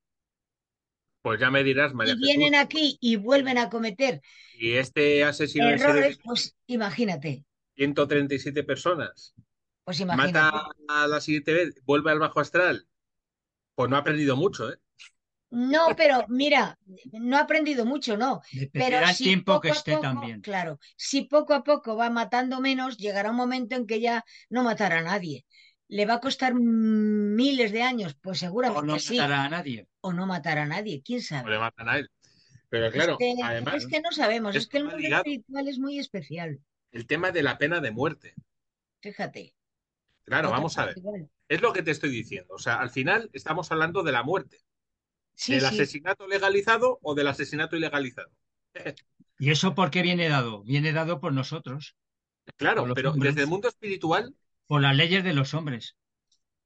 Pues 1.21 1.39
ya 1.39 1.51
me 1.51 1.63
dirás, 1.63 1.93
María 1.93 2.13
Y 2.13 2.17
vienen 2.19 2.53
Jesús, 2.53 2.65
aquí 2.65 2.97
y 3.01 3.17
vuelven 3.17 3.57
a 3.57 3.69
cometer 3.69 4.21
y 4.53 4.73
este 4.73 5.23
asesino 5.23 5.77
serie 5.77 6.01
de 6.01 6.07
errores, 6.07 6.19
pues 6.23 6.55
imagínate, 6.67 7.45
137 7.75 8.63
personas 8.63 9.33
pues 9.83 9.99
mata 10.11 10.51
imagínate. 10.51 10.57
a 10.87 11.07
la 11.07 11.21
siguiente 11.21 11.53
vez, 11.53 11.75
vuelve 11.85 12.11
al 12.11 12.19
bajo 12.19 12.39
astral, 12.39 12.87
pues 13.75 13.89
no 13.89 13.95
ha 13.97 13.99
aprendido 13.99 14.35
mucho, 14.35 14.71
¿eh? 14.71 14.77
No, 15.49 15.95
pero 15.95 16.25
mira, 16.27 16.77
no 17.13 17.37
ha 17.37 17.41
aprendido 17.41 17.85
mucho, 17.85 18.17
no. 18.17 18.41
Pero 18.75 18.97
el 18.99 19.15
si 19.15 19.23
tiempo 19.23 19.53
poco 19.53 19.61
que 19.61 19.69
esté 19.69 19.93
poco, 19.93 20.01
también. 20.01 20.41
claro, 20.41 20.79
si 20.97 21.23
poco 21.23 21.53
a 21.53 21.63
poco 21.63 21.95
va 21.95 22.09
matando 22.09 22.59
menos, 22.59 22.97
llegará 22.97 23.31
un 23.31 23.37
momento 23.37 23.75
en 23.75 23.87
que 23.87 24.01
ya 24.01 24.23
no 24.49 24.63
matará 24.63 24.99
a 24.99 25.03
nadie. 25.03 25.45
¿Le 25.87 26.05
va 26.05 26.15
a 26.15 26.19
costar 26.19 26.53
miles 26.55 27.71
de 27.71 27.81
años? 27.83 28.15
Pues 28.21 28.39
O 28.39 28.41
seguramente 28.45 28.87
no 28.87 28.99
sí. 28.99 29.17
matará 29.17 29.43
a 29.45 29.49
nadie. 29.49 29.87
O 30.01 30.11
no 30.13 30.25
matará 30.27 30.63
a 30.63 30.65
nadie, 30.67 31.01
quién 31.03 31.21
o 31.43 31.47
sabe. 31.47 31.49
le 31.49 31.59
matan 31.59 31.89
a 31.89 31.97
él. 31.99 32.09
Pero 32.69 32.91
Es 32.91 32.91
claro, 32.93 33.17
que, 33.17 33.33
además, 33.41 33.75
es 33.77 33.87
que 33.87 34.01
no 34.01 34.11
sabemos, 34.11 34.55
es 34.55 34.67
que 34.67 34.77
el 34.77 34.83
mundo 34.85 34.97
ligado. 34.97 35.21
espiritual 35.23 35.67
es 35.69 35.79
muy 35.79 35.99
especial, 35.99 36.59
el 36.91 37.07
tema 37.07 37.31
de 37.31 37.43
la 37.43 37.57
pena 37.57 37.79
de 37.79 37.91
muerte. 37.91 38.35
fíjate. 39.01 39.55
Claro, 40.25 40.49
Otra 40.49 40.57
vamos 40.57 40.77
a 40.77 40.85
ver. 40.85 40.95
igual. 40.95 41.29
Es 41.47 41.61
lo 41.61 41.73
que 41.73 41.81
te 41.83 41.91
estoy 41.91 42.09
diciendo. 42.09 42.53
O 42.55 42.59
sea, 42.59 42.75
al 42.81 42.89
final 42.91 43.29
estamos 43.33 43.71
hablando 43.71 44.03
de 44.03 44.11
la 44.11 44.23
muerte. 44.23 44.59
Sí, 45.37 45.53
¿Del 45.53 45.61
sí, 45.61 45.65
asesinato 45.65 46.27
legalizado 46.27 46.99
o 47.01 47.15
del 47.15 47.27
asesinato 47.29 47.77
ilegalizado? 47.77 48.29
¿Y 49.39 49.49
eso 49.51 49.73
por 49.75 49.89
qué 49.91 50.03
viene 50.03 50.29
dado? 50.29 50.61
Viene 50.63 50.93
dado 50.93 51.19
por 51.19 51.33
nosotros, 51.33 51.95
Claro, 52.55 52.91
pero 52.93 53.09
hombres, 53.11 53.33
desde 53.33 53.41
el 53.41 53.47
mundo 53.47 53.67
espiritual 53.67 54.35
por 54.65 54.81
las 54.81 54.95
leyes 54.95 55.25
de 55.25 55.33
los 55.33 55.53
hombres. 55.53 55.97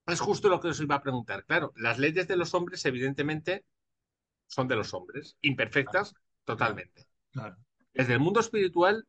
es 0.08 0.20
justo 0.20 0.50
lo 0.50 0.60
que 0.60 0.70
os 0.70 0.80
iba 0.82 0.96
a 0.96 1.02
preguntar. 1.04 1.46
Claro, 1.46 1.74
las 1.76 1.98
leyes 2.00 2.28
de 2.28 2.36
los 2.38 2.54
hombres 2.54 2.86
evidentemente 2.86 3.66
son 4.48 4.68
de 4.68 4.76
los 4.78 4.94
hombres, 4.94 5.38
imperfectas 5.42 6.16
totalmente. 6.46 7.08
Claro. 7.32 7.58
Desde 7.94 8.14
el 8.14 8.20
mundo 8.20 8.40
espiritual 8.40 9.08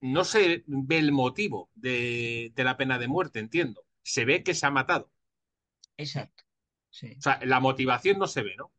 no 0.00 0.24
se 0.24 0.64
ve 0.66 0.98
el 0.98 1.12
motivo 1.12 1.70
de, 1.74 2.52
de 2.54 2.64
la 2.64 2.76
pena 2.76 2.98
de 2.98 3.08
muerte, 3.08 3.40
entiendo. 3.40 3.86
Se 4.02 4.24
ve 4.24 4.42
que 4.44 4.54
se 4.54 4.66
ha 4.66 4.70
matado. 4.70 5.12
exacto. 5.96 6.43
Sí. 6.94 7.16
O 7.18 7.22
sea, 7.22 7.40
la 7.44 7.58
motivación 7.58 8.18
no 8.20 8.28
se 8.28 8.42
ve, 8.42 8.54
¿no? 8.56 8.70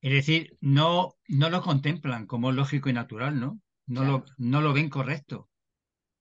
Es 0.00 0.12
decir, 0.12 0.56
no, 0.60 1.16
no 1.26 1.50
lo 1.50 1.60
contemplan 1.60 2.26
como 2.26 2.52
lógico 2.52 2.88
y 2.88 2.92
natural, 2.92 3.40
¿no? 3.40 3.60
No, 3.86 4.04
lo, 4.04 4.24
no 4.38 4.60
lo 4.60 4.72
ven 4.72 4.88
correcto. 4.88 5.48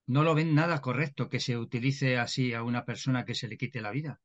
No 0.07 0.24
lo 0.24 0.34
ven 0.34 0.55
nada 0.55 0.82
correcto 0.82 1.30
que 1.30 1.39
se 1.39 1.57
utilice 1.57 2.17
así 2.17 2.55
a 2.55 2.63
una 2.63 2.86
persona 2.86 3.24
que 3.24 3.36
se 3.36 3.47
le 3.47 3.57
quite 3.57 3.82
la 3.82 3.91
vida. 3.91 4.19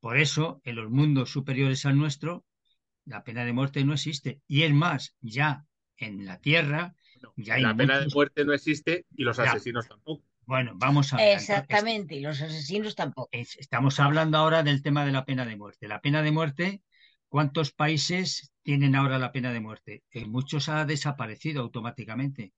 Por 0.00 0.18
eso, 0.18 0.60
en 0.64 0.74
los 0.74 0.90
mundos 0.90 1.30
superiores 1.30 1.86
al 1.86 1.96
nuestro, 1.96 2.44
la 3.04 3.22
pena 3.22 3.44
de 3.44 3.52
muerte 3.52 3.84
no 3.84 3.92
existe. 3.92 4.40
Y 4.48 4.64
es 4.64 4.74
más, 4.74 5.14
ya 5.20 5.64
en 5.96 6.26
la 6.26 6.40
Tierra, 6.40 6.96
ya 7.36 7.54
hay 7.54 7.62
La 7.62 7.76
pena 7.76 8.00
de 8.00 8.08
muerte 8.08 8.44
no 8.44 8.52
existe 8.52 9.06
y 9.16 9.22
los 9.22 9.36
Ya. 9.36 9.44
asesinos 9.44 9.86
tampoco. 9.86 10.24
Bueno, 10.46 10.72
vamos 10.76 11.12
a 11.12 11.16
ver. 11.16 11.26
Exactamente, 11.32 12.14
y 12.16 12.20
los 12.20 12.40
asesinos 12.40 12.94
tampoco. 12.94 13.28
es- 13.32 13.56
estamos 13.56 13.98
hablando 14.00 14.38
ahora 14.38 14.62
del 14.62 14.82
tema 14.82 15.04
de 15.04 15.12
la 15.12 15.24
pena 15.24 15.44
de 15.44 15.56
muerte. 15.56 15.88
La 15.88 16.00
pena 16.00 16.22
de 16.22 16.30
muerte, 16.32 16.82
¿cuántos 17.28 17.72
países 17.72 18.52
tienen 18.62 18.94
ahora 18.94 19.18
la 19.18 19.32
pena 19.32 19.52
de 19.52 19.60
muerte? 19.60 20.04
En 20.10 20.30
muchos 20.30 20.68
ha 20.68 20.84
desaparecido 20.84 21.62
automáticamente. 21.62 22.52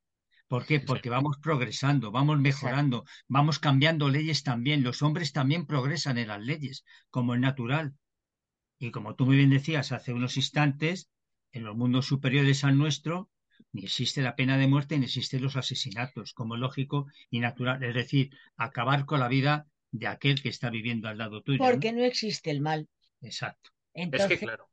¿Por 0.48 0.66
qué? 0.66 0.80
Porque 0.80 1.10
vamos 1.10 1.38
progresando, 1.42 2.10
vamos 2.12 2.38
mejorando, 2.40 3.04
vamos 3.28 3.58
cambiando 3.60 4.08
leyes 4.10 4.42
también. 4.44 4.82
Los 4.82 5.02
hombres 5.02 5.32
también 5.32 5.66
progresan 5.66 6.18
en 6.18 6.28
las 6.28 6.40
leyes, 6.40 6.84
como 7.10 7.34
es 7.34 7.40
natural. 7.40 7.94
Y 8.80 8.90
como 8.90 9.14
tú 9.14 9.26
muy 9.26 9.36
bien 9.36 9.50
decías 9.50 9.92
hace 9.92 10.12
unos 10.12 10.36
instantes, 10.36 11.08
en 11.52 11.64
los 11.64 11.76
mundos 11.76 12.06
superiores 12.06 12.64
al 12.64 12.76
nuestro, 12.78 13.30
ni 13.72 13.84
existe 13.84 14.22
la 14.22 14.36
pena 14.36 14.56
de 14.56 14.66
muerte 14.66 14.98
ni 14.98 15.04
existen 15.04 15.42
los 15.42 15.56
asesinatos, 15.56 16.32
como 16.32 16.54
es 16.54 16.60
lógico 16.60 17.06
y 17.30 17.40
natural. 17.40 17.82
Es 17.82 17.94
decir, 17.94 18.30
acabar 18.56 19.04
con 19.04 19.20
la 19.20 19.28
vida 19.28 19.66
de 19.90 20.06
aquel 20.06 20.42
que 20.42 20.48
está 20.48 20.70
viviendo 20.70 21.08
al 21.08 21.18
lado 21.18 21.42
tuyo. 21.42 21.58
Porque 21.58 21.92
no 21.92 22.04
existe 22.04 22.50
el 22.50 22.60
mal. 22.60 22.88
Exacto. 23.20 23.70
Es 23.92 24.04
Entonces, 24.04 24.38
que, 24.38 24.46
claro, 24.46 24.68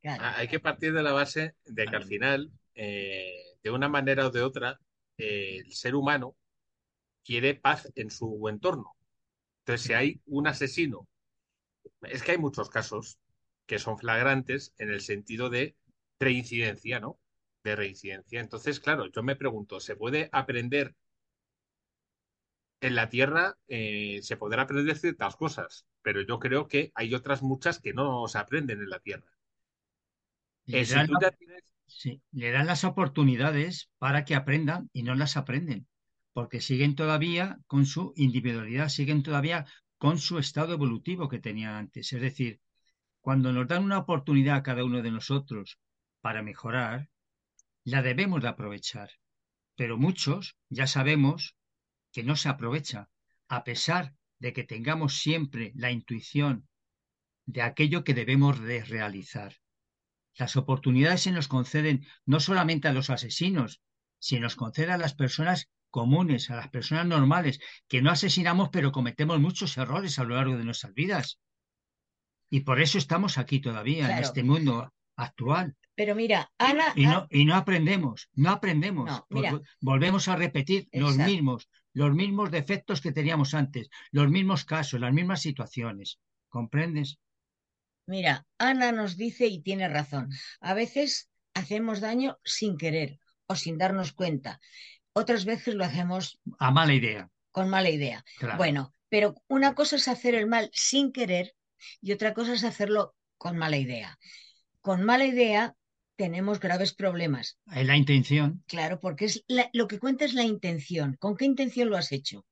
claro, 0.00 0.24
hay 0.36 0.48
que 0.48 0.60
partir 0.60 0.92
de 0.92 1.02
la 1.02 1.12
base 1.12 1.54
de 1.64 1.86
que 1.86 1.96
al 1.96 2.04
final, 2.04 2.50
eh, 2.74 3.32
de 3.62 3.70
una 3.70 3.88
manera 3.88 4.26
o 4.26 4.30
de 4.30 4.42
otra, 4.42 4.78
eh, 5.18 5.58
el 5.64 5.72
ser 5.72 5.94
humano 5.94 6.36
quiere 7.24 7.54
paz 7.54 7.90
en 7.94 8.10
su 8.10 8.48
entorno. 8.48 8.94
Entonces, 9.60 9.86
si 9.86 9.92
hay 9.92 10.20
un 10.26 10.46
asesino, 10.46 11.08
es 12.02 12.22
que 12.22 12.32
hay 12.32 12.38
muchos 12.38 12.68
casos 12.68 13.18
que 13.66 13.78
son 13.78 13.98
flagrantes 13.98 14.74
en 14.78 14.90
el 14.90 15.00
sentido 15.00 15.50
de 15.50 15.76
reincidencia, 16.18 17.00
¿no? 17.00 17.18
De 17.64 17.74
reincidencia. 17.74 18.40
Entonces, 18.40 18.78
claro, 18.78 19.06
yo 19.10 19.22
me 19.24 19.34
pregunto, 19.34 19.80
¿se 19.80 19.96
puede 19.96 20.28
aprender 20.30 20.94
en 22.82 22.94
la 22.96 23.08
Tierra? 23.08 23.56
eh, 23.68 24.20
se 24.22 24.36
podrá 24.36 24.62
aprender 24.62 24.96
ciertas 24.98 25.36
cosas, 25.36 25.86
pero 26.02 26.20
yo 26.22 26.38
creo 26.38 26.68
que 26.68 26.92
hay 26.94 27.14
otras 27.14 27.42
muchas 27.42 27.80
que 27.80 27.94
no 27.94 28.26
se 28.28 28.38
aprenden 28.38 28.80
en 28.82 28.90
la 28.90 29.00
Tierra. 29.00 29.30
Le 30.66 30.78
Eh, 30.78 30.86
dan 30.86 31.06
tú 31.06 31.12
la- 31.12 31.20
ya 31.20 31.30
tienes 31.30 31.62
sí, 31.86 32.22
le 32.32 32.50
dan 32.50 32.66
las 32.66 32.84
oportunidades 32.84 33.90
para 33.98 34.24
que 34.24 34.34
aprendan 34.34 34.90
y 34.92 35.02
no 35.04 35.14
las 35.14 35.36
aprenden, 35.36 35.86
porque 36.32 36.60
siguen 36.60 36.94
todavía 36.96 37.58
con 37.68 37.86
su 37.86 38.12
individualidad, 38.16 38.88
siguen 38.88 39.22
todavía 39.22 39.66
con 39.98 40.18
su 40.18 40.38
estado 40.38 40.72
evolutivo 40.74 41.28
que 41.28 41.38
tenían 41.40 41.74
antes. 41.74 42.12
Es 42.12 42.20
decir, 42.22 42.60
cuando 43.22 43.52
nos 43.52 43.68
dan 43.68 43.84
una 43.84 43.98
oportunidad 44.00 44.56
a 44.58 44.64
cada 44.64 44.84
uno 44.84 45.02
de 45.02 45.12
nosotros 45.12 45.78
para 46.22 46.42
mejorar, 46.42 47.10
la 47.84 48.02
debemos 48.02 48.42
de 48.42 48.48
aprovechar. 48.48 49.10
Pero 49.76 49.96
muchos 49.96 50.56
ya 50.68 50.86
sabemos 50.86 51.56
que 52.12 52.22
no 52.22 52.36
se 52.36 52.48
aprovecha, 52.48 53.08
a 53.48 53.64
pesar 53.64 54.14
de 54.38 54.52
que 54.52 54.64
tengamos 54.64 55.18
siempre 55.18 55.72
la 55.74 55.90
intuición 55.90 56.68
de 57.46 57.62
aquello 57.62 58.04
que 58.04 58.14
debemos 58.14 58.60
de 58.60 58.84
realizar. 58.84 59.56
Las 60.34 60.56
oportunidades 60.56 61.22
se 61.22 61.32
nos 61.32 61.48
conceden 61.48 62.06
no 62.24 62.40
solamente 62.40 62.88
a 62.88 62.92
los 62.92 63.10
asesinos, 63.10 63.80
sino 64.18 64.42
nos 64.42 64.56
conceden 64.56 64.92
a 64.92 64.98
las 64.98 65.14
personas 65.14 65.68
comunes, 65.90 66.50
a 66.50 66.56
las 66.56 66.70
personas 66.70 67.06
normales, 67.06 67.60
que 67.88 68.00
no 68.00 68.10
asesinamos, 68.10 68.70
pero 68.70 68.92
cometemos 68.92 69.40
muchos 69.40 69.76
errores 69.76 70.18
a 70.18 70.24
lo 70.24 70.36
largo 70.36 70.56
de 70.56 70.64
nuestras 70.64 70.94
vidas. 70.94 71.38
Y 72.48 72.60
por 72.60 72.80
eso 72.80 72.98
estamos 72.98 73.38
aquí 73.38 73.60
todavía, 73.60 74.10
en 74.10 74.18
este 74.18 74.42
mundo 74.42 74.92
actual. 75.16 75.76
Pero 75.94 76.14
mira, 76.14 76.50
Ana, 76.58 76.92
Y 76.96 77.06
no, 77.06 77.26
y 77.30 77.44
no 77.44 77.54
aprendemos, 77.54 78.28
no 78.34 78.50
aprendemos. 78.50 79.10
No, 79.10 79.26
mira. 79.30 79.60
Volvemos 79.80 80.28
a 80.28 80.36
repetir 80.36 80.88
los 80.92 81.16
mismos, 81.16 81.68
los 81.92 82.14
mismos 82.14 82.50
defectos 82.50 83.00
que 83.00 83.12
teníamos 83.12 83.54
antes, 83.54 83.90
los 84.10 84.28
mismos 84.30 84.64
casos, 84.64 85.00
las 85.00 85.12
mismas 85.12 85.40
situaciones. 85.42 86.18
¿Comprendes? 86.48 87.18
Mira, 88.06 88.46
Ana 88.58 88.92
nos 88.92 89.16
dice 89.16 89.46
y 89.46 89.60
tiene 89.60 89.88
razón. 89.88 90.30
A 90.60 90.74
veces 90.74 91.30
hacemos 91.54 92.00
daño 92.00 92.38
sin 92.44 92.76
querer 92.76 93.20
o 93.46 93.54
sin 93.54 93.78
darnos 93.78 94.12
cuenta. 94.12 94.60
Otras 95.12 95.44
veces 95.44 95.74
lo 95.74 95.84
hacemos 95.84 96.40
A 96.58 96.70
mala 96.70 96.94
idea. 96.94 97.30
con 97.50 97.68
mala 97.68 97.90
idea. 97.90 98.24
Claro. 98.38 98.56
Bueno, 98.56 98.94
pero 99.08 99.34
una 99.48 99.74
cosa 99.74 99.96
es 99.96 100.08
hacer 100.08 100.34
el 100.34 100.46
mal 100.46 100.70
sin 100.72 101.12
querer 101.12 101.54
y 102.00 102.12
otra 102.12 102.32
cosa 102.32 102.54
es 102.54 102.64
hacerlo 102.64 103.14
con 103.36 103.58
mala 103.58 103.76
idea. 103.76 104.18
Con 104.80 105.04
mala 105.04 105.26
idea 105.26 105.74
tenemos 106.22 106.60
graves 106.66 106.92
problemas. 107.02 107.58
Es 107.74 107.86
la 107.86 107.96
intención. 107.96 108.62
Claro, 108.68 109.00
porque 109.00 109.24
es 109.26 109.34
la- 109.48 109.70
lo 109.72 109.88
que 109.88 109.98
cuenta 109.98 110.24
es 110.24 110.34
la 110.34 110.44
intención. 110.44 111.16
¿Con 111.18 111.36
qué 111.36 111.44
intención 111.46 111.90
lo 111.90 111.96
has 111.96 112.12
hecho? 112.12 112.46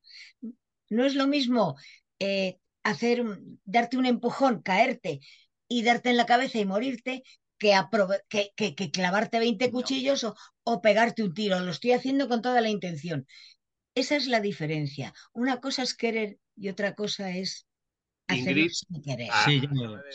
No 0.88 1.04
es 1.04 1.14
lo 1.14 1.26
mismo 1.26 1.76
eh, 2.18 2.58
hacer, 2.82 3.16
darte 3.64 3.96
un 3.96 4.06
empujón, 4.06 4.60
caerte 4.62 5.20
y 5.68 5.82
darte 5.84 6.10
en 6.10 6.16
la 6.16 6.26
cabeza 6.26 6.58
y 6.58 6.64
morirte 6.64 7.22
que, 7.58 7.72
que, 8.28 8.42
que- 8.56 8.74
que 8.74 8.90
clavarte 8.90 9.38
20 9.38 9.66
No. 9.66 9.72
cuchillos 9.72 10.24
o, 10.24 10.34
o 10.64 10.82
pegarte 10.82 11.22
un 11.22 11.32
tiro. 11.32 11.60
Lo 11.60 11.70
estoy 11.70 11.92
haciendo 11.92 12.28
con 12.28 12.42
toda 12.42 12.60
la 12.60 12.70
intención. 12.70 13.26
Esa 13.94 14.16
es 14.16 14.26
la 14.26 14.40
diferencia. 14.40 15.12
Una 15.32 15.60
cosa 15.60 15.82
es 15.84 15.94
querer 15.94 16.38
y 16.56 16.68
otra 16.70 16.94
cosa 16.94 17.30
es 17.42 17.66
Ingrid, 18.36 18.70
Sí, 19.44 19.60
de 19.60 19.68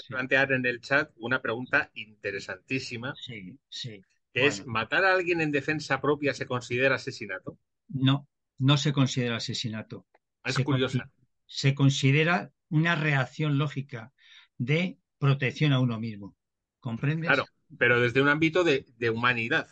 plantear 0.08 0.52
en 0.54 0.66
el 0.66 0.82
chat 0.82 1.12
una 1.18 1.42
pregunta 1.42 1.92
interesantísima, 1.94 3.16
Sí, 3.16 3.58
sí. 3.70 4.02
que 4.34 4.48
es, 4.48 4.58
Bueno. 4.60 4.74
¿matar 4.74 5.06
a 5.06 5.14
alguien 5.14 5.42
en 5.42 5.52
defensa 5.52 6.02
propia 6.02 6.34
se 6.34 6.46
considera 6.46 6.96
asesinato? 6.96 7.58
No, 7.90 8.28
no 8.58 8.78
se 8.78 8.94
considera 8.94 9.38
asesinato. 9.38 10.06
Es 10.44 10.56
Se 10.56 10.64
curiosa. 10.64 11.10
Se 11.48 11.76
considera 11.76 12.52
una 12.70 12.96
reacción 12.96 13.58
lógica 13.58 14.12
de 14.58 14.98
protección 15.20 15.72
a 15.74 15.80
uno 15.80 16.00
mismo. 16.00 16.36
¿Comprendes? 16.80 17.28
Claro, 17.30 17.46
pero 17.78 18.00
desde 18.02 18.22
un 18.22 18.30
ámbito 18.30 18.64
de, 18.64 18.86
de 18.98 19.10
humanidad. 19.10 19.68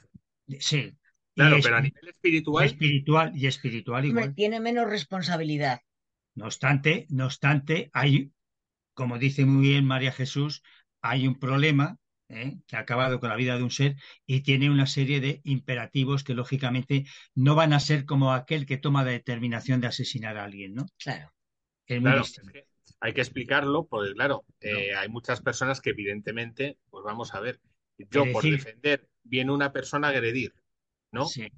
Sí. 0.60 0.78
Y 0.78 0.96
Claro, 1.36 1.58
es- 1.58 1.64
pero 1.64 1.78
a 1.78 1.82
nivel 1.82 2.08
espiritual, 2.10 2.66
espiritual 2.66 3.32
y 3.36 3.48
espiritual 3.48 4.06
igual. 4.06 4.36
tiene 4.36 4.60
menos 4.60 4.88
responsabilidad. 4.90 5.82
No 6.36 6.46
obstante, 6.46 7.06
no 7.10 7.26
obstante, 7.26 7.90
hay, 7.94 8.32
como 8.94 9.20
dice 9.20 9.46
muy 9.46 9.68
bien 9.68 9.86
María 9.86 10.12
Jesús, 10.12 10.64
hay 11.02 11.28
un 11.28 11.40
problema 11.40 11.98
¿eh? 12.30 12.58
que 12.68 12.76
ha 12.76 12.80
acabado 12.80 13.20
con 13.20 13.30
la 13.30 13.36
vida 13.36 13.58
de 13.58 13.64
un 13.64 13.72
ser 13.72 13.96
y 14.26 14.42
tiene 14.42 14.70
una 14.70 14.88
serie 14.88 15.20
de 15.20 15.42
imperativos 15.44 16.24
que 16.24 16.34
lógicamente 16.34 17.06
no 17.36 17.56
van 17.56 17.74
a 17.74 17.80
ser 17.80 18.06
como 18.06 18.34
aquel 18.34 18.66
que 18.66 18.78
toma 18.78 19.04
la 19.04 19.12
determinación 19.12 19.82
de 19.82 19.88
asesinar 19.88 20.38
a 20.38 20.46
alguien, 20.46 20.74
¿no? 20.74 20.86
Claro. 20.98 21.32
Es 21.86 22.02
muy 22.02 22.10
claro, 22.10 22.22
es 22.22 22.28
distinto. 22.28 22.54
que 22.54 22.68
hay 23.00 23.14
que 23.14 23.22
explicarlo, 23.22 23.86
porque 23.88 24.14
claro, 24.14 24.46
eh, 24.62 24.96
hay 24.96 25.10
muchas 25.10 25.42
personas 25.42 25.82
que 25.82 25.90
evidentemente, 25.90 26.78
pues 26.90 27.04
vamos 27.04 27.34
a 27.34 27.42
ver, 27.42 27.60
Yo 27.98 28.32
por 28.32 28.44
defender 28.44 29.10
viene 29.24 29.52
una 29.52 29.74
persona 29.74 30.08
a 30.08 30.12
agredir, 30.12 30.54
¿no? 31.12 31.26
Sí. 31.26 31.52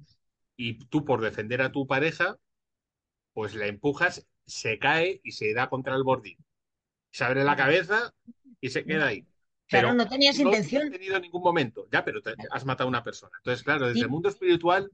Y 0.56 0.78
tú 0.86 1.04
por 1.04 1.20
defender 1.20 1.62
a 1.62 1.70
tu 1.70 1.86
pareja, 1.86 2.36
pues 3.32 3.54
la 3.54 3.66
empujas, 3.66 4.26
se 4.46 4.78
cae 4.78 5.20
y 5.24 5.32
se 5.32 5.52
da 5.52 5.68
contra 5.68 5.94
el 5.96 6.02
bordín. 6.02 6.38
Se 7.10 7.24
abre 7.24 7.44
la 7.44 7.56
cabeza 7.56 8.14
y 8.60 8.70
se 8.70 8.84
queda 8.84 9.08
ahí. 9.08 9.26
Claro, 9.68 9.94
no 9.94 10.06
tenías 10.08 10.38
intención. 10.38 10.82
No 10.82 10.88
he 10.88 10.98
tenido 10.98 11.18
ningún 11.18 11.42
momento. 11.42 11.88
Ya, 11.90 12.04
pero 12.04 12.20
has 12.50 12.64
matado 12.64 12.86
a 12.86 12.90
una 12.90 13.02
persona. 13.02 13.32
Entonces, 13.38 13.64
claro, 13.64 13.88
desde 13.88 14.02
el 14.02 14.08
mundo 14.08 14.28
espiritual, 14.28 14.92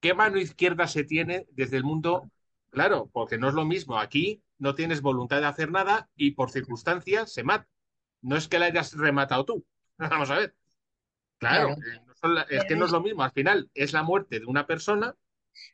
¿qué 0.00 0.12
mano 0.12 0.38
izquierda 0.38 0.88
se 0.88 1.04
tiene 1.04 1.46
desde 1.52 1.76
el 1.76 1.84
mundo? 1.84 2.30
Claro, 2.70 3.08
porque 3.12 3.38
no 3.38 3.48
es 3.48 3.54
lo 3.54 3.64
mismo. 3.64 3.98
Aquí 3.98 4.42
no 4.58 4.74
tienes 4.74 5.02
voluntad 5.02 5.40
de 5.40 5.46
hacer 5.46 5.70
nada 5.70 6.08
y 6.16 6.32
por 6.32 6.50
circunstancias 6.50 7.32
se 7.32 7.44
mata. 7.44 7.68
No 8.20 8.36
es 8.36 8.48
que 8.48 8.58
la 8.58 8.66
hayas 8.66 8.94
rematado 8.94 9.44
tú. 9.44 9.66
Vamos 9.98 10.30
a 10.30 10.38
ver. 10.38 10.56
Claro, 11.38 11.70
eh, 11.70 12.44
es 12.48 12.64
que 12.64 12.74
no 12.74 12.86
es 12.86 12.90
lo 12.90 13.00
mismo. 13.00 13.22
Al 13.22 13.32
final 13.32 13.70
es 13.74 13.92
la 13.92 14.02
muerte 14.02 14.40
de 14.40 14.46
una 14.46 14.66
persona, 14.66 15.14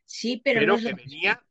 sí, 0.04 0.40
pero, 0.44 0.76
que 0.76 0.94
venía 0.94 1.42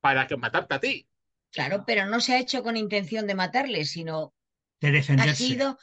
para 0.00 0.26
que 0.26 0.36
matarte 0.36 0.74
a 0.74 0.80
ti. 0.80 1.08
Claro, 1.50 1.84
pero 1.86 2.06
no 2.06 2.20
se 2.20 2.34
ha 2.34 2.40
hecho 2.40 2.62
con 2.62 2.76
intención 2.76 3.26
de 3.26 3.34
matarle, 3.34 3.84
sino 3.84 4.34
de 4.80 4.92
defenderse. 4.92 5.30
Ha 5.30 5.34
sido, 5.34 5.78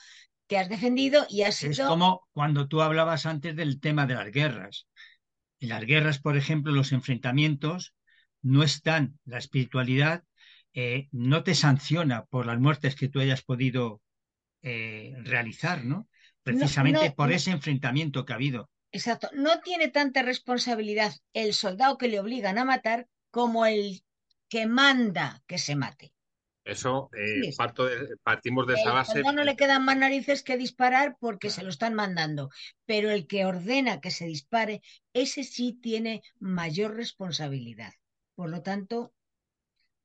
te 0.48 0.58
has 0.58 0.70
defendido 0.70 1.26
y 1.30 1.42
has 1.42 1.56
sido... 1.56 1.72
Es 1.72 1.82
como 1.82 2.28
cuando 2.32 2.68
tú 2.68 2.82
hablabas 2.82 3.26
antes 3.26 3.56
del 3.56 3.80
tema 3.80 4.06
de 4.06 4.16
las 4.16 4.32
guerras. 4.32 4.88
En 5.60 5.70
las 5.70 5.86
guerras, 5.86 6.20
por 6.20 6.38
ejemplo, 6.38 6.72
los 6.72 6.92
enfrentamientos 6.92 7.96
no 8.42 8.64
están, 8.64 9.18
la 9.26 9.40
espiritualidad 9.40 10.24
eh, 10.74 11.08
no 11.12 11.44
te 11.44 11.56
sanciona 11.56 12.26
por 12.26 12.46
las 12.46 12.60
muertes 12.60 12.96
que 12.96 13.08
tú 13.08 13.20
hayas 13.20 13.42
podido 13.42 14.02
eh, 14.62 15.16
realizar, 15.24 15.84
¿no? 15.84 16.08
Precisamente 16.44 17.12
por 17.12 17.32
ese 17.32 17.52
enfrentamiento 17.52 18.24
que 18.24 18.34
ha 18.34 18.36
habido. 18.36 18.70
Exacto. 18.92 19.30
No 19.34 19.62
tiene 19.62 19.88
tanta 19.88 20.22
responsabilidad 20.22 21.14
el 21.34 21.54
soldado 21.54 21.98
que 21.98 22.08
le 22.08 22.20
obligan 22.20 22.60
a 22.60 22.66
matar 22.66 23.08
como 23.36 23.66
el 23.66 24.02
que 24.48 24.66
manda 24.66 25.44
que 25.46 25.58
se 25.58 25.76
mate. 25.76 26.14
Eso 26.64 27.10
eh, 27.12 27.52
parto 27.58 27.84
de, 27.84 28.16
partimos 28.24 28.66
de 28.66 28.76
esa 28.76 28.94
base. 28.94 29.22
No 29.24 29.44
le 29.44 29.58
quedan 29.58 29.84
más 29.84 29.98
narices 29.98 30.42
que 30.42 30.56
disparar 30.56 31.18
porque 31.20 31.50
se 31.50 31.62
lo 31.62 31.68
están 31.68 31.96
mandando, 31.96 32.50
pero 32.86 33.12
el 33.12 33.28
que 33.28 33.44
ordena 33.44 34.00
que 34.00 34.10
se 34.10 34.26
dispare, 34.26 34.82
ese 35.12 35.44
sí 35.44 35.78
tiene 35.82 36.22
mayor 36.40 36.96
responsabilidad. 36.96 37.92
Por 38.36 38.50
lo 38.52 38.62
tanto, 38.62 39.14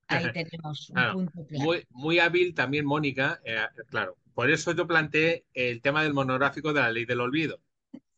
ahí 0.09 0.33
tenemos 0.33 0.91
un 0.91 1.13
punto 1.13 1.47
claro. 1.47 1.65
Muy, 1.65 1.87
muy 1.91 2.19
hábil 2.19 2.53
también, 2.53 2.85
Mónica, 2.85 3.41
eh, 3.45 3.65
claro. 3.91 4.17
Por 4.35 4.51
eso 4.51 4.73
yo 4.73 4.89
planteé 4.89 5.45
el 5.55 5.81
tema 5.81 6.03
del 6.03 6.15
monográfico 6.15 6.73
de 6.73 6.81
la 6.81 6.91
ley 6.91 7.05
del 7.05 7.21
olvido, 7.21 7.61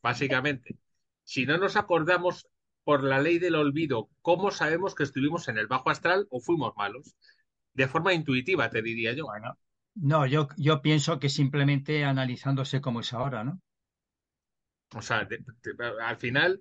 básicamente. 0.01 0.75
si 1.23 1.45
no 1.45 1.59
nos 1.59 1.77
acordamos 1.77 2.47
por 2.85 3.05
la 3.05 3.21
ley 3.21 3.39
del 3.39 3.55
olvido, 3.55 4.09
¿cómo 4.23 4.51
sabemos 4.51 4.95
que 4.95 5.05
estuvimos 5.05 5.49
en 5.49 5.59
el 5.59 5.67
bajo 5.67 5.91
astral 5.91 6.27
o 6.31 6.41
fuimos 6.41 6.75
malos? 6.77 7.15
de 7.75 7.89
forma 7.89 8.15
intuitiva, 8.15 8.71
te 8.71 8.83
diría 8.83 9.13
yo. 9.13 9.27
Bueno, 9.27 9.59
no, 9.95 10.27
yo, 10.27 10.49
yo 10.57 10.83
pienso 10.83 11.19
que 11.19 11.29
simplemente 11.29 12.05
analizándose 12.05 12.81
como 12.81 13.01
es 13.01 13.13
ahora, 13.13 13.45
¿no? 13.45 13.61
O 14.95 15.03
sea, 15.03 15.27
al 16.03 16.17
final, 16.17 16.61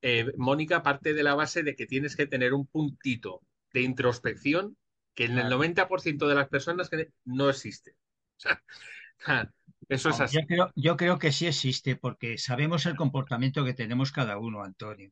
eh, 0.00 0.32
Mónica 0.36 0.82
parte 0.82 1.12
de 1.12 1.22
la 1.22 1.34
base 1.34 1.62
de 1.62 1.76
que 1.76 1.86
tienes 1.86 2.16
que 2.16 2.26
tener 2.26 2.54
un 2.54 2.66
puntito 2.66 3.42
de 3.72 3.82
introspección 3.82 4.76
que 5.14 5.24
en 5.24 5.38
el 5.38 5.50
90% 5.50 6.28
de 6.28 6.34
las 6.34 6.48
personas 6.48 6.88
no 7.24 7.50
existe. 7.50 7.94
eso 9.88 10.10
es 10.10 10.20
así. 10.20 10.38
Yo 10.38 10.46
creo, 10.46 10.72
yo 10.76 10.96
creo 10.96 11.18
que 11.18 11.32
sí 11.32 11.46
existe 11.46 11.96
porque 11.96 12.38
sabemos 12.38 12.86
el 12.86 12.96
comportamiento 12.96 13.64
que 13.64 13.74
tenemos 13.74 14.12
cada 14.12 14.38
uno, 14.38 14.62
Antonio. 14.62 15.10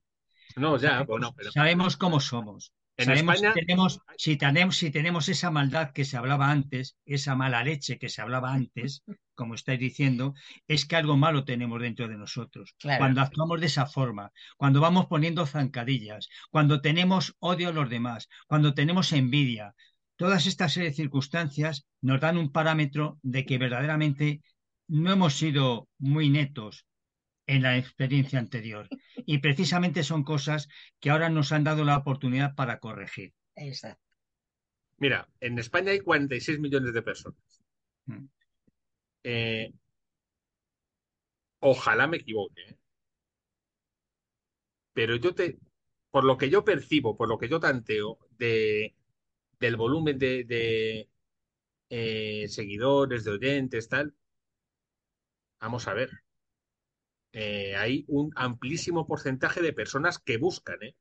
No, 0.57 0.79
ya, 0.79 1.03
bueno, 1.05 1.35
pero... 1.37 1.53
Sabemos 1.53 1.97
cómo 1.97 2.19
somos. 2.19 2.73
En 2.97 3.11
España... 3.11 3.53
si, 3.53 3.61
tenemos, 3.61 4.01
si, 4.17 4.37
tenemos, 4.37 4.77
si 4.79 4.91
tenemos 4.91 5.29
esa 5.29 5.51
maldad 5.51 5.93
que 5.93 6.07
se 6.07 6.17
hablaba 6.17 6.51
antes, 6.51 6.97
esa 7.05 7.35
mala 7.35 7.63
leche 7.63 7.99
que 7.99 8.09
se 8.09 8.23
hablaba 8.23 8.55
antes, 8.55 9.05
como 9.35 9.55
estáis 9.55 9.79
diciendo, 9.79 10.33
es 10.67 10.87
que 10.87 10.97
algo 10.97 11.19
malo 11.19 11.45
tenemos 11.45 11.83
dentro 11.83 12.09
de 12.09 12.17
nosotros. 12.17 12.75
Cuando 12.81 13.21
actuamos 13.21 13.61
de 13.61 13.67
esa 13.67 13.85
forma, 13.85 14.33
cuando 14.57 14.81
vamos 14.81 15.07
poniendo 15.07 15.45
zancadillas, 15.45 16.31
cuando 16.51 16.81
tenemos 16.81 17.37
odio 17.39 17.69
a 17.69 17.73
los 17.73 17.91
demás, 17.91 18.31
cuando 18.47 18.73
tenemos 18.73 19.13
envidia, 19.13 19.75
todas 20.17 20.47
estas 20.47 20.73
serie 20.73 20.89
de 20.89 20.97
circunstancias 20.97 21.87
nos 22.01 22.19
dan 22.21 22.39
un 22.39 22.51
parámetro 22.51 23.19
de 23.23 23.45
que 23.45 23.59
verdaderamente 23.59 24.41
no 24.89 25.13
hemos 25.13 25.35
sido 25.35 25.89
muy 25.99 26.31
netos 26.31 26.86
en 27.47 27.63
la 27.63 27.79
experiencia 27.79 28.39
anterior. 28.39 28.89
Y 29.25 29.39
precisamente 29.39 30.03
son 30.03 30.25
cosas 30.25 30.69
que 31.01 31.11
ahora 31.11 31.29
nos 31.29 31.53
han 31.53 31.65
dado 31.65 31.85
la 31.85 31.97
oportunidad 31.97 32.55
para 32.55 32.79
corregir. 32.81 33.35
Exacto. 33.55 34.03
Mira, 34.99 35.29
en 35.41 35.59
España 35.59 35.93
hay 35.93 36.01
46 36.01 36.59
millones 36.59 36.95
de 36.95 37.03
personas. 37.03 37.63
Mm. 38.07 38.27
Eh, 39.25 39.73
ojalá 41.61 42.07
me 42.07 42.19
equivoque. 42.19 42.63
¿eh? 42.63 42.79
Pero 44.93 45.17
yo 45.17 45.35
te, 45.35 45.59
por 46.11 46.25
lo 46.25 46.39
que 46.39 46.49
yo 46.49 46.65
percibo, 46.65 47.17
por 47.17 47.29
lo 47.29 47.39
que 47.39 47.49
yo 47.49 47.61
tanteo 47.61 48.19
de, 48.39 48.95
del 49.61 49.77
volumen 49.77 50.19
de, 50.19 51.09
eh, 51.91 52.49
seguidores, 52.49 53.25
de 53.25 53.31
oyentes, 53.33 53.89
tal, 53.89 54.15
vamos 55.61 55.87
a 55.89 55.95
ver. 55.95 56.11
Eh, 57.33 57.77
hay 57.77 58.05
un 58.09 58.33
amplísimo 58.37 59.07
porcentaje 59.07 59.61
de 59.61 59.73
personas 59.73 60.19
que 60.19 60.39
buscan, 60.39 60.83
¿eh? 60.83 60.97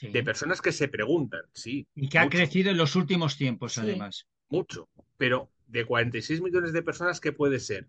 De 0.00 0.22
personas 0.22 0.60
que 0.60 0.70
se 0.70 0.86
preguntan, 0.86 1.42
sí. 1.52 1.88
Y 1.96 2.08
que 2.08 2.20
ha 2.20 2.28
crecido 2.28 2.70
en 2.70 2.76
los 2.76 2.94
últimos 2.94 3.36
tiempos, 3.36 3.78
además. 3.78 4.28
Mucho. 4.48 4.88
Pero 5.16 5.50
de 5.66 5.84
46 5.84 6.40
millones 6.40 6.72
de 6.72 6.82
personas, 6.82 7.20
¿qué 7.20 7.32
puede 7.32 7.58
ser? 7.58 7.88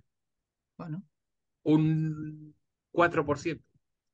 Bueno. 0.75 1.03
Un 1.63 2.55
4%. 2.91 3.61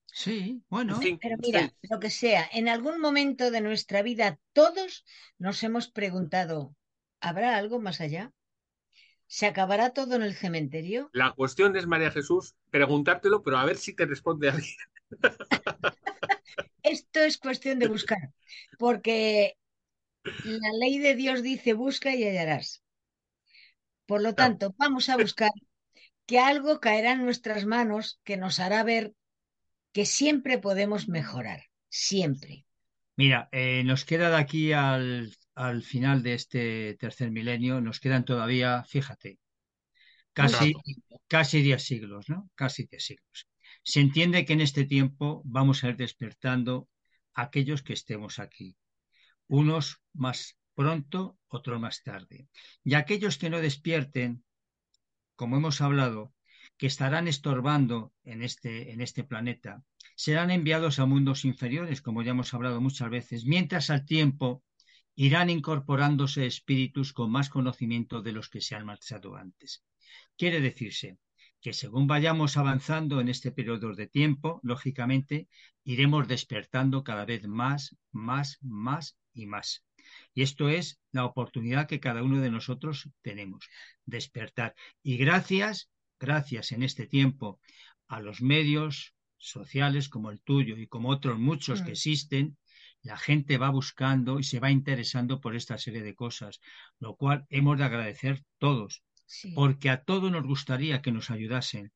Sí, 0.08 0.64
bueno. 0.70 1.00
Pero 1.22 1.36
mira, 1.40 1.74
lo 1.90 2.00
que 2.00 2.10
sea, 2.10 2.48
en 2.54 2.70
algún 2.70 3.00
momento 3.00 3.52
de 3.52 3.62
nuestra 3.62 4.02
vida 4.02 4.40
todos 4.54 5.06
nos 5.38 5.62
hemos 5.64 5.90
preguntado, 5.90 6.76
¿habrá 7.20 7.58
algo 7.58 7.80
más 7.80 8.02
allá? 8.02 8.32
¿Se 9.28 9.46
acabará 9.46 9.92
todo 9.92 10.16
en 10.16 10.22
el 10.22 10.36
cementerio? 10.36 11.10
La 11.14 11.32
cuestión 11.34 11.76
es, 11.76 11.88
María 11.88 12.12
Jesús, 12.12 12.56
preguntártelo, 12.70 13.42
pero 13.42 13.58
a 13.58 13.66
ver 13.66 13.78
si 13.78 13.94
te 13.94 14.06
responde 14.06 14.50
alguien. 14.50 14.76
Esto 16.84 17.20
es 17.22 17.38
cuestión 17.38 17.80
de 17.80 17.88
buscar, 17.88 18.32
porque 18.78 19.58
la 20.44 20.70
ley 20.80 21.00
de 21.00 21.16
Dios 21.16 21.42
dice 21.42 21.74
busca 21.74 22.14
y 22.14 22.24
hallarás. 22.24 22.84
Por 24.06 24.22
lo 24.22 24.36
tanto, 24.36 24.76
vamos 24.78 25.10
a 25.10 25.18
buscar 25.18 25.52
que 26.28 26.40
algo 26.40 26.80
caerá 26.80 27.14
en 27.14 27.26
nuestras 27.26 27.66
manos 27.66 28.20
que 28.24 28.38
nos 28.38 28.60
hará 28.60 28.84
ver 28.84 29.14
que 29.92 30.06
siempre 30.06 30.58
podemos 30.60 31.08
mejorar, 31.08 31.64
siempre. 31.90 32.66
Mira, 33.16 33.50
eh, 33.52 33.84
nos 33.84 34.06
queda 34.06 34.30
de 34.30 34.38
aquí 34.38 34.74
al 34.74 35.34
al 35.56 35.84
final 35.84 36.22
de 36.22 36.34
este 36.34 36.96
tercer 36.96 37.32
milenio, 37.32 37.82
nos 37.82 38.00
quedan 38.00 38.26
todavía, 38.26 38.84
fíjate, 38.84 39.40
casi, 40.34 40.74
casi 41.28 41.62
10 41.62 41.82
siglos, 41.82 42.30
¿no? 42.30 42.50
Casi 42.56 42.86
10 42.86 43.04
siglos. 43.04 43.48
Se 43.82 44.02
entiende 44.02 44.46
que 44.46 44.54
en 44.54 44.62
este 44.62 44.86
tiempo 44.86 45.42
vamos 45.46 45.84
a 45.84 45.90
ir 45.90 45.96
despertando 45.96 46.90
a 47.34 47.44
aquellos 47.44 47.84
que 47.84 47.94
estemos 47.94 48.40
aquí, 48.40 48.76
unos 49.48 50.02
más 50.14 50.58
pronto, 50.74 51.38
otros 51.48 51.80
más 51.80 52.04
tarde. 52.04 52.48
Y 52.84 52.96
aquellos 52.96 53.38
que 53.38 53.50
no 53.50 53.60
despierten, 53.60 54.44
como 55.36 55.56
hemos 55.56 55.80
hablado, 55.80 56.34
que 56.78 56.88
estarán 56.88 57.30
estorbando 57.30 58.14
en 58.24 58.44
este, 58.44 58.92
en 58.92 59.00
este 59.00 59.24
planeta, 59.24 59.84
serán 60.18 60.52
enviados 60.52 61.00
a 61.00 61.06
mundos 61.06 61.46
inferiores, 61.46 62.02
como 62.02 62.24
ya 62.24 62.32
hemos 62.32 62.54
hablado 62.54 62.82
muchas 62.82 63.10
veces, 63.10 63.46
mientras 63.46 63.90
al 63.90 64.06
tiempo 64.06 64.64
irán 65.16 65.50
incorporándose 65.50 66.46
espíritus 66.46 67.14
con 67.14 67.32
más 67.32 67.50
conocimiento 67.50 68.22
de 68.22 68.34
los 68.34 68.50
que 68.50 68.62
se 68.62 68.76
han 68.76 68.86
marchado 68.86 69.36
antes. 69.36 69.84
Quiere 70.38 70.62
decirse 70.62 71.18
que 71.62 71.74
según 71.74 72.06
vayamos 72.06 72.58
avanzando 72.58 73.22
en 73.22 73.30
este 73.30 73.52
periodo 73.52 73.96
de 73.96 74.08
tiempo, 74.08 74.60
lógicamente, 74.62 75.48
iremos 75.84 76.28
despertando 76.28 77.04
cada 77.04 77.26
vez 77.26 77.48
más, 77.48 77.96
más, 78.12 78.60
más 78.62 79.18
y 79.34 79.48
más. 79.48 79.84
Y 80.34 80.44
esto 80.44 80.70
es 80.70 81.00
la 81.12 81.26
oportunidad 81.26 81.88
que 81.88 82.00
cada 82.00 82.22
uno 82.22 82.42
de 82.42 82.52
nosotros 82.52 83.10
tenemos, 83.22 83.68
despertar. 84.06 84.76
Y 85.02 85.18
gracias, 85.18 85.90
gracias 86.20 86.72
en 86.72 86.84
este 86.84 87.08
tiempo 87.08 87.60
a 88.08 88.20
los 88.20 88.42
medios 88.42 89.16
sociales 89.38 90.10
como 90.10 90.32
el 90.32 90.42
tuyo 90.42 90.78
y 90.78 90.88
como 90.88 91.10
otros 91.10 91.40
muchos 91.40 91.82
que 91.82 91.90
mm. 91.90 91.94
existen, 91.94 92.58
la 93.06 93.18
gente 93.18 93.58
va 93.58 93.70
buscando 93.70 94.40
y 94.40 94.44
se 94.44 94.60
va 94.60 94.70
interesando 94.72 95.40
por 95.40 95.56
esta 95.56 95.78
serie 95.78 96.04
de 96.04 96.16
cosas, 96.16 96.60
lo 97.00 97.16
cual 97.16 97.46
hemos 97.50 97.78
de 97.78 97.86
agradecer 97.86 98.44
todos, 98.58 99.04
porque 99.56 99.90
a 99.90 100.04
todos 100.04 100.30
nos 100.32 100.44
gustaría 100.44 101.02
que 101.02 101.12
nos 101.14 101.32
ayudasen, 101.32 101.92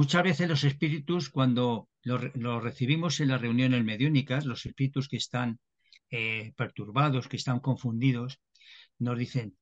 Muchas 0.00 0.22
veces 0.22 0.48
los 0.48 0.64
espíritus, 0.64 1.28
cuando 1.28 1.90
los 2.04 2.62
recibimos 2.62 3.20
en 3.20 3.28
las 3.28 3.40
reuniones 3.40 3.84
mediúnicas, 3.84 4.46
los 4.46 4.64
espíritus 4.64 5.08
que 5.08 5.18
están 5.18 5.58
eh, 6.10 6.54
perturbados, 6.56 7.28
que 7.28 7.36
están 7.36 7.60
confundidos, 7.60 8.40
nos 8.98 9.18
dicen, 9.18 9.58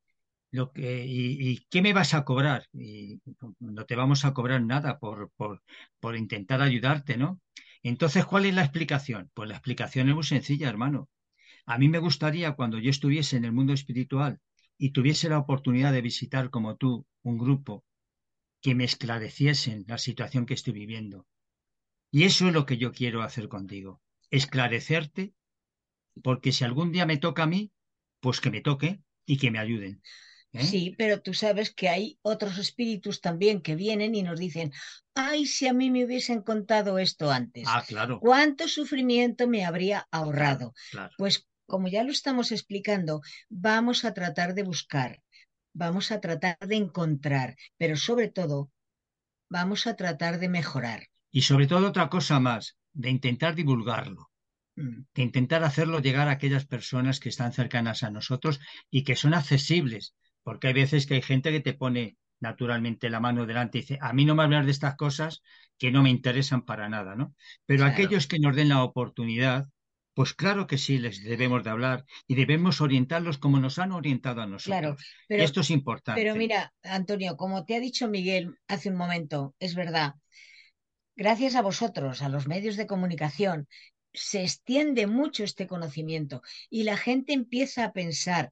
lo 0.52 0.70
que, 0.72 1.04
y, 1.06 1.66
qué 1.68 1.82
me 1.82 1.92
vas 1.92 2.14
a 2.14 2.24
cobrar? 2.24 2.66
Y 2.72 3.20
no 3.58 3.84
te 3.84 3.96
vamos 3.96 4.24
a 4.24 4.32
cobrar 4.32 4.62
nada 4.62 5.00
por, 5.00 5.32
por, 5.36 5.60
por 5.98 6.16
intentar 6.16 6.62
ayudarte, 6.62 7.16
¿no? 7.16 7.40
Entonces, 7.82 8.24
¿cuál 8.26 8.46
es 8.46 8.54
la 8.54 8.62
explicación? 8.62 9.30
Pues 9.34 9.48
la 9.48 9.54
explicación 9.56 10.08
es 10.08 10.14
muy 10.14 10.24
sencilla, 10.24 10.68
hermano. 10.68 11.08
A 11.66 11.78
mí 11.78 11.88
me 11.88 11.98
gustaría, 11.98 12.52
cuando 12.52 12.78
yo 12.78 12.90
estuviese 12.90 13.36
en 13.36 13.44
el 13.44 13.52
mundo 13.52 13.72
espiritual 13.72 14.40
y 14.78 14.90
tuviese 14.90 15.28
la 15.28 15.38
oportunidad 15.38 15.92
de 15.92 16.02
visitar 16.02 16.50
como 16.50 16.76
tú 16.76 17.06
un 17.22 17.38
grupo 17.38 17.84
que 18.60 18.74
me 18.74 18.84
esclareciesen 18.84 19.84
la 19.88 19.98
situación 19.98 20.46
que 20.46 20.54
estoy 20.54 20.72
viviendo. 20.72 21.26
Y 22.10 22.24
eso 22.24 22.48
es 22.48 22.54
lo 22.54 22.66
que 22.66 22.78
yo 22.78 22.92
quiero 22.92 23.22
hacer 23.22 23.48
contigo, 23.48 24.00
esclarecerte, 24.30 25.34
porque 26.22 26.52
si 26.52 26.64
algún 26.64 26.92
día 26.92 27.06
me 27.06 27.18
toca 27.18 27.44
a 27.44 27.46
mí, 27.46 27.72
pues 28.20 28.40
que 28.40 28.50
me 28.50 28.60
toque 28.60 29.00
y 29.26 29.38
que 29.38 29.50
me 29.50 29.58
ayuden. 29.58 30.02
¿Eh? 30.52 30.64
Sí, 30.64 30.94
pero 30.96 31.20
tú 31.20 31.34
sabes 31.34 31.72
que 31.74 31.88
hay 31.88 32.18
otros 32.22 32.58
espíritus 32.58 33.20
también 33.20 33.60
que 33.60 33.74
vienen 33.74 34.14
y 34.14 34.22
nos 34.22 34.38
dicen, 34.38 34.72
ay, 35.14 35.46
si 35.46 35.66
a 35.66 35.72
mí 35.72 35.90
me 35.90 36.04
hubiesen 36.04 36.42
contado 36.42 36.98
esto 36.98 37.30
antes, 37.30 37.64
ah, 37.66 37.84
claro. 37.86 38.20
¿cuánto 38.20 38.68
sufrimiento 38.68 39.48
me 39.48 39.64
habría 39.64 40.06
ahorrado? 40.10 40.74
Pues 41.16 41.48
como 41.66 41.88
ya 41.88 42.02
lo 42.02 42.10
estamos 42.10 42.50
explicando, 42.50 43.20
vamos 43.48 44.04
a 44.04 44.14
tratar 44.14 44.54
de 44.54 44.62
buscar, 44.62 45.22
vamos 45.74 46.10
a 46.12 46.20
tratar 46.20 46.56
de 46.58 46.76
encontrar, 46.76 47.56
pero 47.76 47.96
sobre 47.96 48.28
todo, 48.28 48.70
vamos 49.50 49.86
a 49.86 49.94
tratar 49.94 50.38
de 50.38 50.48
mejorar. 50.48 51.08
Y 51.30 51.42
sobre 51.42 51.66
todo 51.66 51.88
otra 51.88 52.08
cosa 52.08 52.40
más, 52.40 52.76
de 52.92 53.10
intentar 53.10 53.54
divulgarlo 53.54 54.30
mm. 54.76 55.02
de 55.14 55.22
intentar 55.22 55.62
hacerlo 55.62 56.00
llegar 56.00 56.28
a 56.28 56.32
aquellas 56.32 56.64
personas 56.66 57.20
que 57.20 57.28
están 57.28 57.52
cercanas 57.52 58.02
a 58.02 58.10
nosotros 58.10 58.60
y 58.90 59.04
que 59.04 59.14
son 59.14 59.34
accesibles, 59.34 60.14
porque 60.48 60.68
hay 60.68 60.72
veces 60.72 61.06
que 61.06 61.12
hay 61.12 61.20
gente 61.20 61.52
que 61.52 61.60
te 61.60 61.74
pone 61.74 62.16
naturalmente 62.40 63.10
la 63.10 63.20
mano 63.20 63.44
delante 63.44 63.76
y 63.76 63.80
dice, 63.82 63.98
a 64.00 64.14
mí 64.14 64.24
no 64.24 64.34
me 64.34 64.44
hablar 64.44 64.64
de 64.64 64.70
estas 64.70 64.96
cosas 64.96 65.42
que 65.76 65.90
no 65.90 66.02
me 66.02 66.08
interesan 66.08 66.64
para 66.64 66.88
nada, 66.88 67.14
¿no? 67.16 67.34
Pero 67.66 67.84
aquellos 67.84 68.26
que 68.26 68.38
nos 68.38 68.56
den 68.56 68.70
la 68.70 68.82
oportunidad, 68.82 69.68
pues 70.14 70.32
claro 70.32 70.66
que 70.66 70.78
sí, 70.78 70.96
les 70.96 71.22
debemos 71.22 71.64
de 71.64 71.68
hablar 71.68 72.06
y 72.26 72.34
debemos 72.34 72.80
orientarlos 72.80 73.36
como 73.36 73.60
nos 73.60 73.78
han 73.78 73.92
orientado 73.92 74.40
a 74.40 74.46
nosotros. 74.46 74.80
Claro, 74.80 74.96
pero, 75.28 75.42
Esto 75.42 75.60
es 75.60 75.68
importante. 75.68 76.18
Pero 76.18 76.34
mira, 76.34 76.72
Antonio, 76.82 77.36
como 77.36 77.66
te 77.66 77.76
ha 77.76 77.80
dicho 77.80 78.08
Miguel 78.08 78.56
hace 78.68 78.88
un 78.88 78.96
momento, 78.96 79.54
es 79.58 79.74
verdad, 79.74 80.14
gracias 81.14 81.56
a 81.56 81.60
vosotros, 81.60 82.22
a 82.22 82.30
los 82.30 82.48
medios 82.48 82.78
de 82.78 82.86
comunicación, 82.86 83.68
se 84.14 84.44
extiende 84.44 85.06
mucho 85.06 85.44
este 85.44 85.66
conocimiento 85.66 86.40
y 86.70 86.84
la 86.84 86.96
gente 86.96 87.34
empieza 87.34 87.84
a 87.84 87.92
pensar, 87.92 88.50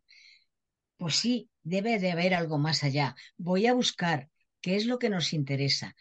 pues 0.98 1.16
sí, 1.16 1.48
debe 1.66 1.98
de 1.98 2.12
haber 2.12 2.32
algo 2.32 2.58
más 2.58 2.84
allá. 2.84 3.16
Voy 3.36 3.66
a 3.66 3.74
buscar 3.74 4.30
qué 4.60 4.76
es 4.76 4.86
lo 4.86 4.98
que 5.00 5.10
nos 5.10 5.32
interesa. 5.32 5.96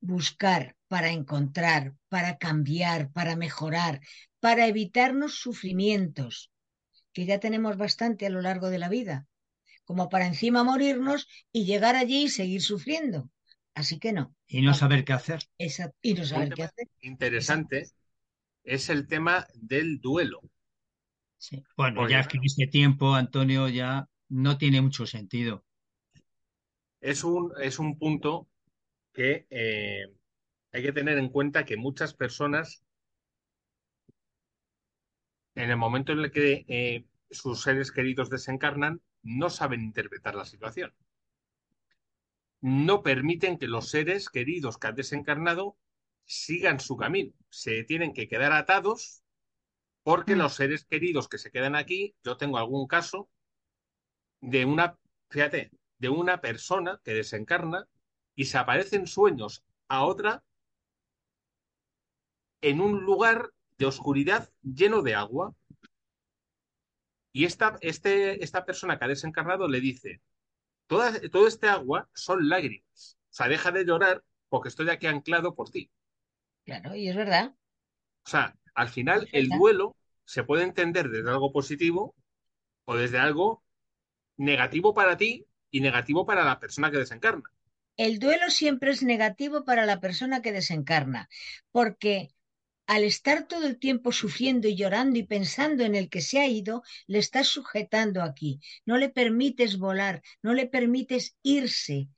Buscar 0.00 0.76
para 0.86 1.10
encontrar, 1.10 1.94
para 2.08 2.38
cambiar, 2.38 3.10
para 3.10 3.34
mejorar, 3.34 4.00
para 4.38 4.68
evitarnos 4.68 5.34
sufrimientos, 5.34 6.52
que 7.12 7.26
ya 7.26 7.40
tenemos 7.40 7.76
bastante 7.76 8.26
a 8.26 8.30
lo 8.30 8.40
largo 8.40 8.70
de 8.70 8.78
la 8.78 8.88
vida, 8.88 9.26
como 9.84 10.08
para 10.08 10.26
encima 10.26 10.62
morirnos 10.62 11.26
y 11.50 11.64
llegar 11.64 11.96
allí 11.96 12.24
y 12.24 12.28
seguir 12.28 12.62
sufriendo. 12.62 13.30
Así 13.74 13.98
que 13.98 14.12
no. 14.12 14.36
Y 14.46 14.62
no 14.62 14.74
saber 14.74 15.04
qué 15.04 15.12
hacer. 15.12 15.42
Exacto. 15.58 15.98
Y 16.02 16.14
no 16.14 16.24
saber 16.24 16.54
qué 16.54 16.62
hacer. 16.62 16.86
Interesante 17.00 17.88
es 18.62 18.88
el 18.90 19.08
tema 19.08 19.48
del 19.54 20.00
duelo. 20.00 20.40
Bueno, 21.76 22.08
ya 22.08 22.22
que 22.28 22.36
en 22.36 22.44
este 22.44 22.68
tiempo, 22.68 23.14
Antonio, 23.14 23.68
ya 23.68 24.08
no 24.34 24.58
tiene 24.58 24.82
mucho 24.82 25.06
sentido. 25.06 25.64
Es 27.00 27.22
un, 27.22 27.52
es 27.60 27.78
un 27.78 27.96
punto 27.98 28.48
que 29.12 29.46
eh, 29.48 30.12
hay 30.72 30.82
que 30.82 30.92
tener 30.92 31.18
en 31.18 31.28
cuenta 31.28 31.64
que 31.64 31.76
muchas 31.76 32.14
personas, 32.14 32.82
en 35.54 35.70
el 35.70 35.76
momento 35.76 36.12
en 36.12 36.18
el 36.18 36.32
que 36.32 36.64
eh, 36.66 37.06
sus 37.30 37.62
seres 37.62 37.92
queridos 37.92 38.28
desencarnan, 38.28 39.00
no 39.22 39.50
saben 39.50 39.82
interpretar 39.82 40.34
la 40.34 40.44
situación. 40.44 40.92
No 42.60 43.04
permiten 43.04 43.56
que 43.56 43.68
los 43.68 43.88
seres 43.88 44.28
queridos 44.30 44.78
que 44.78 44.88
han 44.88 44.96
desencarnado 44.96 45.76
sigan 46.24 46.80
su 46.80 46.96
camino. 46.96 47.32
Se 47.50 47.84
tienen 47.84 48.12
que 48.12 48.26
quedar 48.26 48.52
atados 48.52 49.22
porque 50.02 50.34
mm. 50.34 50.38
los 50.38 50.54
seres 50.54 50.84
queridos 50.84 51.28
que 51.28 51.38
se 51.38 51.52
quedan 51.52 51.76
aquí, 51.76 52.16
yo 52.24 52.36
tengo 52.36 52.58
algún 52.58 52.88
caso 52.88 53.30
de 54.44 54.64
una, 54.64 54.98
fíjate, 55.30 55.70
de 55.98 56.08
una 56.08 56.40
persona 56.40 57.00
que 57.04 57.14
desencarna 57.14 57.86
y 58.34 58.46
se 58.46 58.58
aparece 58.58 58.96
en 58.96 59.06
sueños 59.06 59.64
a 59.88 60.04
otra 60.04 60.42
en 62.60 62.80
un 62.80 63.04
lugar 63.04 63.50
de 63.78 63.86
oscuridad 63.86 64.50
lleno 64.62 65.02
de 65.02 65.14
agua. 65.14 65.54
Y 67.32 67.44
esta, 67.44 67.76
este, 67.80 68.42
esta 68.44 68.64
persona 68.64 68.98
que 68.98 69.04
ha 69.04 69.08
desencarnado 69.08 69.66
le 69.66 69.80
dice, 69.80 70.20
Toda, 70.86 71.18
todo 71.30 71.46
este 71.46 71.68
agua 71.68 72.08
son 72.14 72.48
lágrimas. 72.48 73.18
O 73.30 73.32
sea, 73.32 73.48
deja 73.48 73.72
de 73.72 73.84
llorar 73.84 74.22
porque 74.48 74.68
estoy 74.68 74.90
aquí 74.90 75.06
anclado 75.06 75.54
por 75.54 75.70
ti. 75.70 75.90
Claro, 76.64 76.94
y 76.94 77.08
es 77.08 77.16
verdad. 77.16 77.54
O 78.24 78.28
sea, 78.28 78.54
al 78.74 78.88
final 78.88 79.28
el 79.32 79.48
duelo 79.48 79.96
se 80.24 80.44
puede 80.44 80.62
entender 80.62 81.08
desde 81.08 81.30
algo 81.30 81.52
positivo 81.52 82.14
o 82.84 82.96
desde 82.96 83.18
algo 83.18 83.63
negativo 84.36 84.94
para 84.94 85.16
ti 85.16 85.46
y 85.70 85.80
negativo 85.80 86.26
para 86.26 86.44
la 86.44 86.58
persona 86.60 86.90
que 86.90 86.98
desencarna. 86.98 87.50
El 87.96 88.18
duelo 88.18 88.50
siempre 88.50 88.90
es 88.90 89.02
negativo 89.02 89.64
para 89.64 89.86
la 89.86 90.00
persona 90.00 90.42
que 90.42 90.52
desencarna, 90.52 91.28
porque 91.70 92.30
al 92.86 93.04
estar 93.04 93.46
todo 93.46 93.66
el 93.66 93.78
tiempo 93.78 94.12
sufriendo 94.12 94.68
y 94.68 94.76
llorando 94.76 95.18
y 95.18 95.22
pensando 95.22 95.84
en 95.84 95.94
el 95.94 96.10
que 96.10 96.20
se 96.20 96.40
ha 96.40 96.46
ido, 96.46 96.82
le 97.06 97.18
estás 97.18 97.48
sujetando 97.48 98.22
aquí. 98.22 98.60
No 98.84 98.98
le 98.98 99.08
permites 99.08 99.78
volar, 99.78 100.22
no 100.42 100.52
le 100.54 100.66
permites 100.66 101.36
irse 101.42 102.08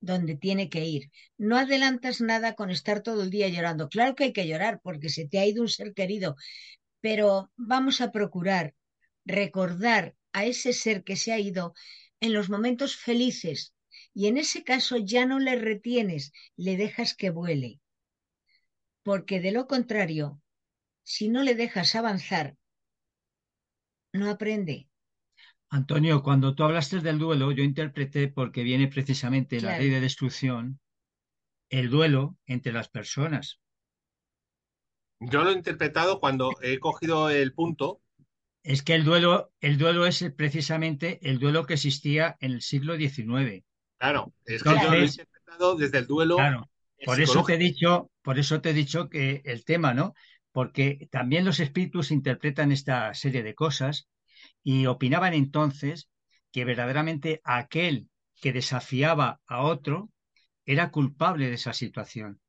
donde 0.00 0.36
tiene 0.36 0.68
que 0.68 0.84
ir. 0.84 1.10
No 1.38 1.56
adelantas 1.56 2.20
nada 2.20 2.54
con 2.54 2.70
estar 2.70 3.02
todo 3.02 3.22
el 3.22 3.30
día 3.30 3.48
llorando. 3.48 3.88
Claro 3.88 4.14
que 4.14 4.24
hay 4.24 4.32
que 4.32 4.46
llorar 4.46 4.80
porque 4.82 5.08
se 5.08 5.26
te 5.26 5.38
ha 5.38 5.46
ido 5.46 5.62
un 5.62 5.68
ser 5.68 5.94
querido, 5.94 6.36
pero 7.00 7.50
vamos 7.56 8.00
a 8.00 8.12
procurar 8.12 8.74
recordar 9.24 10.14
a 10.32 10.44
ese 10.44 10.72
ser 10.72 11.04
que 11.04 11.16
se 11.16 11.32
ha 11.32 11.38
ido 11.38 11.74
en 12.20 12.32
los 12.32 12.48
momentos 12.48 12.96
felices 12.96 13.74
y 14.14 14.26
en 14.26 14.36
ese 14.38 14.62
caso 14.64 14.96
ya 14.98 15.26
no 15.26 15.38
le 15.38 15.56
retienes, 15.56 16.32
le 16.56 16.76
dejas 16.76 17.14
que 17.14 17.30
vuele. 17.30 17.80
Porque 19.02 19.40
de 19.40 19.52
lo 19.52 19.66
contrario, 19.66 20.40
si 21.02 21.28
no 21.28 21.42
le 21.42 21.54
dejas 21.54 21.94
avanzar, 21.94 22.56
no 24.12 24.30
aprende. 24.30 24.88
Antonio, 25.68 26.22
cuando 26.22 26.54
tú 26.54 26.64
hablaste 26.64 27.00
del 27.00 27.18
duelo, 27.18 27.50
yo 27.50 27.64
interpreté, 27.64 28.28
porque 28.28 28.62
viene 28.62 28.88
precisamente 28.88 29.60
la 29.60 29.78
ley 29.78 29.88
de 29.88 30.00
destrucción, 30.00 30.80
el 31.70 31.88
duelo 31.88 32.36
entre 32.44 32.72
las 32.72 32.90
personas. 32.90 33.58
Yo 35.18 35.42
lo 35.44 35.50
he 35.50 35.54
interpretado 35.54 36.20
cuando 36.20 36.50
he 36.60 36.78
cogido 36.78 37.30
el 37.30 37.54
punto 37.54 38.01
es 38.62 38.82
que 38.82 38.94
el 38.94 39.04
duelo, 39.04 39.52
el 39.60 39.78
duelo 39.78 40.06
es 40.06 40.24
precisamente 40.36 41.18
el 41.28 41.38
duelo 41.38 41.66
que 41.66 41.74
existía 41.74 42.36
en 42.40 42.52
el 42.52 42.62
siglo 42.62 42.96
XIX. 42.96 43.64
Claro, 43.98 44.32
es 44.44 44.62
que 44.62 44.70
yo 44.70 44.90
lo 44.90 44.94
he 44.94 45.04
interpretado 45.04 45.76
desde 45.76 45.98
el 45.98 46.06
duelo. 46.06 46.36
Claro, 46.36 46.70
por 47.04 47.20
eso 47.20 47.42
te 47.44 47.54
he 47.54 47.58
dicho, 47.58 48.10
por 48.22 48.38
eso 48.38 48.60
te 48.60 48.70
he 48.70 48.74
dicho 48.74 49.08
que 49.08 49.42
el 49.44 49.64
tema, 49.64 49.94
¿no? 49.94 50.14
Porque 50.52 51.08
también 51.10 51.44
los 51.44 51.60
espíritus 51.60 52.10
interpretan 52.10 52.72
esta 52.72 53.12
serie 53.14 53.42
de 53.42 53.54
cosas 53.54 54.08
y 54.62 54.86
opinaban 54.86 55.34
entonces 55.34 56.08
que 56.52 56.64
verdaderamente 56.64 57.40
aquel 57.44 58.08
que 58.40 58.52
desafiaba 58.52 59.40
a 59.46 59.62
otro 59.62 60.10
era 60.64 60.90
culpable 60.90 61.48
de 61.48 61.54
esa 61.54 61.72
situación. 61.72 62.40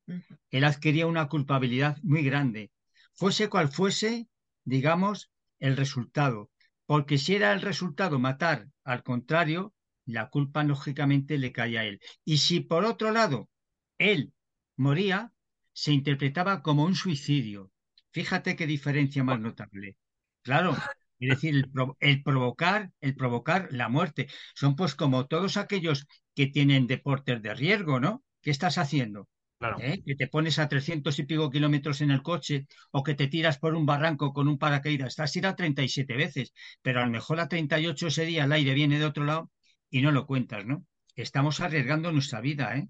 Él 0.51 0.63
adquiría 0.65 1.07
una 1.07 1.27
culpabilidad 1.27 1.97
muy 2.03 2.23
grande. 2.23 2.71
Fuese 3.13 3.49
cual 3.49 3.69
fuese, 3.69 4.27
digamos, 4.65 5.31
el 5.63 5.77
resultado, 5.77 6.51
porque 6.85 7.17
si 7.17 7.35
era 7.35 7.53
el 7.53 7.61
resultado 7.61 8.19
matar, 8.19 8.67
al 8.83 9.01
contrario, 9.01 9.73
la 10.05 10.29
culpa 10.29 10.65
lógicamente 10.65 11.37
le 11.37 11.53
cae 11.53 11.77
a 11.77 11.85
él. 11.85 12.01
Y 12.25 12.39
si 12.39 12.59
por 12.59 12.83
otro 12.83 13.11
lado 13.11 13.49
él 13.97 14.33
moría, 14.75 15.31
se 15.71 15.93
interpretaba 15.93 16.61
como 16.61 16.83
un 16.83 16.95
suicidio. 16.95 17.71
Fíjate 18.11 18.57
qué 18.57 18.67
diferencia 18.67 19.23
más 19.23 19.39
notable. 19.39 19.95
Claro, 20.41 20.75
es 21.19 21.29
decir, 21.29 21.55
el, 22.01 22.21
provocar, 22.21 22.91
el 22.99 23.15
provocar 23.15 23.69
la 23.71 23.87
muerte. 23.87 24.27
Son 24.55 24.75
pues 24.75 24.95
como 24.95 25.27
todos 25.27 25.55
aquellos 25.55 26.07
que 26.35 26.47
tienen 26.47 26.87
deportes 26.87 27.41
de 27.41 27.53
riesgo, 27.53 28.01
¿no? 28.01 28.21
¿Qué 28.41 28.51
estás 28.51 28.77
haciendo? 28.77 29.29
Claro. 29.63 29.77
¿eh? 29.79 30.03
que 30.05 30.15
te 30.15 30.27
pones 30.27 30.59
a 30.59 30.67
300 30.67 31.17
y 31.19 31.23
pico 31.23 31.49
kilómetros 31.49 32.01
en 32.01 32.11
el 32.11 32.21
coche 32.21 32.67
o 32.91 33.01
que 33.01 33.15
te 33.15 33.27
tiras 33.27 33.57
por 33.59 33.75
un 33.75 33.85
barranco 33.85 34.33
con 34.33 34.49
un 34.49 34.57
paracaídas, 34.57 35.09
estás 35.09 35.35
ir 35.37 35.47
a 35.47 35.55
37 35.55 36.15
veces, 36.15 36.53
pero 36.81 36.99
a 36.99 37.05
lo 37.05 37.11
mejor 37.11 37.39
a 37.39 37.47
38 37.47 38.07
ese 38.07 38.25
día 38.25 38.43
el 38.43 38.51
aire 38.51 38.73
viene 38.73 38.99
de 38.99 39.05
otro 39.05 39.23
lado 39.23 39.51
y 39.89 40.01
no 40.01 40.11
lo 40.11 40.25
cuentas, 40.25 40.65
¿no? 40.65 40.85
Estamos 41.15 41.61
arriesgando 41.61 42.11
nuestra 42.11 42.41
vida, 42.41 42.75
¿eh? 42.75 42.89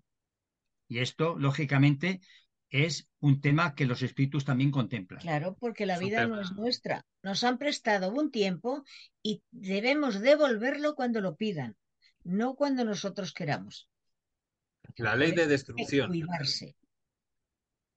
Y 0.87 0.99
esto, 0.99 1.37
lógicamente, 1.37 2.21
es 2.69 3.07
un 3.19 3.39
tema 3.39 3.75
que 3.75 3.85
los 3.85 4.01
espíritus 4.01 4.45
también 4.45 4.71
contemplan. 4.71 5.21
Claro, 5.21 5.55
porque 5.59 5.85
la 5.85 5.99
vida 5.99 6.25
no 6.25 6.41
es 6.41 6.53
nuestra. 6.53 7.05
Nos 7.21 7.43
han 7.43 7.59
prestado 7.59 8.11
un 8.11 8.31
tiempo 8.31 8.83
y 9.21 9.43
debemos 9.51 10.21
devolverlo 10.21 10.95
cuando 10.95 11.21
lo 11.21 11.35
pidan, 11.35 11.75
no 12.23 12.55
cuando 12.55 12.83
nosotros 12.83 13.31
queramos. 13.31 13.89
La 14.97 15.15
ley 15.15 15.31
de 15.31 15.47
destrucción. 15.47 16.09
Cuidarse. 16.09 16.75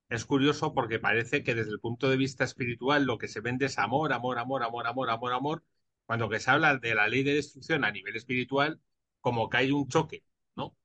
Es 0.09 0.25
curioso 0.25 0.73
porque 0.73 1.01
parece 1.01 1.43
que 1.43 1.55
desde 1.55 1.73
el 1.73 1.81
punto 1.81 2.09
de 2.09 2.17
vista 2.17 2.45
espiritual 2.45 3.05
lo 3.05 3.19
que 3.19 3.27
se 3.27 3.41
vende 3.41 3.67
es 3.67 3.79
amor, 3.79 4.13
amor, 4.13 4.39
amor, 4.39 4.63
amor, 4.63 4.87
amor, 4.87 5.11
amor, 5.11 5.33
amor, 5.33 5.65
cuando 6.05 6.29
que 6.29 6.39
se 6.39 6.51
habla 6.51 6.77
de 6.79 6.95
la 6.95 7.09
ley 7.09 7.25
de 7.25 7.35
destrucción 7.35 7.85
a 7.85 7.91
nivel 7.91 8.15
espiritual, 8.15 8.81
como 9.21 9.51
que 9.51 9.57
hay 9.57 9.73
un 9.73 9.89
choque, 9.89 10.23
¿no? 10.55 10.77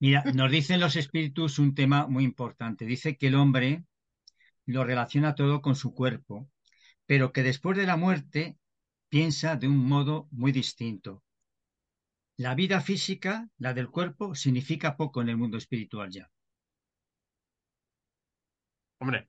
Mira, 0.00 0.24
nos 0.34 0.50
dicen 0.50 0.80
los 0.80 0.96
espíritus 0.96 1.60
un 1.60 1.74
tema 1.74 2.08
muy 2.08 2.24
importante. 2.24 2.84
Dice 2.84 3.16
que 3.16 3.28
el 3.28 3.36
hombre 3.36 3.84
lo 4.66 4.84
relaciona 4.84 5.36
todo 5.36 5.62
con 5.62 5.76
su 5.76 5.94
cuerpo, 5.94 6.50
pero 7.06 7.32
que 7.32 7.44
después 7.44 7.76
de 7.78 7.86
la 7.86 7.96
muerte 7.96 8.58
piensa 9.08 9.54
de 9.54 9.68
un 9.68 9.78
modo 9.78 10.28
muy 10.32 10.50
distinto. 10.50 11.22
La 12.38 12.54
vida 12.54 12.80
física, 12.80 13.50
la 13.58 13.74
del 13.74 13.90
cuerpo, 13.90 14.34
significa 14.34 14.96
poco 14.96 15.20
en 15.20 15.28
el 15.28 15.36
mundo 15.36 15.58
espiritual 15.58 16.10
ya. 16.10 16.30
Hombre, 19.00 19.28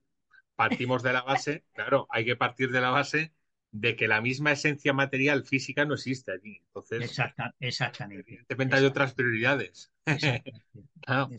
partimos 0.56 1.02
de 1.02 1.12
la 1.12 1.22
base, 1.22 1.64
claro, 1.74 2.06
hay 2.10 2.24
que 2.24 2.36
partir 2.36 2.70
de 2.70 2.80
la 2.80 2.90
base 2.90 3.32
de 3.72 3.96
que 3.96 4.08
la 4.08 4.20
misma 4.20 4.52
esencia 4.52 4.92
material 4.92 5.44
física 5.44 5.84
no 5.84 5.94
existe 5.94 6.32
allí. 6.32 6.58
Entonces, 6.66 7.02
Exacta, 7.02 7.54
exactamente. 7.60 8.30
evidentemente 8.30 8.76
hay 8.76 8.84
otras 8.84 9.14
prioridades. 9.14 9.92
Claro. 11.02 11.30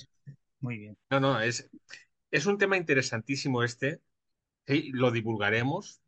Muy 0.60 0.78
bien. 0.78 0.98
No, 1.10 1.20
no, 1.20 1.40
es, 1.42 1.70
es 2.32 2.46
un 2.46 2.58
tema 2.58 2.78
interesantísimo 2.78 3.64
este. 3.64 4.02
Sí, 4.68 4.92
lo 4.94 5.12
divulgaremos. 5.12 6.02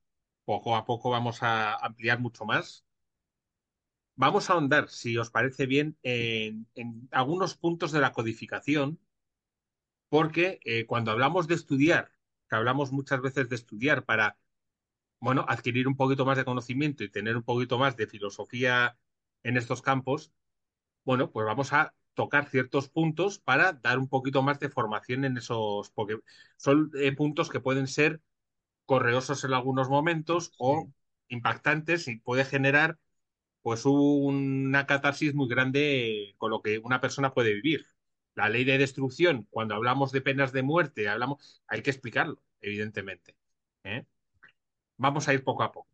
Poco 0.46 0.76
a 0.76 0.86
poco 0.86 1.10
vamos 1.10 1.44
a 1.44 1.76
ampliar 1.76 2.20
mucho 2.20 2.46
más. 2.46 2.86
Vamos 4.16 4.50
a 4.50 4.54
ahondar, 4.54 4.90
si 4.90 5.18
os 5.18 5.30
parece 5.30 5.66
bien, 5.68 5.98
en, 6.04 6.68
en 6.76 7.08
algunos 7.12 7.56
puntos 7.56 7.92
de 7.92 8.00
la 8.02 8.12
codificación, 8.12 9.00
porque 10.10 10.60
eh, 10.66 10.86
cuando 10.86 11.12
hablamos 11.12 11.48
de 11.48 11.56
estudiar, 11.56 12.12
que 12.50 12.56
hablamos 12.56 12.92
muchas 12.92 13.22
veces 13.22 13.50
de 13.50 13.56
estudiar 13.56 14.06
para, 14.06 14.38
bueno, 15.20 15.46
adquirir 15.48 15.88
un 15.88 15.98
poquito 15.98 16.26
más 16.26 16.38
de 16.38 16.46
conocimiento 16.46 17.04
y 17.04 17.12
tener 17.12 17.38
un 17.38 17.44
poquito 17.44 17.80
más 17.80 17.98
de 17.98 18.08
filosofía 18.08 18.98
en 19.44 19.58
estos 19.58 19.82
campos, 19.82 20.34
bueno, 21.06 21.32
pues 21.32 21.46
vamos 21.46 21.74
a 21.74 21.96
tocar 22.16 22.50
ciertos 22.50 22.90
puntos 22.90 23.40
para 23.40 23.74
dar 23.74 24.00
un 24.00 24.10
poquito 24.10 24.44
más 24.44 24.60
de 24.60 24.70
formación 24.70 25.26
en 25.26 25.38
esos, 25.38 25.92
porque 25.92 26.20
son 26.58 26.92
eh, 26.96 27.14
puntos 27.16 27.50
que 27.50 27.60
pueden 27.62 27.88
ser 27.88 28.22
correosos 28.86 29.44
en 29.44 29.54
algunos 29.54 29.90
momentos 29.90 30.54
o 30.58 30.92
impactantes 31.30 32.08
y 32.08 32.20
puede 32.20 32.46
generar 32.46 33.00
pues 33.64 33.86
una 33.86 34.86
catarsis 34.86 35.34
muy 35.34 35.48
grande 35.48 36.36
con 36.38 36.52
lo 36.52 36.62
que 36.62 36.78
una 36.80 37.02
persona 37.02 37.34
puede 37.34 37.54
vivir. 37.54 37.88
La 38.36 38.50
ley 38.50 38.66
de 38.66 38.78
destrucción, 38.78 39.48
cuando 39.50 39.74
hablamos 39.74 40.12
de 40.12 40.22
penas 40.22 40.52
de 40.52 40.64
muerte, 40.64 41.08
hablamos, 41.08 41.64
hay 41.68 41.82
que 41.82 41.90
explicarlo, 41.90 42.44
evidentemente. 42.62 43.36
¿eh? 43.84 44.06
Vamos 44.98 45.28
a 45.28 45.34
ir 45.34 45.44
poco 45.44 45.64
a 45.64 45.72
poco. 45.72 45.90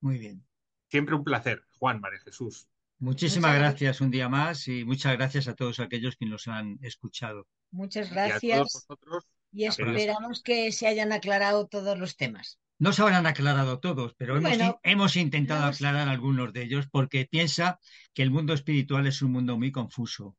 Muy 0.00 0.18
bien. 0.18 0.44
Siempre 0.90 1.14
un 1.14 1.24
placer, 1.24 1.64
Juan, 1.78 2.00
María 2.00 2.20
Jesús. 2.20 2.68
Muchísimas 2.98 3.54
gracias 3.56 4.00
un 4.00 4.10
día 4.10 4.28
más 4.28 4.68
y 4.68 4.84
muchas 4.84 5.16
gracias 5.16 5.48
a 5.48 5.54
todos 5.54 5.80
aquellos 5.80 6.16
que 6.16 6.26
nos 6.26 6.46
han 6.46 6.78
escuchado. 6.82 7.46
Muchas 7.70 8.08
Y 8.08 8.10
a 8.10 8.14
todos 8.14 8.30
gracias 8.30 8.60
vosotros, 8.60 9.24
y 9.50 9.64
esperamos 9.64 10.42
que 10.42 10.70
se 10.72 10.86
hayan 10.86 11.12
aclarado 11.12 11.66
todos 11.66 11.98
los 11.98 12.16
temas. 12.16 12.58
No 12.82 12.92
se 12.92 13.02
habrán 13.02 13.28
aclarado 13.28 13.78
todos, 13.78 14.12
pero 14.18 14.36
hemos, 14.36 14.58
Bueno, 14.58 14.80
hemos 14.82 15.14
intentado 15.14 15.66
aclarar 15.66 16.08
algunos 16.08 16.52
de 16.52 16.64
ellos 16.64 16.88
porque 16.90 17.28
piensa 17.30 17.78
que 18.12 18.24
el 18.24 18.32
mundo 18.32 18.54
espiritual 18.54 19.06
es 19.06 19.22
un 19.22 19.30
mundo 19.30 19.56
muy 19.56 19.70
confuso, 19.70 20.36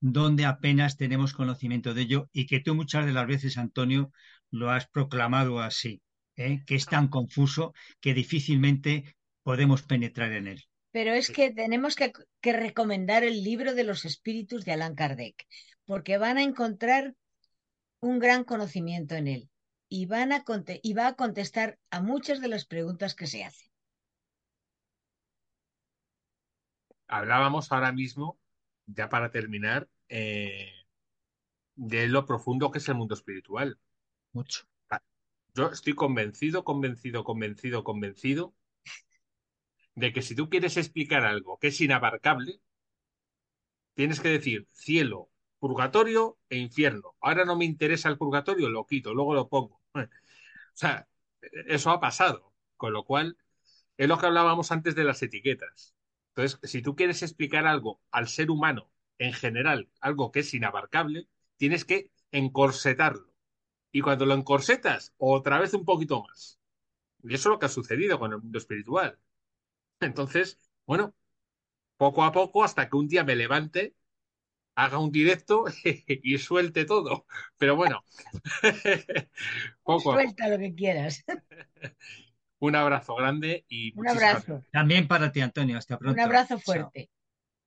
donde 0.00 0.44
apenas 0.44 0.96
tenemos 0.96 1.34
conocimiento 1.34 1.94
de 1.94 2.02
ello 2.02 2.30
y 2.32 2.46
que 2.46 2.58
tú 2.58 2.74
muchas 2.74 3.06
de 3.06 3.12
las 3.12 3.28
veces, 3.28 3.58
Antonio, 3.58 4.10
lo 4.50 4.72
has 4.72 4.88
proclamado 4.88 5.60
así, 5.60 6.02
¿eh? 6.34 6.64
que 6.66 6.74
es 6.74 6.86
tan 6.86 7.06
confuso 7.06 7.74
que 8.00 8.12
difícilmente 8.12 9.14
podemos 9.44 9.82
penetrar 9.82 10.32
en 10.32 10.48
él. 10.48 10.64
Pero 10.90 11.12
es 11.12 11.30
que 11.30 11.52
tenemos 11.52 11.94
que, 11.94 12.10
que 12.40 12.52
recomendar 12.54 13.22
el 13.22 13.44
libro 13.44 13.72
de 13.72 13.84
los 13.84 14.04
espíritus 14.04 14.64
de 14.64 14.72
Allan 14.72 14.96
Kardec, 14.96 15.46
porque 15.84 16.18
van 16.18 16.38
a 16.38 16.42
encontrar 16.42 17.14
un 18.00 18.18
gran 18.18 18.42
conocimiento 18.42 19.14
en 19.14 19.28
él 19.28 19.50
y, 19.96 20.06
van 20.06 20.32
a 20.32 20.44
y 20.82 20.92
va 20.92 21.06
a 21.06 21.14
contestar 21.14 21.78
a 21.90 22.00
muchas 22.00 22.40
de 22.40 22.48
las 22.48 22.64
preguntas 22.64 23.14
que 23.14 23.28
se 23.28 23.44
hacen. 23.44 23.68
hablábamos 27.06 27.70
ahora 27.70 27.92
mismo, 27.92 28.38
ya 28.86 29.08
para 29.08 29.30
terminar, 29.30 29.88
eh, 30.08 30.72
de 31.76 32.08
lo 32.08 32.26
profundo 32.26 32.70
que 32.70 32.78
es 32.78 32.88
el 32.88 32.96
mundo 32.96 33.14
espiritual. 33.14 33.78
Mucho. 34.32 34.66
Yo 35.54 35.70
estoy 35.70 35.94
convencido, 35.94 36.64
convencido, 36.64 37.22
convencido, 37.22 37.84
convencido 37.84 38.54
de 39.94 40.12
que 40.12 40.22
si 40.22 40.34
tú 40.34 40.48
quieres 40.48 40.76
explicar 40.76 41.24
algo 41.24 41.58
que 41.58 41.68
es 41.68 41.80
inabarcable, 41.80 42.60
tienes 43.94 44.18
que 44.20 44.30
decir 44.30 44.66
cielo, 44.72 45.30
purgatorio 45.60 46.36
e 46.48 46.58
infierno. 46.58 47.14
Ahora 47.20 47.44
no 47.44 47.56
me 47.56 47.64
interesa 47.64 48.08
el 48.08 48.18
purgatorio, 48.18 48.68
lo 48.68 48.86
quito, 48.86 49.14
luego 49.14 49.34
lo 49.34 49.48
pongo. 49.48 49.83
O 49.94 50.76
sea, 50.76 51.08
eso 51.40 51.90
ha 51.90 52.00
pasado. 52.00 52.52
Con 52.76 52.92
lo 52.92 53.04
cual, 53.04 53.38
es 53.96 54.08
lo 54.08 54.18
que 54.18 54.26
hablábamos 54.26 54.72
antes 54.72 54.94
de 54.94 55.04
las 55.04 55.22
etiquetas. 55.22 55.94
Entonces, 56.34 56.58
si 56.68 56.82
tú 56.82 56.96
quieres 56.96 57.22
explicar 57.22 57.66
algo 57.66 58.00
al 58.10 58.28
ser 58.28 58.50
humano 58.50 58.90
en 59.18 59.32
general, 59.32 59.88
algo 60.00 60.32
que 60.32 60.40
es 60.40 60.52
inabarcable, 60.54 61.28
tienes 61.56 61.84
que 61.84 62.10
encorsetarlo. 62.32 63.32
Y 63.92 64.00
cuando 64.00 64.26
lo 64.26 64.34
encorsetas, 64.34 65.14
otra 65.18 65.60
vez 65.60 65.72
un 65.74 65.84
poquito 65.84 66.22
más. 66.24 66.58
Y 67.22 67.34
eso 67.34 67.48
es 67.48 67.52
lo 67.52 67.58
que 67.58 67.66
ha 67.66 67.68
sucedido 67.68 68.18
con 68.18 68.32
el 68.32 68.40
mundo 68.40 68.58
espiritual. 68.58 69.18
Entonces, 70.00 70.58
bueno, 70.86 71.14
poco 71.96 72.24
a 72.24 72.32
poco, 72.32 72.64
hasta 72.64 72.88
que 72.88 72.96
un 72.96 73.08
día 73.08 73.24
me 73.24 73.36
levante, 73.36 73.94
haga 74.74 74.98
un 74.98 75.10
directo 75.10 75.64
y 76.08 76.38
suelte 76.38 76.84
todo. 76.84 77.26
Pero 77.58 77.76
bueno, 77.76 78.04
poco. 79.82 80.12
Suelta 80.12 80.48
lo 80.48 80.58
que 80.58 80.74
quieras. 80.74 81.24
Un 82.58 82.76
abrazo 82.76 83.14
grande 83.14 83.64
y 83.68 83.92
Un 83.98 84.08
abrazo. 84.08 84.62
También 84.72 85.06
para 85.06 85.30
ti, 85.32 85.40
Antonio. 85.40 85.76
Hasta 85.76 85.98
pronto. 85.98 86.14
Un 86.14 86.20
abrazo 86.20 86.54
Chao. 86.56 86.60
fuerte. 86.60 87.10